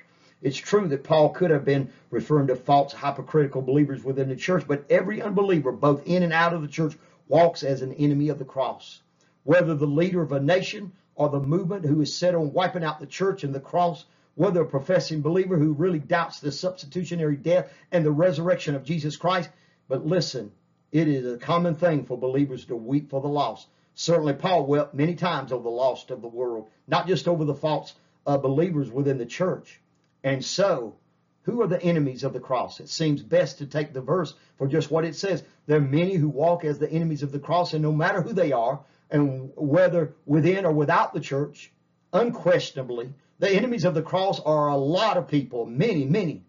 It's 0.41 0.57
true 0.57 0.87
that 0.87 1.03
Paul 1.03 1.29
could 1.29 1.51
have 1.51 1.65
been 1.65 1.91
referring 2.09 2.47
to 2.47 2.55
false 2.55 2.93
hypocritical 2.93 3.61
believers 3.61 4.03
within 4.03 4.29
the 4.29 4.35
church, 4.35 4.63
but 4.67 4.85
every 4.89 5.21
unbeliever, 5.21 5.71
both 5.71 6.07
in 6.07 6.23
and 6.23 6.33
out 6.33 6.53
of 6.53 6.61
the 6.61 6.67
church, 6.67 6.97
walks 7.27 7.63
as 7.63 7.81
an 7.81 7.93
enemy 7.93 8.29
of 8.29 8.39
the 8.39 8.45
cross. 8.45 9.01
Whether 9.43 9.75
the 9.75 9.85
leader 9.85 10.21
of 10.21 10.31
a 10.31 10.39
nation 10.39 10.93
or 11.15 11.29
the 11.29 11.39
movement 11.39 11.85
who 11.85 12.01
is 12.01 12.15
set 12.15 12.35
on 12.35 12.53
wiping 12.53 12.83
out 12.83 12.99
the 12.99 13.05
church 13.05 13.43
and 13.43 13.53
the 13.53 13.59
cross 13.59 14.05
whether 14.35 14.61
a 14.61 14.65
professing 14.65 15.21
believer 15.21 15.57
who 15.57 15.73
really 15.73 15.99
doubts 15.99 16.39
the 16.39 16.51
substitutionary 16.51 17.35
death 17.35 17.71
and 17.91 18.05
the 18.05 18.11
resurrection 18.11 18.75
of 18.75 18.83
Jesus 18.83 19.17
Christ. 19.17 19.49
But 19.87 20.05
listen, 20.05 20.51
it 20.91 21.07
is 21.07 21.31
a 21.31 21.37
common 21.37 21.75
thing 21.75 22.05
for 22.05 22.17
believers 22.17 22.65
to 22.65 22.75
weep 22.75 23.09
for 23.09 23.21
the 23.21 23.27
lost. 23.27 23.67
Certainly, 23.93 24.33
Paul 24.33 24.65
wept 24.65 24.93
many 24.93 25.15
times 25.15 25.51
over 25.51 25.63
the 25.63 25.69
lost 25.69 26.11
of 26.11 26.21
the 26.21 26.27
world, 26.27 26.69
not 26.87 27.07
just 27.07 27.27
over 27.27 27.43
the 27.43 27.53
false 27.53 27.93
uh, 28.25 28.37
believers 28.37 28.89
within 28.89 29.17
the 29.17 29.25
church. 29.25 29.81
And 30.23 30.43
so, 30.43 30.95
who 31.43 31.61
are 31.61 31.67
the 31.67 31.81
enemies 31.81 32.23
of 32.23 32.33
the 32.33 32.39
cross? 32.39 32.79
It 32.79 32.87
seems 32.87 33.21
best 33.21 33.57
to 33.57 33.65
take 33.65 33.93
the 33.93 34.01
verse 34.01 34.33
for 34.57 34.67
just 34.67 34.91
what 34.91 35.05
it 35.05 35.15
says. 35.15 35.43
There 35.65 35.77
are 35.77 35.81
many 35.81 36.15
who 36.15 36.29
walk 36.29 36.63
as 36.63 36.79
the 36.79 36.89
enemies 36.89 37.23
of 37.23 37.31
the 37.31 37.39
cross, 37.39 37.73
and 37.73 37.81
no 37.81 37.91
matter 37.91 38.21
who 38.21 38.31
they 38.31 38.51
are, 38.53 38.79
and 39.11 39.51
whether 39.55 40.13
within 40.25 40.65
or 40.65 40.71
without 40.71 41.13
the 41.13 41.19
church, 41.19 41.71
unquestionably, 42.13 43.13
the 43.39 43.49
enemies 43.49 43.85
of 43.85 43.93
the 43.93 44.01
cross 44.01 44.39
are 44.39 44.69
a 44.69 44.77
lot 44.77 45.17
of 45.17 45.27
people, 45.27 45.65
many, 45.65 46.05
many. 46.05 46.43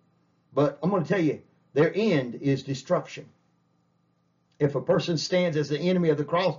But 0.54 0.78
I'm 0.82 0.90
going 0.90 1.02
to 1.02 1.08
tell 1.08 1.22
you, 1.22 1.42
their 1.72 1.92
end 1.94 2.36
is 2.36 2.62
destruction. 2.62 3.26
If 4.58 4.74
a 4.74 4.80
person 4.80 5.18
stands 5.18 5.56
as 5.56 5.70
the 5.70 5.78
enemy 5.78 6.10
of 6.10 6.18
the 6.18 6.24
cross, 6.24 6.56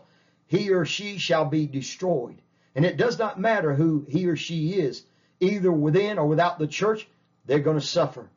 he 0.48 0.72
or 0.72 0.86
she 0.86 1.18
shall 1.20 1.46
be 1.46 1.68
destroyed. 1.68 2.42
And 2.76 2.84
it 2.86 2.98
does 2.98 3.18
not 3.20 3.40
matter 3.40 3.74
who 3.74 4.06
he 4.10 4.28
or 4.28 4.36
she 4.36 4.74
is. 4.74 5.06
either 5.40 5.72
within 5.72 6.18
or 6.18 6.26
without 6.26 6.58
the 6.58 6.68
church, 6.68 7.08
they're 7.46 7.60
going 7.60 7.80
to 7.80 7.86
suffer. 7.86 8.30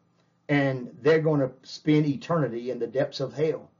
And 0.49 0.97
they're 1.03 1.21
going 1.21 1.41
to 1.41 1.51
spend 1.62 2.07
eternity 2.07 2.71
in 2.71 2.79
the 2.79 2.87
depths 2.87 3.21
of 3.21 3.33
hell. 3.33 3.71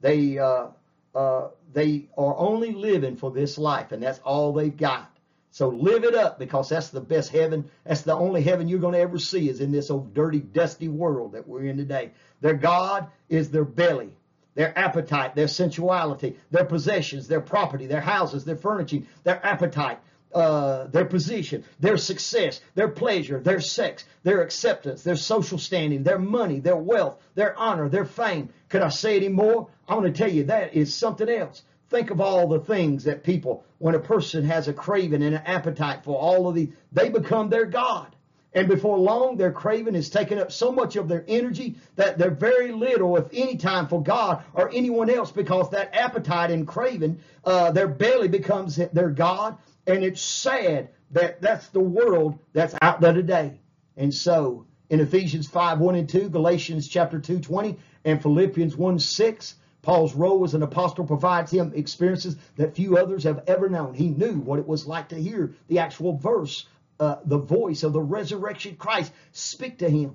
They, 0.00 0.38
uh, 0.38 0.68
uh, 1.14 1.48
they 1.72 2.08
are 2.16 2.36
only 2.36 2.72
living 2.72 3.16
for 3.16 3.30
this 3.30 3.58
life, 3.58 3.92
and 3.92 4.02
that's 4.02 4.18
all 4.20 4.52
they've 4.52 4.76
got. 4.76 5.08
So 5.50 5.68
live 5.68 6.04
it 6.04 6.14
up 6.14 6.38
because 6.38 6.70
that's 6.70 6.88
the 6.88 7.00
best 7.02 7.30
heaven. 7.30 7.70
That's 7.84 8.02
the 8.02 8.14
only 8.14 8.42
heaven 8.42 8.68
you're 8.68 8.78
going 8.78 8.94
to 8.94 9.00
ever 9.00 9.18
see 9.18 9.50
is 9.50 9.60
in 9.60 9.70
this 9.70 9.90
old 9.90 10.14
dirty, 10.14 10.40
dusty 10.40 10.88
world 10.88 11.32
that 11.32 11.46
we're 11.46 11.64
in 11.66 11.76
today. 11.76 12.12
Their 12.40 12.54
God 12.54 13.08
is 13.28 13.50
their 13.50 13.64
belly, 13.64 14.16
their 14.54 14.76
appetite, 14.78 15.34
their 15.34 15.48
sensuality, 15.48 16.36
their 16.50 16.64
possessions, 16.64 17.28
their 17.28 17.42
property, 17.42 17.86
their 17.86 18.00
houses, 18.00 18.46
their 18.46 18.56
furnishing, 18.56 19.06
their 19.24 19.44
appetite, 19.44 19.98
uh, 20.34 20.86
their 20.86 21.04
position, 21.04 21.64
their 21.80 21.96
success, 21.96 22.60
their 22.74 22.88
pleasure, 22.88 23.40
their 23.40 23.60
sex, 23.60 24.04
their 24.22 24.42
acceptance, 24.42 25.02
their 25.02 25.16
social 25.16 25.58
standing, 25.58 26.02
their 26.02 26.18
money, 26.18 26.60
their 26.60 26.76
wealth, 26.76 27.18
their 27.34 27.56
honor, 27.58 27.88
their 27.88 28.04
fame. 28.04 28.48
Could 28.68 28.82
I 28.82 28.88
say 28.88 29.16
any 29.16 29.28
more? 29.28 29.68
I 29.88 29.94
want 29.94 30.06
to 30.06 30.12
tell 30.12 30.32
you 30.32 30.44
that 30.44 30.74
is 30.74 30.94
something 30.94 31.28
else. 31.28 31.62
Think 31.90 32.10
of 32.10 32.20
all 32.20 32.48
the 32.48 32.60
things 32.60 33.04
that 33.04 33.22
people, 33.22 33.64
when 33.78 33.94
a 33.94 34.00
person 34.00 34.44
has 34.44 34.68
a 34.68 34.72
craving 34.72 35.22
and 35.22 35.34
an 35.34 35.42
appetite 35.44 36.04
for 36.04 36.18
all 36.18 36.48
of 36.48 36.54
these, 36.54 36.70
they 36.92 37.10
become 37.10 37.50
their 37.50 37.66
God. 37.66 38.16
And 38.54 38.68
before 38.68 38.98
long, 38.98 39.36
their 39.36 39.52
craving 39.52 39.94
is 39.94 40.10
taking 40.10 40.38
up 40.38 40.52
so 40.52 40.70
much 40.70 40.96
of 40.96 41.08
their 41.08 41.24
energy 41.26 41.76
that 41.96 42.18
they're 42.18 42.30
very 42.30 42.70
little, 42.70 43.16
if 43.16 43.26
any 43.32 43.56
time, 43.56 43.88
for 43.88 44.02
God 44.02 44.44
or 44.52 44.70
anyone 44.72 45.08
else 45.08 45.30
because 45.30 45.70
that 45.70 45.94
appetite 45.94 46.50
and 46.50 46.66
craving, 46.66 47.18
uh, 47.44 47.72
their 47.72 47.88
belly 47.88 48.28
becomes 48.28 48.76
their 48.76 49.08
God. 49.08 49.56
And 49.86 50.04
it's 50.04 50.22
sad 50.22 50.90
that 51.10 51.40
that's 51.40 51.68
the 51.68 51.80
world 51.80 52.38
that's 52.52 52.74
out 52.80 53.00
there 53.00 53.12
today. 53.12 53.60
And 53.96 54.12
so 54.14 54.66
in 54.90 55.00
Ephesians 55.00 55.48
5, 55.48 55.78
1 55.78 55.94
and 55.94 56.08
2, 56.08 56.28
Galatians 56.28 56.88
chapter 56.88 57.18
2, 57.18 57.40
20, 57.40 57.76
and 58.04 58.20
Philippians 58.22 58.76
1, 58.76 58.98
6, 58.98 59.54
Paul's 59.82 60.14
role 60.14 60.44
as 60.44 60.54
an 60.54 60.62
apostle 60.62 61.04
provides 61.04 61.50
him 61.50 61.72
experiences 61.74 62.36
that 62.56 62.76
few 62.76 62.96
others 62.96 63.24
have 63.24 63.42
ever 63.48 63.68
known. 63.68 63.94
He 63.94 64.10
knew 64.10 64.34
what 64.34 64.60
it 64.60 64.66
was 64.66 64.86
like 64.86 65.08
to 65.08 65.16
hear 65.16 65.54
the 65.66 65.80
actual 65.80 66.16
verse, 66.16 66.66
uh, 67.00 67.16
the 67.24 67.38
voice 67.38 67.82
of 67.82 67.92
the 67.92 68.00
resurrection 68.00 68.76
Christ 68.76 69.12
speak 69.32 69.78
to 69.78 69.90
him. 69.90 70.14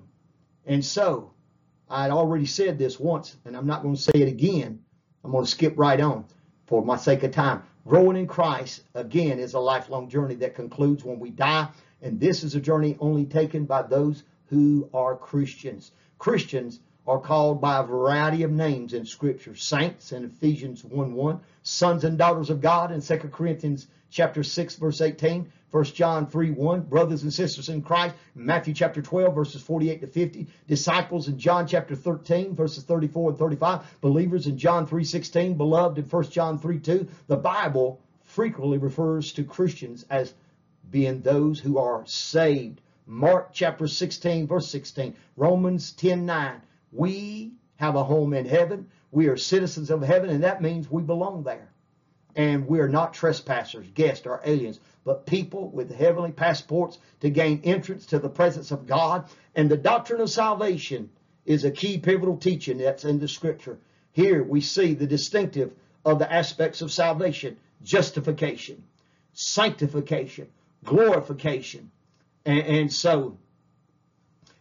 And 0.65 0.83
so, 0.83 1.33
I 1.89 2.03
had 2.03 2.11
already 2.11 2.45
said 2.45 2.77
this 2.77 2.99
once, 2.99 3.35
and 3.45 3.55
I'm 3.55 3.67
not 3.67 3.81
going 3.81 3.95
to 3.95 4.01
say 4.01 4.11
it 4.15 4.27
again. 4.27 4.79
I'm 5.23 5.31
going 5.31 5.45
to 5.45 5.51
skip 5.51 5.73
right 5.77 5.99
on 5.99 6.25
for 6.65 6.83
my 6.83 6.97
sake 6.97 7.23
of 7.23 7.31
time. 7.31 7.63
Growing 7.87 8.17
in 8.17 8.27
Christ, 8.27 8.83
again, 8.95 9.39
is 9.39 9.53
a 9.53 9.59
lifelong 9.61 10.09
journey 10.09 10.35
that 10.35 10.55
concludes 10.55 11.05
when 11.05 11.19
we 11.19 11.29
die. 11.29 11.69
And 12.01 12.19
this 12.19 12.43
is 12.43 12.53
a 12.53 12.59
journey 12.59 12.97
only 12.99 13.23
taken 13.23 13.63
by 13.63 13.83
those 13.83 14.23
who 14.47 14.89
are 14.93 15.15
Christians. 15.15 15.93
Christians 16.19 16.81
are 17.07 17.21
called 17.21 17.61
by 17.61 17.79
a 17.79 17.83
variety 17.83 18.43
of 18.43 18.51
names 18.51 18.93
in 18.93 19.05
Scripture. 19.05 19.55
Saints 19.55 20.11
in 20.11 20.25
Ephesians 20.25 20.83
1 20.83 21.13
1, 21.13 21.39
sons 21.63 22.03
and 22.03 22.17
daughters 22.17 22.49
of 22.49 22.59
God 22.59 22.91
in 22.91 23.01
2 23.01 23.17
Corinthians 23.29 23.87
chapter 24.09 24.43
6, 24.43 24.75
verse 24.75 24.99
18, 24.99 25.49
1 25.71 25.83
John 25.85 26.27
3 26.27 26.51
1, 26.51 26.81
brothers 26.81 27.23
and 27.23 27.33
sisters 27.33 27.67
in 27.67 27.81
Christ, 27.81 28.15
Matthew 28.35 28.73
chapter 28.73 29.01
12, 29.01 29.35
verses 29.35 29.61
48 29.61 30.01
to 30.01 30.07
50, 30.07 30.47
disciples 30.67 31.27
in 31.27 31.37
John 31.37 31.67
chapter 31.67 31.93
13, 31.93 32.55
verses 32.55 32.85
34 32.85 33.31
and 33.31 33.39
35, 33.39 33.99
believers 33.99 34.47
in 34.47 34.57
John 34.57 34.87
3 34.87 35.03
16, 35.03 35.55
beloved 35.55 35.97
in 35.97 36.05
1 36.05 36.23
John 36.29 36.57
3 36.57 36.79
2. 36.79 37.07
The 37.27 37.35
Bible 37.35 37.99
frequently 38.23 38.77
refers 38.77 39.33
to 39.33 39.43
Christians 39.43 40.05
as 40.09 40.33
being 40.89 41.21
those 41.21 41.59
who 41.59 41.79
are 41.79 42.05
saved. 42.05 42.79
Mark 43.05 43.49
chapter 43.51 43.87
16, 43.87 44.47
verse 44.47 44.69
16, 44.69 45.15
Romans 45.35 45.91
10 45.91 46.25
9, 46.25 46.61
we 46.93 47.51
have 47.75 47.95
a 47.95 48.03
home 48.03 48.33
in 48.33 48.45
heaven. 48.45 48.89
We 49.11 49.27
are 49.27 49.37
citizens 49.37 49.89
of 49.89 50.01
heaven, 50.01 50.29
and 50.29 50.43
that 50.43 50.61
means 50.61 50.89
we 50.89 51.01
belong 51.01 51.43
there. 51.43 51.71
And 52.37 52.67
we 52.67 52.79
are 52.79 52.87
not 52.87 53.15
trespassers, 53.15 53.87
guests, 53.95 54.27
or 54.27 54.41
aliens, 54.45 54.79
but 55.03 55.25
people 55.25 55.69
with 55.69 55.93
heavenly 55.93 56.31
passports 56.31 56.99
to 57.21 57.31
gain 57.31 57.61
entrance 57.63 58.05
to 58.05 58.19
the 58.19 58.29
presence 58.29 58.69
of 58.69 58.85
God. 58.85 59.25
And 59.55 59.69
the 59.69 59.75
doctrine 59.75 60.21
of 60.21 60.29
salvation 60.29 61.09
is 61.47 61.65
a 61.65 61.71
key 61.71 61.97
pivotal 61.97 62.37
teaching 62.37 62.77
that's 62.77 63.05
in 63.05 63.19
the 63.19 63.27
scripture. 63.27 63.79
Here 64.11 64.43
we 64.43 64.61
see 64.61 64.93
the 64.93 65.07
distinctive 65.07 65.73
of 66.05 66.19
the 66.19 66.31
aspects 66.31 66.81
of 66.81 66.91
salvation 66.91 67.57
justification, 67.83 68.83
sanctification, 69.33 70.47
glorification. 70.83 71.91
And, 72.45 72.59
and 72.59 72.93
so, 72.93 73.37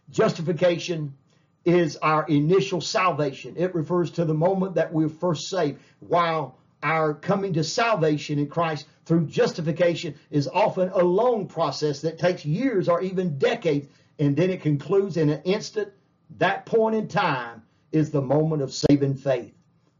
justification 0.09 1.15
is 1.63 1.97
our 1.97 2.25
initial 2.27 2.81
salvation. 2.81 3.55
It 3.57 3.75
refers 3.75 4.11
to 4.11 4.25
the 4.25 4.33
moment 4.33 4.75
that 4.75 4.93
we're 4.93 5.09
first 5.09 5.49
saved. 5.49 5.79
While 5.99 6.57
our 6.87 7.13
coming 7.13 7.53
to 7.53 7.65
salvation 7.65 8.39
in 8.39 8.47
Christ 8.47 8.87
through 9.05 9.27
justification 9.27 10.15
is 10.31 10.47
often 10.47 10.89
a 10.89 11.03
long 11.03 11.47
process 11.47 12.01
that 12.01 12.17
takes 12.17 12.45
years 12.45 12.87
or 12.87 13.01
even 13.01 13.37
decades, 13.37 13.87
and 14.17 14.37
then 14.37 14.49
it 14.49 14.61
concludes 14.61 15.17
in 15.17 15.29
an 15.29 15.41
instant. 15.43 15.89
That 16.37 16.65
point 16.65 16.95
in 16.95 17.09
time 17.09 17.63
is 17.91 18.09
the 18.09 18.21
moment 18.21 18.61
of 18.61 18.73
saving 18.73 19.15
faith. 19.15 19.53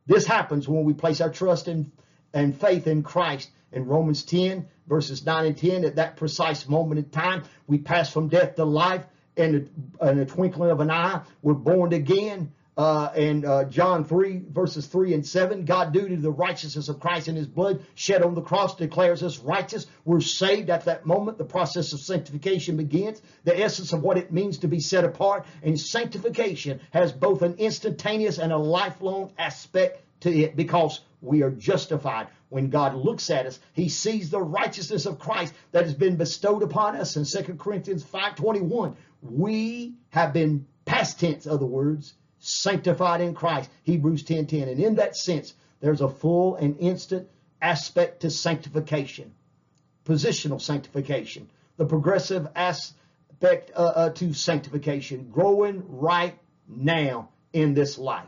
This 0.06 0.26
happens 0.26 0.66
when 0.68 0.86
we 0.86 0.94
place 0.94 1.20
our 1.20 1.30
trust 1.30 1.68
in, 1.68 1.92
and 2.34 2.58
faith 2.58 2.88
in 2.88 3.04
Christ. 3.04 3.50
In 3.74 3.86
Romans 3.86 4.24
10, 4.24 4.66
verses 4.88 5.26
9 5.26 5.46
and 5.46 5.58
10, 5.58 5.84
at 5.84 5.98
that 5.98 6.16
precise 6.16 6.70
moment 6.70 7.00
in 7.00 7.10
time, 7.10 7.44
we 7.68 7.80
pass 7.80 8.10
from 8.10 8.30
death 8.30 8.56
to 8.56 8.64
life 8.64 9.04
in 9.36 9.70
a, 10.00 10.10
in 10.10 10.20
a 10.20 10.26
twinkling 10.26 10.72
of 10.72 10.80
an 10.80 10.90
eye. 10.90 11.20
We're 11.42 11.54
born 11.54 11.92
again. 11.92 12.54
Uh, 12.78 13.12
and 13.16 13.44
uh, 13.44 13.64
John 13.64 14.06
3, 14.06 14.44
verses 14.52 14.86
3 14.86 15.16
and 15.16 15.26
7, 15.26 15.66
God, 15.66 15.92
due 15.92 16.08
to 16.08 16.16
the 16.16 16.32
righteousness 16.32 16.90
of 16.90 17.00
Christ 17.00 17.28
and 17.28 17.36
his 17.36 17.48
blood 17.48 17.82
shed 17.96 18.22
on 18.22 18.36
the 18.36 18.42
cross, 18.42 18.76
declares 18.76 19.24
us 19.24 19.40
righteous. 19.40 19.88
We're 20.06 20.22
saved 20.22 20.70
at 20.70 20.86
that 20.86 21.04
moment. 21.04 21.40
The 21.40 21.44
process 21.44 21.92
of 21.94 22.02
sanctification 22.02 22.78
begins. 22.78 23.20
The 23.46 23.60
essence 23.60 23.94
of 23.94 24.04
what 24.04 24.20
it 24.20 24.32
means 24.32 24.60
to 24.60 24.68
be 24.68 24.80
set 24.80 25.06
apart. 25.06 25.48
And 25.64 25.80
sanctification 25.80 26.80
has 26.92 27.12
both 27.12 27.42
an 27.42 27.56
instantaneous 27.56 28.38
and 28.38 28.54
a 28.54 28.58
lifelong 28.58 29.32
aspect 29.40 30.04
to 30.22 30.32
it 30.32 30.56
because 30.56 31.00
we 31.20 31.42
are 31.42 31.50
justified. 31.52 32.28
When 32.50 32.70
God 32.70 32.94
looks 32.94 33.32
at 33.32 33.48
us, 33.48 33.60
he 33.74 33.90
sees 33.90 34.30
the 34.30 34.42
righteousness 34.42 35.08
of 35.08 35.18
Christ 35.18 35.54
that 35.72 35.86
has 35.86 35.96
been 35.96 36.16
bestowed 36.16 36.62
upon 36.62 36.96
us 36.96 37.18
in 37.18 37.26
2 37.26 37.56
Corinthians 37.56 38.04
5.21 38.04 38.96
we 39.22 39.96
have 40.10 40.32
been 40.32 40.68
past 40.86 41.20
tense 41.20 41.48
other 41.48 41.66
words 41.66 42.14
sanctified 42.40 43.22
in 43.22 43.34
christ 43.34 43.70
hebrews 43.84 44.24
10 44.24 44.48
10 44.48 44.68
and 44.70 44.80
in 44.80 44.96
that 44.96 45.16
sense 45.16 45.54
there's 45.80 46.02
a 46.02 46.10
full 46.10 46.56
and 46.56 46.78
instant 46.80 47.28
aspect 47.62 48.22
to 48.22 48.30
sanctification 48.30 49.34
positional 50.06 50.62
sanctification 50.62 51.50
the 51.78 51.86
progressive 51.86 52.48
aspect 52.56 53.72
uh, 53.76 53.80
uh, 53.80 54.10
to 54.10 54.34
sanctification 54.34 55.30
growing 55.32 55.84
right 55.88 56.38
now 56.68 57.30
in 57.54 57.74
this 57.74 57.98
life. 57.98 58.26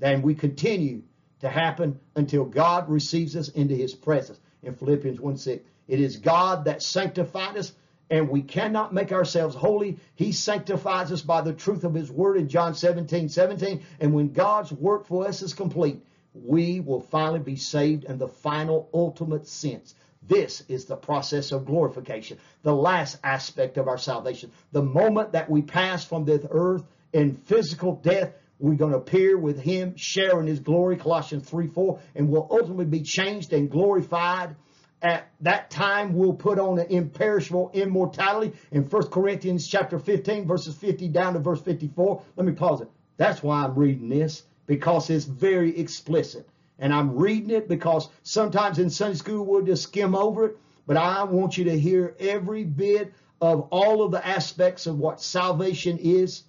And 0.00 0.22
we 0.22 0.34
continue 0.34 1.02
to 1.40 1.48
happen 1.48 1.98
until 2.14 2.44
god 2.44 2.88
receives 2.88 3.36
us 3.36 3.48
into 3.48 3.74
his 3.74 3.94
presence. 3.94 4.38
In 4.62 4.74
philippians 4.74 5.20
1 5.20 5.36
6 5.36 5.64
it 5.88 6.00
is 6.00 6.16
god 6.16 6.64
that 6.66 6.82
sanctified 6.82 7.56
us 7.56 7.72
and 8.10 8.28
we 8.28 8.42
cannot 8.42 8.92
make 8.92 9.12
ourselves 9.12 9.54
holy. 9.54 9.98
He 10.16 10.32
sanctifies 10.32 11.12
us 11.12 11.22
by 11.22 11.42
the 11.42 11.52
truth 11.52 11.84
of 11.84 11.94
his 11.94 12.10
word 12.10 12.36
in 12.36 12.48
John 12.48 12.74
17, 12.74 13.28
17. 13.28 13.82
And 14.00 14.12
when 14.12 14.32
God's 14.32 14.72
work 14.72 15.06
for 15.06 15.26
us 15.26 15.42
is 15.42 15.54
complete, 15.54 16.02
we 16.34 16.80
will 16.80 17.00
finally 17.00 17.38
be 17.38 17.56
saved 17.56 18.04
in 18.04 18.18
the 18.18 18.28
final 18.28 18.88
ultimate 18.92 19.46
sense. 19.46 19.94
This 20.26 20.62
is 20.68 20.84
the 20.84 20.96
process 20.96 21.50
of 21.52 21.64
glorification, 21.64 22.38
the 22.62 22.74
last 22.74 23.18
aspect 23.24 23.78
of 23.78 23.88
our 23.88 23.98
salvation. 23.98 24.50
The 24.72 24.82
moment 24.82 25.32
that 25.32 25.48
we 25.48 25.62
pass 25.62 26.04
from 26.04 26.24
this 26.24 26.44
earth 26.50 26.84
in 27.12 27.36
physical 27.36 27.96
death, 27.96 28.34
we're 28.58 28.74
going 28.74 28.92
to 28.92 28.98
appear 28.98 29.38
with 29.38 29.58
him, 29.58 29.96
sharing 29.96 30.46
his 30.46 30.60
glory, 30.60 30.96
Colossians 30.96 31.48
3, 31.48 31.68
4, 31.68 31.98
and 32.14 32.28
will 32.28 32.46
ultimately 32.50 32.84
be 32.84 33.02
changed 33.02 33.52
and 33.52 33.70
glorified 33.70 34.54
at 35.02 35.30
that 35.40 35.70
time 35.70 36.14
will 36.14 36.34
put 36.34 36.58
on 36.58 36.78
an 36.78 36.86
imperishable 36.90 37.70
immortality 37.72 38.56
in 38.70 38.82
1 38.82 39.02
Corinthians 39.08 39.66
chapter 39.66 39.98
15, 39.98 40.46
verses 40.46 40.74
50 40.74 41.08
down 41.08 41.34
to 41.34 41.38
verse 41.38 41.60
54. 41.62 42.22
Let 42.36 42.46
me 42.46 42.52
pause 42.52 42.82
it. 42.82 42.88
That's 43.16 43.42
why 43.42 43.64
I'm 43.64 43.74
reading 43.74 44.08
this, 44.08 44.42
because 44.66 45.10
it's 45.10 45.24
very 45.24 45.78
explicit. 45.78 46.48
And 46.78 46.92
I'm 46.92 47.16
reading 47.16 47.50
it 47.50 47.68
because 47.68 48.08
sometimes 48.22 48.78
in 48.78 48.90
Sunday 48.90 49.16
school 49.16 49.44
we'll 49.44 49.62
just 49.62 49.82
skim 49.82 50.14
over 50.14 50.46
it, 50.46 50.56
but 50.86 50.96
I 50.96 51.24
want 51.24 51.58
you 51.58 51.64
to 51.64 51.78
hear 51.78 52.14
every 52.18 52.64
bit 52.64 53.12
of 53.40 53.68
all 53.70 54.02
of 54.02 54.12
the 54.12 54.26
aspects 54.26 54.86
of 54.86 54.98
what 54.98 55.20
salvation 55.20 55.98
is 55.98 56.42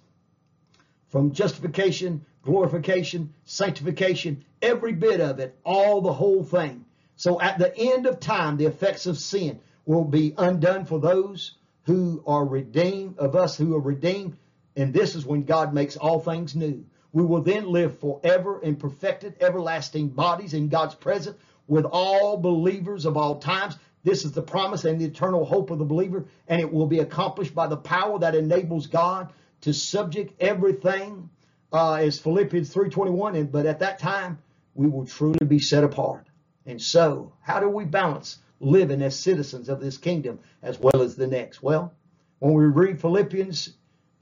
from 1.08 1.32
justification, 1.32 2.24
glorification, 2.42 3.32
sanctification, 3.44 4.44
every 4.60 4.92
bit 4.92 5.20
of 5.20 5.38
it, 5.38 5.58
all 5.64 6.00
the 6.00 6.12
whole 6.12 6.42
thing. 6.42 6.81
So 7.22 7.40
at 7.40 7.56
the 7.56 7.72
end 7.78 8.06
of 8.06 8.18
time, 8.18 8.56
the 8.56 8.66
effects 8.66 9.06
of 9.06 9.16
sin 9.16 9.60
will 9.86 10.04
be 10.04 10.34
undone 10.36 10.86
for 10.86 10.98
those 10.98 11.54
who 11.84 12.20
are 12.26 12.44
redeemed, 12.44 13.16
of 13.20 13.36
us 13.36 13.56
who 13.56 13.76
are 13.76 13.80
redeemed, 13.80 14.36
and 14.74 14.92
this 14.92 15.14
is 15.14 15.24
when 15.24 15.44
God 15.44 15.72
makes 15.72 15.96
all 15.96 16.18
things 16.18 16.56
new. 16.56 16.84
We 17.12 17.22
will 17.22 17.42
then 17.42 17.70
live 17.70 18.00
forever 18.00 18.60
in 18.60 18.74
perfected, 18.74 19.36
everlasting 19.40 20.08
bodies 20.08 20.52
in 20.52 20.66
God's 20.66 20.96
presence 20.96 21.38
with 21.68 21.84
all 21.84 22.38
believers 22.38 23.06
of 23.06 23.16
all 23.16 23.38
times. 23.38 23.78
This 24.02 24.24
is 24.24 24.32
the 24.32 24.42
promise 24.42 24.84
and 24.84 25.00
the 25.00 25.04
eternal 25.04 25.44
hope 25.44 25.70
of 25.70 25.78
the 25.78 25.84
believer, 25.84 26.24
and 26.48 26.60
it 26.60 26.72
will 26.72 26.88
be 26.88 26.98
accomplished 26.98 27.54
by 27.54 27.68
the 27.68 27.76
power 27.76 28.18
that 28.18 28.34
enables 28.34 28.88
God 28.88 29.32
to 29.60 29.72
subject 29.72 30.42
everything, 30.42 31.30
uh, 31.72 31.92
as 32.00 32.18
Philippians 32.18 32.74
3.21, 32.74 33.38
and, 33.38 33.52
but 33.52 33.66
at 33.66 33.78
that 33.78 34.00
time, 34.00 34.38
we 34.74 34.88
will 34.88 35.06
truly 35.06 35.46
be 35.46 35.60
set 35.60 35.84
apart. 35.84 36.26
And 36.66 36.80
so, 36.80 37.32
how 37.40 37.60
do 37.60 37.68
we 37.68 37.84
balance 37.84 38.38
living 38.60 39.02
as 39.02 39.18
citizens 39.18 39.68
of 39.68 39.80
this 39.80 39.98
kingdom 39.98 40.38
as 40.62 40.78
well 40.78 41.02
as 41.02 41.16
the 41.16 41.26
next? 41.26 41.62
Well, 41.62 41.92
when 42.38 42.54
we 42.54 42.64
read 42.64 43.00
Philippians 43.00 43.74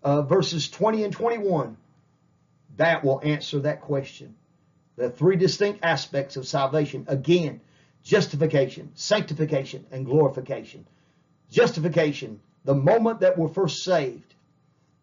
uh, 0.03 0.22
verses 0.22 0.68
20 0.68 1.05
and 1.05 1.12
21, 1.12 1.76
that 2.76 3.05
will 3.05 3.20
answer 3.22 3.61
that 3.61 3.82
question. 3.82 4.34
The 4.97 5.11
three 5.11 5.36
distinct 5.36 5.80
aspects 5.82 6.36
of 6.36 6.47
salvation. 6.47 7.05
Again, 7.09 7.61
justification, 8.03 8.91
sanctification, 8.95 9.86
and 9.91 10.07
glorification. 10.07 10.86
Justification, 11.51 12.41
the 12.64 12.74
moment 12.74 13.20
that 13.20 13.36
we're 13.36 13.49
first 13.49 13.82
saved, 13.82 14.34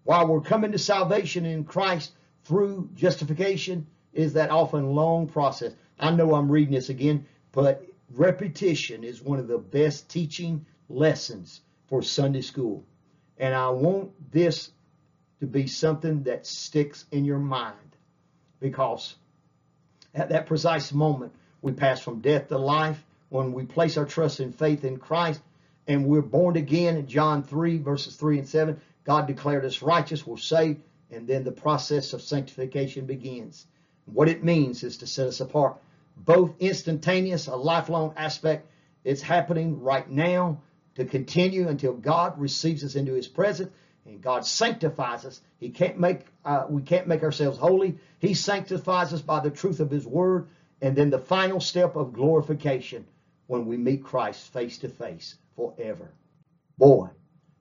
while 0.03 0.27
we're 0.27 0.41
coming 0.41 0.71
to 0.71 0.79
salvation 0.79 1.45
in 1.45 1.63
Christ 1.63 2.11
through 2.45 2.89
justification, 2.95 3.88
is 4.13 4.33
that 4.33 4.49
often 4.49 4.95
long 4.95 5.27
process. 5.27 5.73
I 5.99 6.11
know 6.11 6.35
I'm 6.35 6.51
reading 6.51 6.73
this 6.73 6.89
again, 6.89 7.25
but 7.51 7.85
repetition 8.13 9.03
is 9.03 9.21
one 9.21 9.39
of 9.39 9.47
the 9.47 9.57
best 9.57 10.09
teaching 10.09 10.65
lessons 10.89 11.61
for 11.87 12.01
Sunday 12.01 12.41
school. 12.41 12.85
And 13.37 13.53
I 13.53 13.69
want 13.69 14.31
this 14.31 14.71
to 15.39 15.47
be 15.47 15.67
something 15.67 16.23
that 16.23 16.45
sticks 16.45 17.05
in 17.11 17.25
your 17.25 17.39
mind 17.39 17.75
because 18.59 19.15
at 20.13 20.29
that 20.29 20.47
precise 20.47 20.91
moment, 20.91 21.33
we 21.61 21.73
pass 21.73 21.99
from 21.99 22.21
death 22.21 22.47
to 22.47 22.57
life 22.57 23.03
when 23.29 23.53
we 23.53 23.65
place 23.65 23.97
our 23.97 24.05
trust 24.05 24.39
and 24.39 24.55
faith 24.55 24.83
in 24.83 24.97
Christ 24.97 25.41
and 25.87 26.05
we're 26.05 26.21
born 26.21 26.57
again 26.57 26.97
in 26.97 27.07
John 27.07 27.43
3 27.43 27.79
verses 27.79 28.15
3 28.15 28.39
and 28.39 28.47
7. 28.47 28.79
God 29.03 29.27
declared 29.27 29.65
us 29.65 29.81
righteous, 29.81 30.27
we're 30.27 30.37
saved, 30.37 30.81
and 31.11 31.27
then 31.27 31.43
the 31.43 31.51
process 31.51 32.13
of 32.13 32.21
sanctification 32.21 33.05
begins. 33.05 33.65
What 34.05 34.27
it 34.27 34.43
means 34.43 34.83
is 34.83 34.97
to 34.97 35.07
set 35.07 35.27
us 35.27 35.39
apart. 35.39 35.77
Both 36.18 36.55
instantaneous, 36.59 37.47
a 37.47 37.55
lifelong 37.55 38.13
aspect. 38.18 38.70
It's 39.03 39.22
happening 39.22 39.82
right 39.82 40.09
now 40.09 40.61
to 40.95 41.05
continue 41.05 41.68
until 41.68 41.93
God 41.93 42.39
receives 42.39 42.84
us 42.84 42.95
into 42.95 43.13
his 43.13 43.28
presence 43.28 43.72
and 44.07 44.22
God 44.22 44.45
sanctifies 44.45 45.26
us. 45.26 45.41
He 45.59 45.70
can't 45.70 45.99
make 45.99 46.26
uh, 46.45 46.65
we 46.70 46.82
can't 46.82 47.07
make 47.07 47.24
ourselves 47.24 47.57
holy. 47.57 47.97
He 48.20 48.34
sanctifies 48.34 49.13
us 49.13 49.22
by 49.22 49.41
the 49.41 49.51
truth 49.51 49.80
of 49.80 49.91
His 49.91 50.07
Word, 50.07 50.47
and 50.82 50.95
then 50.95 51.09
the 51.09 51.20
final 51.20 51.59
step 51.59 51.95
of 51.95 52.13
glorification 52.13 53.05
when 53.47 53.65
we 53.65 53.78
meet 53.78 54.03
Christ 54.03 54.53
face 54.53 54.78
to 54.80 54.89
face 54.89 55.36
forever. 55.55 56.13
Boy, 56.78 57.09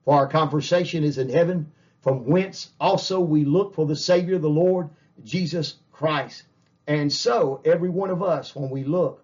for 0.05 0.15
our 0.15 0.27
conversation 0.27 1.03
is 1.03 1.17
in 1.17 1.29
heaven, 1.29 1.71
from 2.01 2.25
whence 2.25 2.69
also 2.79 3.19
we 3.19 3.43
look 3.43 3.75
for 3.75 3.85
the 3.85 3.95
Savior, 3.95 4.37
the 4.37 4.49
Lord 4.49 4.89
Jesus 5.23 5.75
Christ. 5.91 6.43
And 6.87 7.11
so, 7.11 7.61
every 7.65 7.89
one 7.89 8.09
of 8.09 8.23
us, 8.23 8.55
when 8.55 8.69
we 8.69 8.85
look 8.85 9.23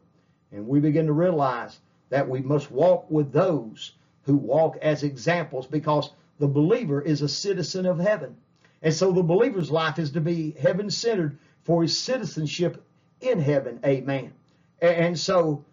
and 0.51 0.67
we 0.67 0.81
begin 0.81 1.07
to 1.07 1.13
realize 1.13 1.79
that 2.09 2.29
we 2.29 2.41
must 2.41 2.69
walk 2.69 3.09
with 3.09 3.31
those 3.31 3.93
who 4.23 4.35
walk 4.35 4.77
as 4.81 5.03
examples 5.03 5.65
because 5.65 6.11
the 6.39 6.47
believer 6.47 7.01
is 7.01 7.21
a 7.21 7.27
citizen 7.27 7.85
of 7.85 7.99
heaven. 7.99 8.35
And 8.81 8.93
so 8.93 9.11
the 9.11 9.23
believer's 9.23 9.71
life 9.71 9.97
is 9.97 10.11
to 10.11 10.21
be 10.21 10.51
heaven 10.51 10.89
centered 10.89 11.37
for 11.63 11.81
his 11.81 11.97
citizenship 11.97 12.83
in 13.21 13.39
heaven. 13.39 13.79
Amen. 13.85 14.33
And 14.81 15.17
so 15.17 15.63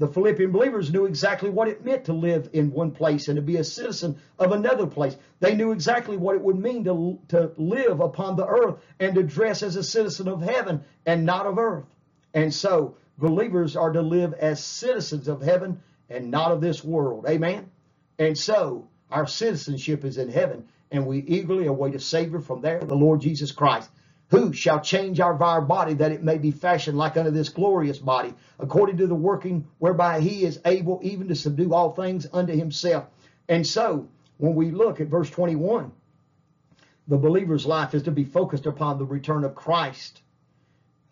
the 0.00 0.08
Philippian 0.08 0.50
believers 0.50 0.90
knew 0.90 1.04
exactly 1.04 1.50
what 1.50 1.68
it 1.68 1.84
meant 1.84 2.06
to 2.06 2.14
live 2.14 2.48
in 2.54 2.72
one 2.72 2.90
place 2.90 3.28
and 3.28 3.36
to 3.36 3.42
be 3.42 3.56
a 3.56 3.64
citizen 3.64 4.18
of 4.38 4.50
another 4.50 4.86
place. 4.86 5.14
They 5.40 5.54
knew 5.54 5.72
exactly 5.72 6.16
what 6.16 6.36
it 6.36 6.40
would 6.40 6.58
mean 6.58 6.84
to, 6.84 7.18
to 7.28 7.52
live 7.58 8.00
upon 8.00 8.36
the 8.36 8.46
earth 8.46 8.76
and 8.98 9.14
to 9.14 9.22
dress 9.22 9.62
as 9.62 9.76
a 9.76 9.82
citizen 9.82 10.26
of 10.26 10.40
heaven 10.40 10.84
and 11.04 11.26
not 11.26 11.44
of 11.44 11.58
earth. 11.58 11.84
And 12.32 12.52
so 12.52 12.96
believers 13.18 13.76
are 13.76 13.92
to 13.92 14.00
live 14.00 14.32
as 14.32 14.64
citizens 14.64 15.28
of 15.28 15.42
heaven 15.42 15.82
and 16.08 16.30
not 16.30 16.50
of 16.50 16.62
this 16.62 16.82
world. 16.82 17.26
Amen. 17.28 17.70
And 18.18 18.38
so 18.38 18.88
our 19.10 19.26
citizenship 19.26 20.06
is 20.06 20.16
in 20.16 20.30
heaven, 20.30 20.66
and 20.90 21.06
we 21.06 21.18
eagerly 21.18 21.66
await 21.66 21.94
a 21.94 22.00
Savior 22.00 22.40
from 22.40 22.62
there, 22.62 22.80
the 22.80 22.96
Lord 22.96 23.20
Jesus 23.20 23.52
Christ, 23.52 23.90
who 24.30 24.52
shall 24.52 24.80
change 24.80 25.20
our 25.20 25.34
vile 25.34 25.62
body 25.62 25.94
that 25.94 26.12
it 26.12 26.22
may 26.22 26.38
be 26.38 26.50
fashioned 26.50 26.96
like 26.96 27.16
unto 27.16 27.30
this 27.30 27.48
glorious 27.48 27.98
body, 27.98 28.32
according 28.58 28.96
to 28.96 29.06
the 29.06 29.14
working 29.14 29.66
whereby 29.78 30.20
he 30.20 30.44
is 30.44 30.60
able 30.64 31.00
even 31.02 31.28
to 31.28 31.34
subdue 31.34 31.74
all 31.74 31.92
things 31.92 32.26
unto 32.32 32.52
himself. 32.54 33.06
And 33.48 33.66
so, 33.66 34.08
when 34.38 34.54
we 34.54 34.70
look 34.70 35.00
at 35.00 35.08
verse 35.08 35.28
21, 35.30 35.90
the 37.08 37.16
believer's 37.16 37.66
life 37.66 37.92
is 37.94 38.04
to 38.04 38.12
be 38.12 38.24
focused 38.24 38.66
upon 38.66 38.98
the 38.98 39.04
return 39.04 39.44
of 39.44 39.54
Christ. 39.54 40.22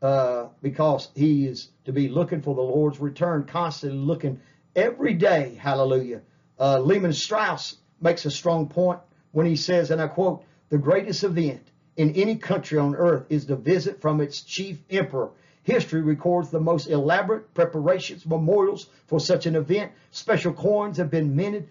Uh, 0.01 0.47
because 0.63 1.09
he 1.17 1.45
is 1.45 1.71
to 1.85 1.93
be 1.93 2.09
looking 2.09 2.41
for 2.41 2.55
the 2.55 2.63
Lord's 2.63 3.01
return, 3.01 3.43
constantly 3.43 3.99
looking 3.99 4.41
every 4.77 5.13
day. 5.15 5.59
Hallelujah. 5.61 6.21
Uh, 6.57 6.79
Lehman 6.79 7.13
Strauss 7.13 7.77
makes 8.01 8.25
a 8.25 8.31
strong 8.31 8.69
point 8.69 9.01
when 9.33 9.45
he 9.45 9.57
says, 9.57 9.91
and 9.91 10.01
I 10.01 10.07
quote, 10.07 10.45
the 10.69 10.79
greatest 10.79 11.25
event 11.25 11.69
in 11.99 12.15
any 12.15 12.37
country 12.37 12.79
on 12.79 12.95
earth 12.95 13.27
is 13.29 13.45
the 13.45 13.57
visit 13.57 14.01
from 14.01 14.21
its 14.21 14.41
chief 14.41 14.79
emperor. 14.89 15.31
History 15.65 16.01
records 16.01 16.49
the 16.49 16.61
most 16.61 16.87
elaborate 16.87 17.53
preparations, 17.53 18.25
memorials 18.25 18.87
for 19.09 19.19
such 19.19 19.47
an 19.47 19.57
event. 19.57 19.93
Special 20.13 20.53
coins 20.53 20.97
have 20.97 21.11
been 21.11 21.35
minted, 21.35 21.69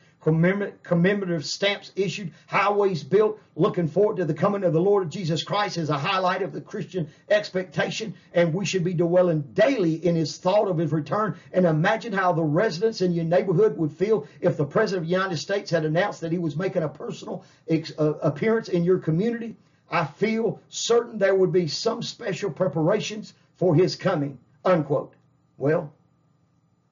commemorative 0.83 1.45
stamps 1.45 1.93
issued, 1.95 2.33
highways 2.45 3.03
built. 3.03 3.39
Looking 3.55 3.87
forward 3.87 4.17
to 4.17 4.25
the 4.25 4.33
coming 4.33 4.65
of 4.65 4.73
the 4.73 4.81
Lord 4.81 5.09
Jesus 5.09 5.43
Christ 5.43 5.77
is 5.77 5.89
a 5.89 5.97
highlight 5.97 6.41
of 6.41 6.51
the 6.51 6.59
Christian 6.59 7.07
expectation, 7.29 8.13
and 8.33 8.53
we 8.53 8.65
should 8.65 8.83
be 8.83 8.93
dwelling 8.93 9.43
daily 9.53 9.93
in 9.93 10.15
his 10.15 10.37
thought 10.37 10.67
of 10.67 10.77
his 10.77 10.91
return. 10.91 11.37
And 11.53 11.65
imagine 11.65 12.11
how 12.11 12.33
the 12.33 12.43
residents 12.43 12.99
in 13.01 13.13
your 13.13 13.25
neighborhood 13.25 13.77
would 13.77 13.93
feel 13.93 14.27
if 14.41 14.57
the 14.57 14.65
President 14.65 15.05
of 15.05 15.07
the 15.07 15.15
United 15.15 15.37
States 15.37 15.71
had 15.71 15.85
announced 15.85 16.19
that 16.19 16.33
he 16.33 16.37
was 16.37 16.57
making 16.57 16.83
a 16.83 16.89
personal 16.89 17.45
uh, 17.71 18.03
appearance 18.21 18.67
in 18.67 18.83
your 18.83 18.99
community. 18.99 19.55
I 19.89 20.05
feel 20.05 20.59
certain 20.69 21.17
there 21.17 21.35
would 21.35 21.51
be 21.51 21.67
some 21.67 22.01
special 22.01 22.51
preparations 22.51 23.33
for 23.55 23.75
his 23.75 23.95
coming, 23.95 24.37
unquote. 24.65 25.13
Well, 25.57 25.91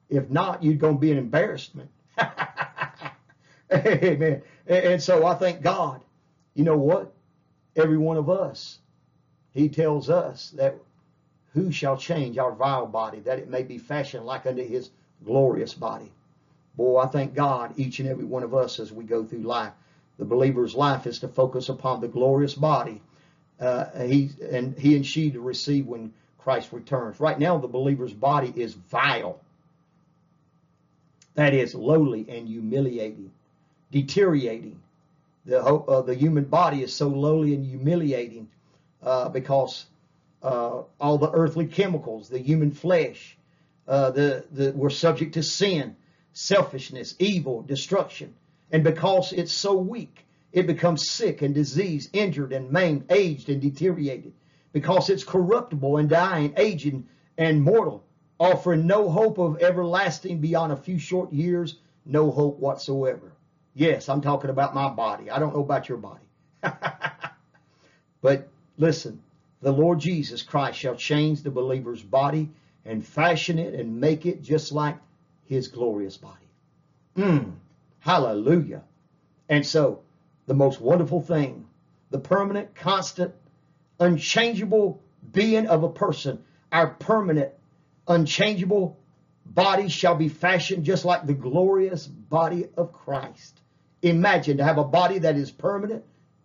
if 0.08 0.30
not, 0.30 0.62
you're 0.62 0.74
going 0.74 0.96
to 0.96 1.00
be 1.00 1.12
an 1.12 1.18
embarrassment. 1.18 1.90
Amen. 3.72 4.42
And 4.66 5.02
so 5.02 5.26
I 5.26 5.34
thank 5.34 5.62
God. 5.62 6.02
You 6.54 6.64
know 6.64 6.76
what? 6.78 7.12
Every 7.74 7.98
one 7.98 8.16
of 8.16 8.30
us, 8.30 8.78
he 9.52 9.68
tells 9.68 10.08
us 10.08 10.50
that 10.50 10.76
who 11.52 11.70
shall 11.70 11.96
change 11.96 12.38
our 12.38 12.52
vile 12.52 12.86
body, 12.86 13.20
that 13.20 13.38
it 13.38 13.48
may 13.50 13.62
be 13.62 13.78
fashioned 13.78 14.24
like 14.24 14.46
unto 14.46 14.66
his 14.66 14.90
glorious 15.24 15.74
body. 15.74 16.10
Boy, 16.76 16.98
I 16.98 17.06
thank 17.06 17.34
God, 17.34 17.72
each 17.76 17.98
and 18.00 18.08
every 18.08 18.24
one 18.24 18.42
of 18.42 18.54
us 18.54 18.78
as 18.78 18.92
we 18.92 19.04
go 19.04 19.24
through 19.24 19.40
life. 19.40 19.72
The 20.18 20.24
believer's 20.24 20.74
life 20.74 21.06
is 21.06 21.18
to 21.20 21.28
focus 21.28 21.68
upon 21.68 22.00
the 22.00 22.08
glorious 22.08 22.54
body 22.54 23.02
uh, 23.60 23.86
he 24.00 24.30
and 24.50 24.78
he 24.78 24.96
and 24.96 25.06
she 25.06 25.30
to 25.30 25.40
receive 25.40 25.86
when 25.86 26.12
Christ 26.38 26.72
returns. 26.72 27.20
Right 27.20 27.38
now, 27.38 27.58
the 27.58 27.68
believer's 27.68 28.12
body 28.12 28.52
is 28.54 28.74
vile. 28.74 29.40
That 31.34 31.54
is 31.54 31.74
lowly 31.74 32.26
and 32.28 32.48
humiliating 32.48 33.30
deteriorating. 33.90 34.80
The, 35.44 35.62
uh, 35.62 36.02
the 36.02 36.14
human 36.14 36.44
body 36.44 36.82
is 36.82 36.92
so 36.92 37.08
lowly 37.08 37.54
and 37.54 37.64
humiliating 37.64 38.48
uh, 39.02 39.28
because 39.28 39.86
uh, 40.42 40.82
all 41.00 41.18
the 41.18 41.30
earthly 41.30 41.66
chemicals, 41.66 42.28
the 42.28 42.38
human 42.38 42.72
flesh, 42.72 43.36
uh, 43.86 44.10
the, 44.10 44.44
the, 44.50 44.72
we're 44.72 44.90
subject 44.90 45.34
to 45.34 45.42
sin, 45.42 45.96
selfishness, 46.32 47.14
evil, 47.18 47.62
destruction. 47.62 48.34
And 48.70 48.82
because 48.82 49.32
it's 49.32 49.52
so 49.52 49.76
weak, 49.76 50.26
it 50.52 50.66
becomes 50.66 51.08
sick 51.08 51.42
and 51.42 51.54
diseased, 51.54 52.10
injured 52.12 52.52
and 52.52 52.70
maimed, 52.70 53.04
aged 53.10 53.48
and 53.48 53.60
deteriorated. 53.60 54.32
Because 54.72 55.10
it's 55.10 55.24
corruptible 55.24 55.98
and 55.98 56.08
dying, 56.08 56.54
aging 56.56 57.06
and 57.38 57.62
mortal, 57.62 58.04
offering 58.38 58.86
no 58.86 59.08
hope 59.08 59.38
of 59.38 59.62
everlasting 59.62 60.40
beyond 60.40 60.72
a 60.72 60.76
few 60.76 60.98
short 60.98 61.32
years, 61.32 61.78
no 62.04 62.30
hope 62.30 62.58
whatsoever. 62.58 63.32
Yes, 63.74 64.08
I'm 64.08 64.20
talking 64.20 64.50
about 64.50 64.74
my 64.74 64.88
body. 64.88 65.30
I 65.30 65.38
don't 65.38 65.54
know 65.54 65.62
about 65.62 65.88
your 65.88 65.98
body. 65.98 66.26
but 68.22 68.48
listen, 68.78 69.22
the 69.60 69.72
Lord 69.72 69.98
Jesus 69.98 70.42
Christ 70.42 70.78
shall 70.78 70.96
change 70.96 71.42
the 71.42 71.50
believer's 71.50 72.02
body 72.02 72.50
and 72.84 73.04
fashion 73.04 73.58
it 73.58 73.74
and 73.74 74.00
make 74.00 74.26
it 74.26 74.42
just 74.42 74.72
like 74.72 74.96
his 75.44 75.68
glorious 75.68 76.16
body. 76.16 76.48
Mm, 77.16 77.52
hallelujah. 78.06 78.84
And 79.48 79.66
so, 79.66 80.02
the 80.46 80.54
most 80.54 80.80
wonderful 80.80 81.20
thing, 81.20 81.66
the 82.10 82.20
permanent, 82.20 82.72
constant, 82.76 83.34
unchangeable 83.98 85.02
being 85.32 85.66
of 85.66 85.82
a 85.82 85.88
person, 85.88 86.44
our 86.70 86.86
permanent, 86.86 87.52
unchangeable 88.06 88.96
body 89.44 89.88
shall 89.88 90.14
be 90.14 90.28
fashioned 90.28 90.84
just 90.84 91.04
like 91.04 91.26
the 91.26 91.34
glorious 91.34 92.06
body 92.06 92.68
of 92.76 92.92
Christ. 92.92 93.60
Imagine 94.02 94.58
to 94.58 94.64
have 94.64 94.78
a 94.78 94.84
body 94.84 95.18
that 95.18 95.36
is 95.36 95.50
permanent, 95.50 96.04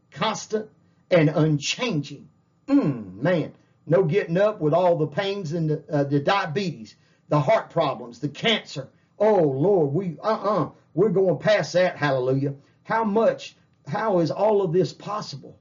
constant, 0.10 0.68
and 1.12 1.30
unchanging. 1.30 2.28
Mm, 2.68 3.22
man, 3.22 3.54
no 3.86 4.04
getting 4.04 4.38
up 4.38 4.62
with 4.62 4.74
all 4.74 4.98
the 4.98 5.06
pains 5.06 5.52
and 5.54 5.70
the, 5.70 5.84
uh, 5.92 6.04
the 6.06 6.22
diabetes, 6.22 6.96
the 7.30 7.40
heart 7.40 7.70
problems, 7.70 8.18
the 8.18 8.30
cancer. 8.30 8.90
Oh 9.22 9.44
Lord, 9.44 9.94
we 9.94 10.18
uh-uh, 10.24 10.72
we're 10.96 11.10
going 11.10 11.38
past 11.38 11.74
that. 11.74 11.96
Hallelujah. 11.96 12.56
How 12.84 13.04
much? 13.04 13.56
How 13.88 14.18
is 14.18 14.32
all 14.32 14.64
of 14.64 14.74
this 14.74 14.94
possible? 14.94 15.60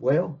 Well, 0.00 0.40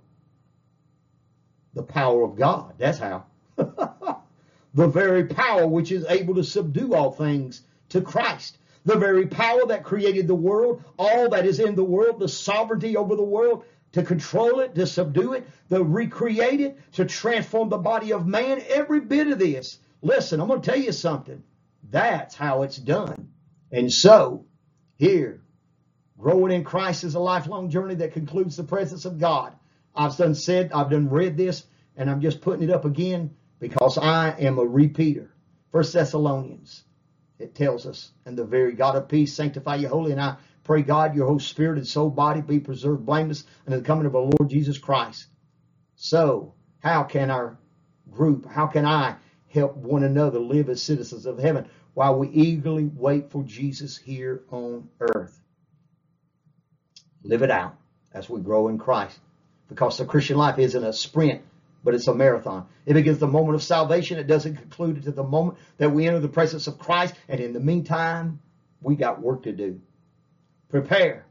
the 1.72 1.84
power 1.84 2.24
of 2.24 2.34
God. 2.34 2.74
That's 2.78 2.98
how. 2.98 3.26
the 3.56 4.88
very 4.88 5.24
power 5.26 5.68
which 5.68 5.92
is 5.92 6.04
able 6.08 6.34
to 6.34 6.42
subdue 6.42 6.94
all 6.94 7.12
things 7.12 7.62
to 7.90 8.00
Christ. 8.00 8.58
The 8.84 8.96
very 8.96 9.28
power 9.28 9.64
that 9.66 9.84
created 9.84 10.26
the 10.26 10.34
world, 10.34 10.82
all 10.98 11.28
that 11.28 11.46
is 11.46 11.60
in 11.60 11.76
the 11.76 11.84
world, 11.84 12.18
the 12.18 12.28
sovereignty 12.28 12.96
over 12.96 13.14
the 13.14 13.22
world, 13.22 13.64
to 13.92 14.02
control 14.02 14.58
it, 14.58 14.74
to 14.74 14.86
subdue 14.86 15.34
it, 15.34 15.46
to 15.68 15.84
recreate 15.84 16.60
it, 16.60 16.76
to 16.94 17.04
transform 17.04 17.68
the 17.68 17.78
body 17.78 18.12
of 18.12 18.26
man. 18.26 18.64
Every 18.66 18.98
bit 18.98 19.28
of 19.28 19.38
this. 19.38 19.78
Listen, 20.02 20.40
I'm 20.40 20.48
going 20.48 20.60
to 20.60 20.70
tell 20.70 20.80
you 20.80 20.90
something. 20.90 21.44
That's 21.88 22.34
how 22.34 22.62
it's 22.62 22.76
done. 22.76 23.32
And 23.72 23.92
so, 23.92 24.46
here, 24.96 25.42
growing 26.18 26.52
in 26.52 26.64
Christ 26.64 27.04
is 27.04 27.14
a 27.14 27.20
lifelong 27.20 27.70
journey 27.70 27.94
that 27.96 28.12
concludes 28.12 28.56
the 28.56 28.64
presence 28.64 29.04
of 29.04 29.18
God. 29.18 29.54
I've 29.94 30.16
done 30.16 30.34
said, 30.34 30.72
I've 30.72 30.90
done 30.90 31.08
read 31.08 31.36
this, 31.36 31.64
and 31.96 32.10
I'm 32.10 32.20
just 32.20 32.40
putting 32.40 32.62
it 32.62 32.70
up 32.70 32.84
again 32.84 33.34
because 33.58 33.98
I 33.98 34.30
am 34.30 34.58
a 34.58 34.64
repeater. 34.64 35.32
First 35.72 35.92
Thessalonians, 35.92 36.84
it 37.38 37.54
tells 37.54 37.86
us, 37.86 38.12
and 38.24 38.36
the 38.36 38.44
very 38.44 38.72
God 38.72 38.96
of 38.96 39.08
peace 39.08 39.34
sanctify 39.34 39.76
you 39.76 39.88
wholly, 39.88 40.12
and 40.12 40.20
I 40.20 40.36
pray 40.64 40.82
God 40.82 41.14
your 41.14 41.26
whole 41.26 41.38
spirit 41.38 41.78
and 41.78 41.86
soul 41.86 42.10
body 42.10 42.40
be 42.40 42.60
preserved 42.60 43.06
blameless 43.06 43.44
unto 43.66 43.78
the 43.78 43.84
coming 43.84 44.06
of 44.06 44.14
our 44.14 44.22
Lord 44.22 44.50
Jesus 44.50 44.78
Christ. 44.78 45.26
So, 45.96 46.54
how 46.80 47.04
can 47.04 47.30
our 47.30 47.58
group, 48.10 48.46
how 48.46 48.66
can 48.66 48.84
I 48.84 49.16
help 49.52 49.76
one 49.76 50.02
another 50.02 50.38
live 50.38 50.68
as 50.68 50.82
citizens 50.82 51.26
of 51.26 51.38
heaven 51.38 51.68
while 51.94 52.18
we 52.18 52.28
eagerly 52.28 52.84
wait 52.84 53.30
for 53.30 53.42
Jesus 53.44 53.96
here 53.96 54.42
on 54.50 54.88
earth? 55.00 55.38
Live 57.22 57.42
it 57.42 57.50
out 57.50 57.76
as 58.12 58.28
we 58.28 58.40
grow 58.40 58.68
in 58.68 58.78
Christ. 58.78 59.18
Because 59.68 59.98
the 59.98 60.04
Christian 60.04 60.36
life 60.36 60.58
isn't 60.58 60.82
a 60.82 60.92
sprint, 60.92 61.42
but 61.84 61.94
it's 61.94 62.08
a 62.08 62.14
marathon. 62.14 62.66
It 62.86 62.94
begins 62.94 63.18
the 63.18 63.26
moment 63.26 63.54
of 63.54 63.62
salvation. 63.62 64.18
It 64.18 64.26
doesn't 64.26 64.56
conclude 64.56 64.96
until 64.96 65.12
the 65.12 65.22
moment 65.22 65.58
that 65.78 65.92
we 65.92 66.06
enter 66.06 66.20
the 66.20 66.28
presence 66.28 66.66
of 66.66 66.78
Christ. 66.78 67.14
And 67.28 67.40
in 67.40 67.52
the 67.52 67.60
meantime, 67.60 68.40
we 68.80 68.96
got 68.96 69.20
work 69.20 69.44
to 69.44 69.52
do. 69.52 69.80
Prepare, 70.68 71.24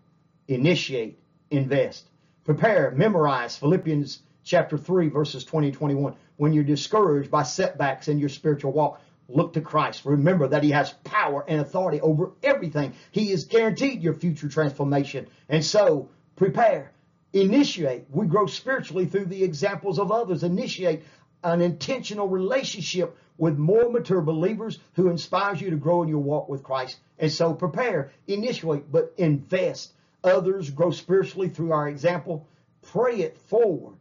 initiate, 0.48 1.20
invest. 1.52 2.08
Prepare, 2.46 2.92
memorize 2.92 3.58
Philippians 3.58 4.22
chapter 4.44 4.78
3, 4.78 5.10
verses 5.10 5.44
20 5.44 5.68
and 5.68 5.78
21. 5.78 6.16
When 6.40 6.54
you're 6.54 6.64
discouraged 6.64 7.30
by 7.30 7.44
setbacks 7.44 8.08
in 8.08 8.18
your 8.18 8.30
spiritual 8.30 8.72
walk, 8.72 9.02
look 9.28 9.52
to 9.54 9.62
Christ. 9.62 10.06
Remember 10.06 10.48
that 10.48 10.64
He 10.64 10.72
has 10.72 10.94
power 11.04 11.44
and 11.46 11.60
authority 11.60 12.00
over 12.00 12.32
everything. 12.42 12.94
He 13.12 13.32
is 13.32 13.44
guaranteed 13.44 14.02
your 14.02 14.14
future 14.14 14.48
transformation. 14.48 15.28
And 15.50 15.66
so, 15.66 16.08
prepare 16.38 16.94
initiate. 17.34 18.06
We 18.10 18.26
grow 18.26 18.46
spiritually 18.46 19.06
through 19.06 19.26
the 19.26 19.44
examples 19.44 20.00
of 20.00 20.14
others. 20.14 20.46
Initiate 20.46 21.04
an 21.44 21.60
intentional 21.60 22.30
relationship 22.30 23.18
with 23.38 23.58
more 23.58 23.90
mature 23.90 24.22
believers 24.22 24.80
who 24.94 25.10
inspires 25.10 25.60
you 25.60 25.72
to 25.72 25.76
grow 25.76 26.04
in 26.04 26.08
your 26.08 26.20
walk 26.20 26.48
with 26.48 26.64
Christ. 26.64 27.00
And 27.18 27.30
so 27.30 27.54
prepare, 27.54 28.14
initiate, 28.28 28.90
but 28.90 29.14
invest. 29.18 29.92
Others 30.24 30.70
grow 30.70 30.92
spiritually 30.92 31.50
through 31.50 31.74
our 31.74 31.90
example. 31.90 32.48
Pray 32.82 33.18
it 33.18 33.38
forward 33.50 33.99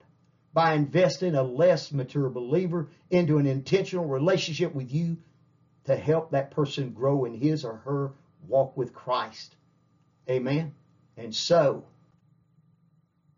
by 0.52 0.74
investing 0.74 1.34
a 1.34 1.42
less 1.42 1.92
mature 1.92 2.28
believer 2.28 2.88
into 3.10 3.38
an 3.38 3.46
intentional 3.46 4.06
relationship 4.06 4.74
with 4.74 4.92
you 4.92 5.16
to 5.84 5.96
help 5.96 6.30
that 6.30 6.50
person 6.50 6.90
grow 6.90 7.24
in 7.24 7.34
his 7.34 7.64
or 7.64 7.76
her 7.76 8.12
walk 8.46 8.76
with 8.76 8.92
Christ. 8.92 9.54
Amen. 10.28 10.74
And 11.16 11.34
so, 11.34 11.84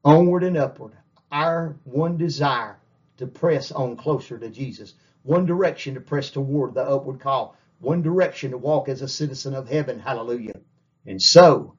onward 0.04 0.44
and 0.44 0.56
upward. 0.56 0.92
Our 1.30 1.76
one 1.84 2.16
desire 2.16 2.78
to 3.18 3.26
press 3.26 3.70
on 3.70 3.96
closer 3.96 4.38
to 4.38 4.48
Jesus. 4.48 4.94
One 5.22 5.46
direction 5.46 5.94
to 5.94 6.00
press 6.00 6.30
toward 6.30 6.74
the 6.74 6.82
upward 6.82 7.20
call. 7.20 7.56
One 7.78 8.02
direction 8.02 8.50
to 8.50 8.58
walk 8.58 8.88
as 8.88 9.02
a 9.02 9.08
citizen 9.08 9.54
of 9.54 9.68
heaven. 9.68 9.98
Hallelujah. 9.98 10.60
And 11.06 11.20
so, 11.20 11.76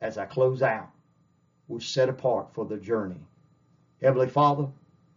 as 0.00 0.18
I 0.18 0.26
close 0.26 0.62
out, 0.62 0.90
we're 1.66 1.80
set 1.80 2.08
apart 2.08 2.54
for 2.54 2.64
the 2.64 2.76
journey. 2.76 3.20
Heavenly 4.02 4.28
Father, 4.28 4.68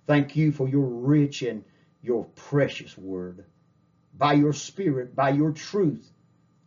thank 0.07 0.35
you 0.35 0.51
for 0.51 0.67
your 0.67 0.85
rich 0.85 1.43
and 1.43 1.63
your 2.01 2.25
precious 2.35 2.97
word. 2.97 3.45
By 4.17 4.33
your 4.33 4.53
spirit, 4.53 5.15
by 5.15 5.29
your 5.29 5.51
truth, 5.51 6.11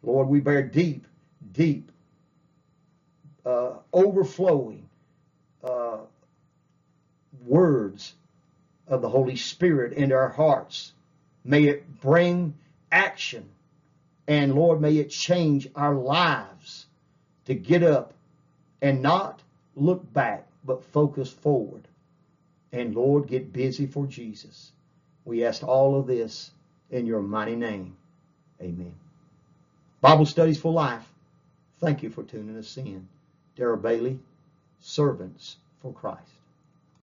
Lord, 0.03 0.29
we 0.29 0.41
bear 0.41 0.62
deep, 0.62 1.07
deep, 1.53 1.91
uh, 3.45 3.75
overflowing 3.93 4.89
uh, 5.62 5.99
words 7.45 8.15
of 8.87 9.03
the 9.03 9.09
Holy 9.09 9.37
Spirit 9.37 9.93
into 9.95 10.15
our 10.15 10.29
hearts. 10.29 10.93
May 11.45 11.65
it 11.65 12.01
bring 12.01 12.55
action. 12.93 13.49
And 14.27 14.55
Lord, 14.55 14.81
may 14.81 14.97
it 14.97 15.11
change 15.11 15.69
our 15.75 15.95
lives 15.95 16.87
to 17.47 17.55
get 17.55 17.83
up 17.83 18.15
and 18.81 19.03
not 19.03 19.41
look 19.75 20.11
back, 20.12 20.47
but 20.65 20.85
focus 20.85 21.31
forward. 21.31 21.87
And 22.75 22.93
Lord, 22.93 23.29
get 23.29 23.53
busy 23.53 23.87
for 23.87 24.05
Jesus. 24.05 24.72
We 25.25 25.45
ask 25.45 25.62
all 25.62 25.97
of 25.97 26.09
this 26.09 26.51
in 26.91 27.07
your 27.07 27.22
mighty 27.22 27.55
name. 27.55 27.97
Amen. 28.61 28.93
Bible 30.01 30.27
Studies 30.27 30.61
for 30.61 30.72
Life. 30.72 31.09
Thank 31.79 32.03
you 32.03 32.11
for 32.11 32.25
tuning 32.25 32.59
us 32.59 32.77
in. 32.77 33.07
Darrell 33.55 33.77
Bailey, 33.77 34.18
servants 34.81 35.57
for 35.81 35.93
Christ. 35.93 36.43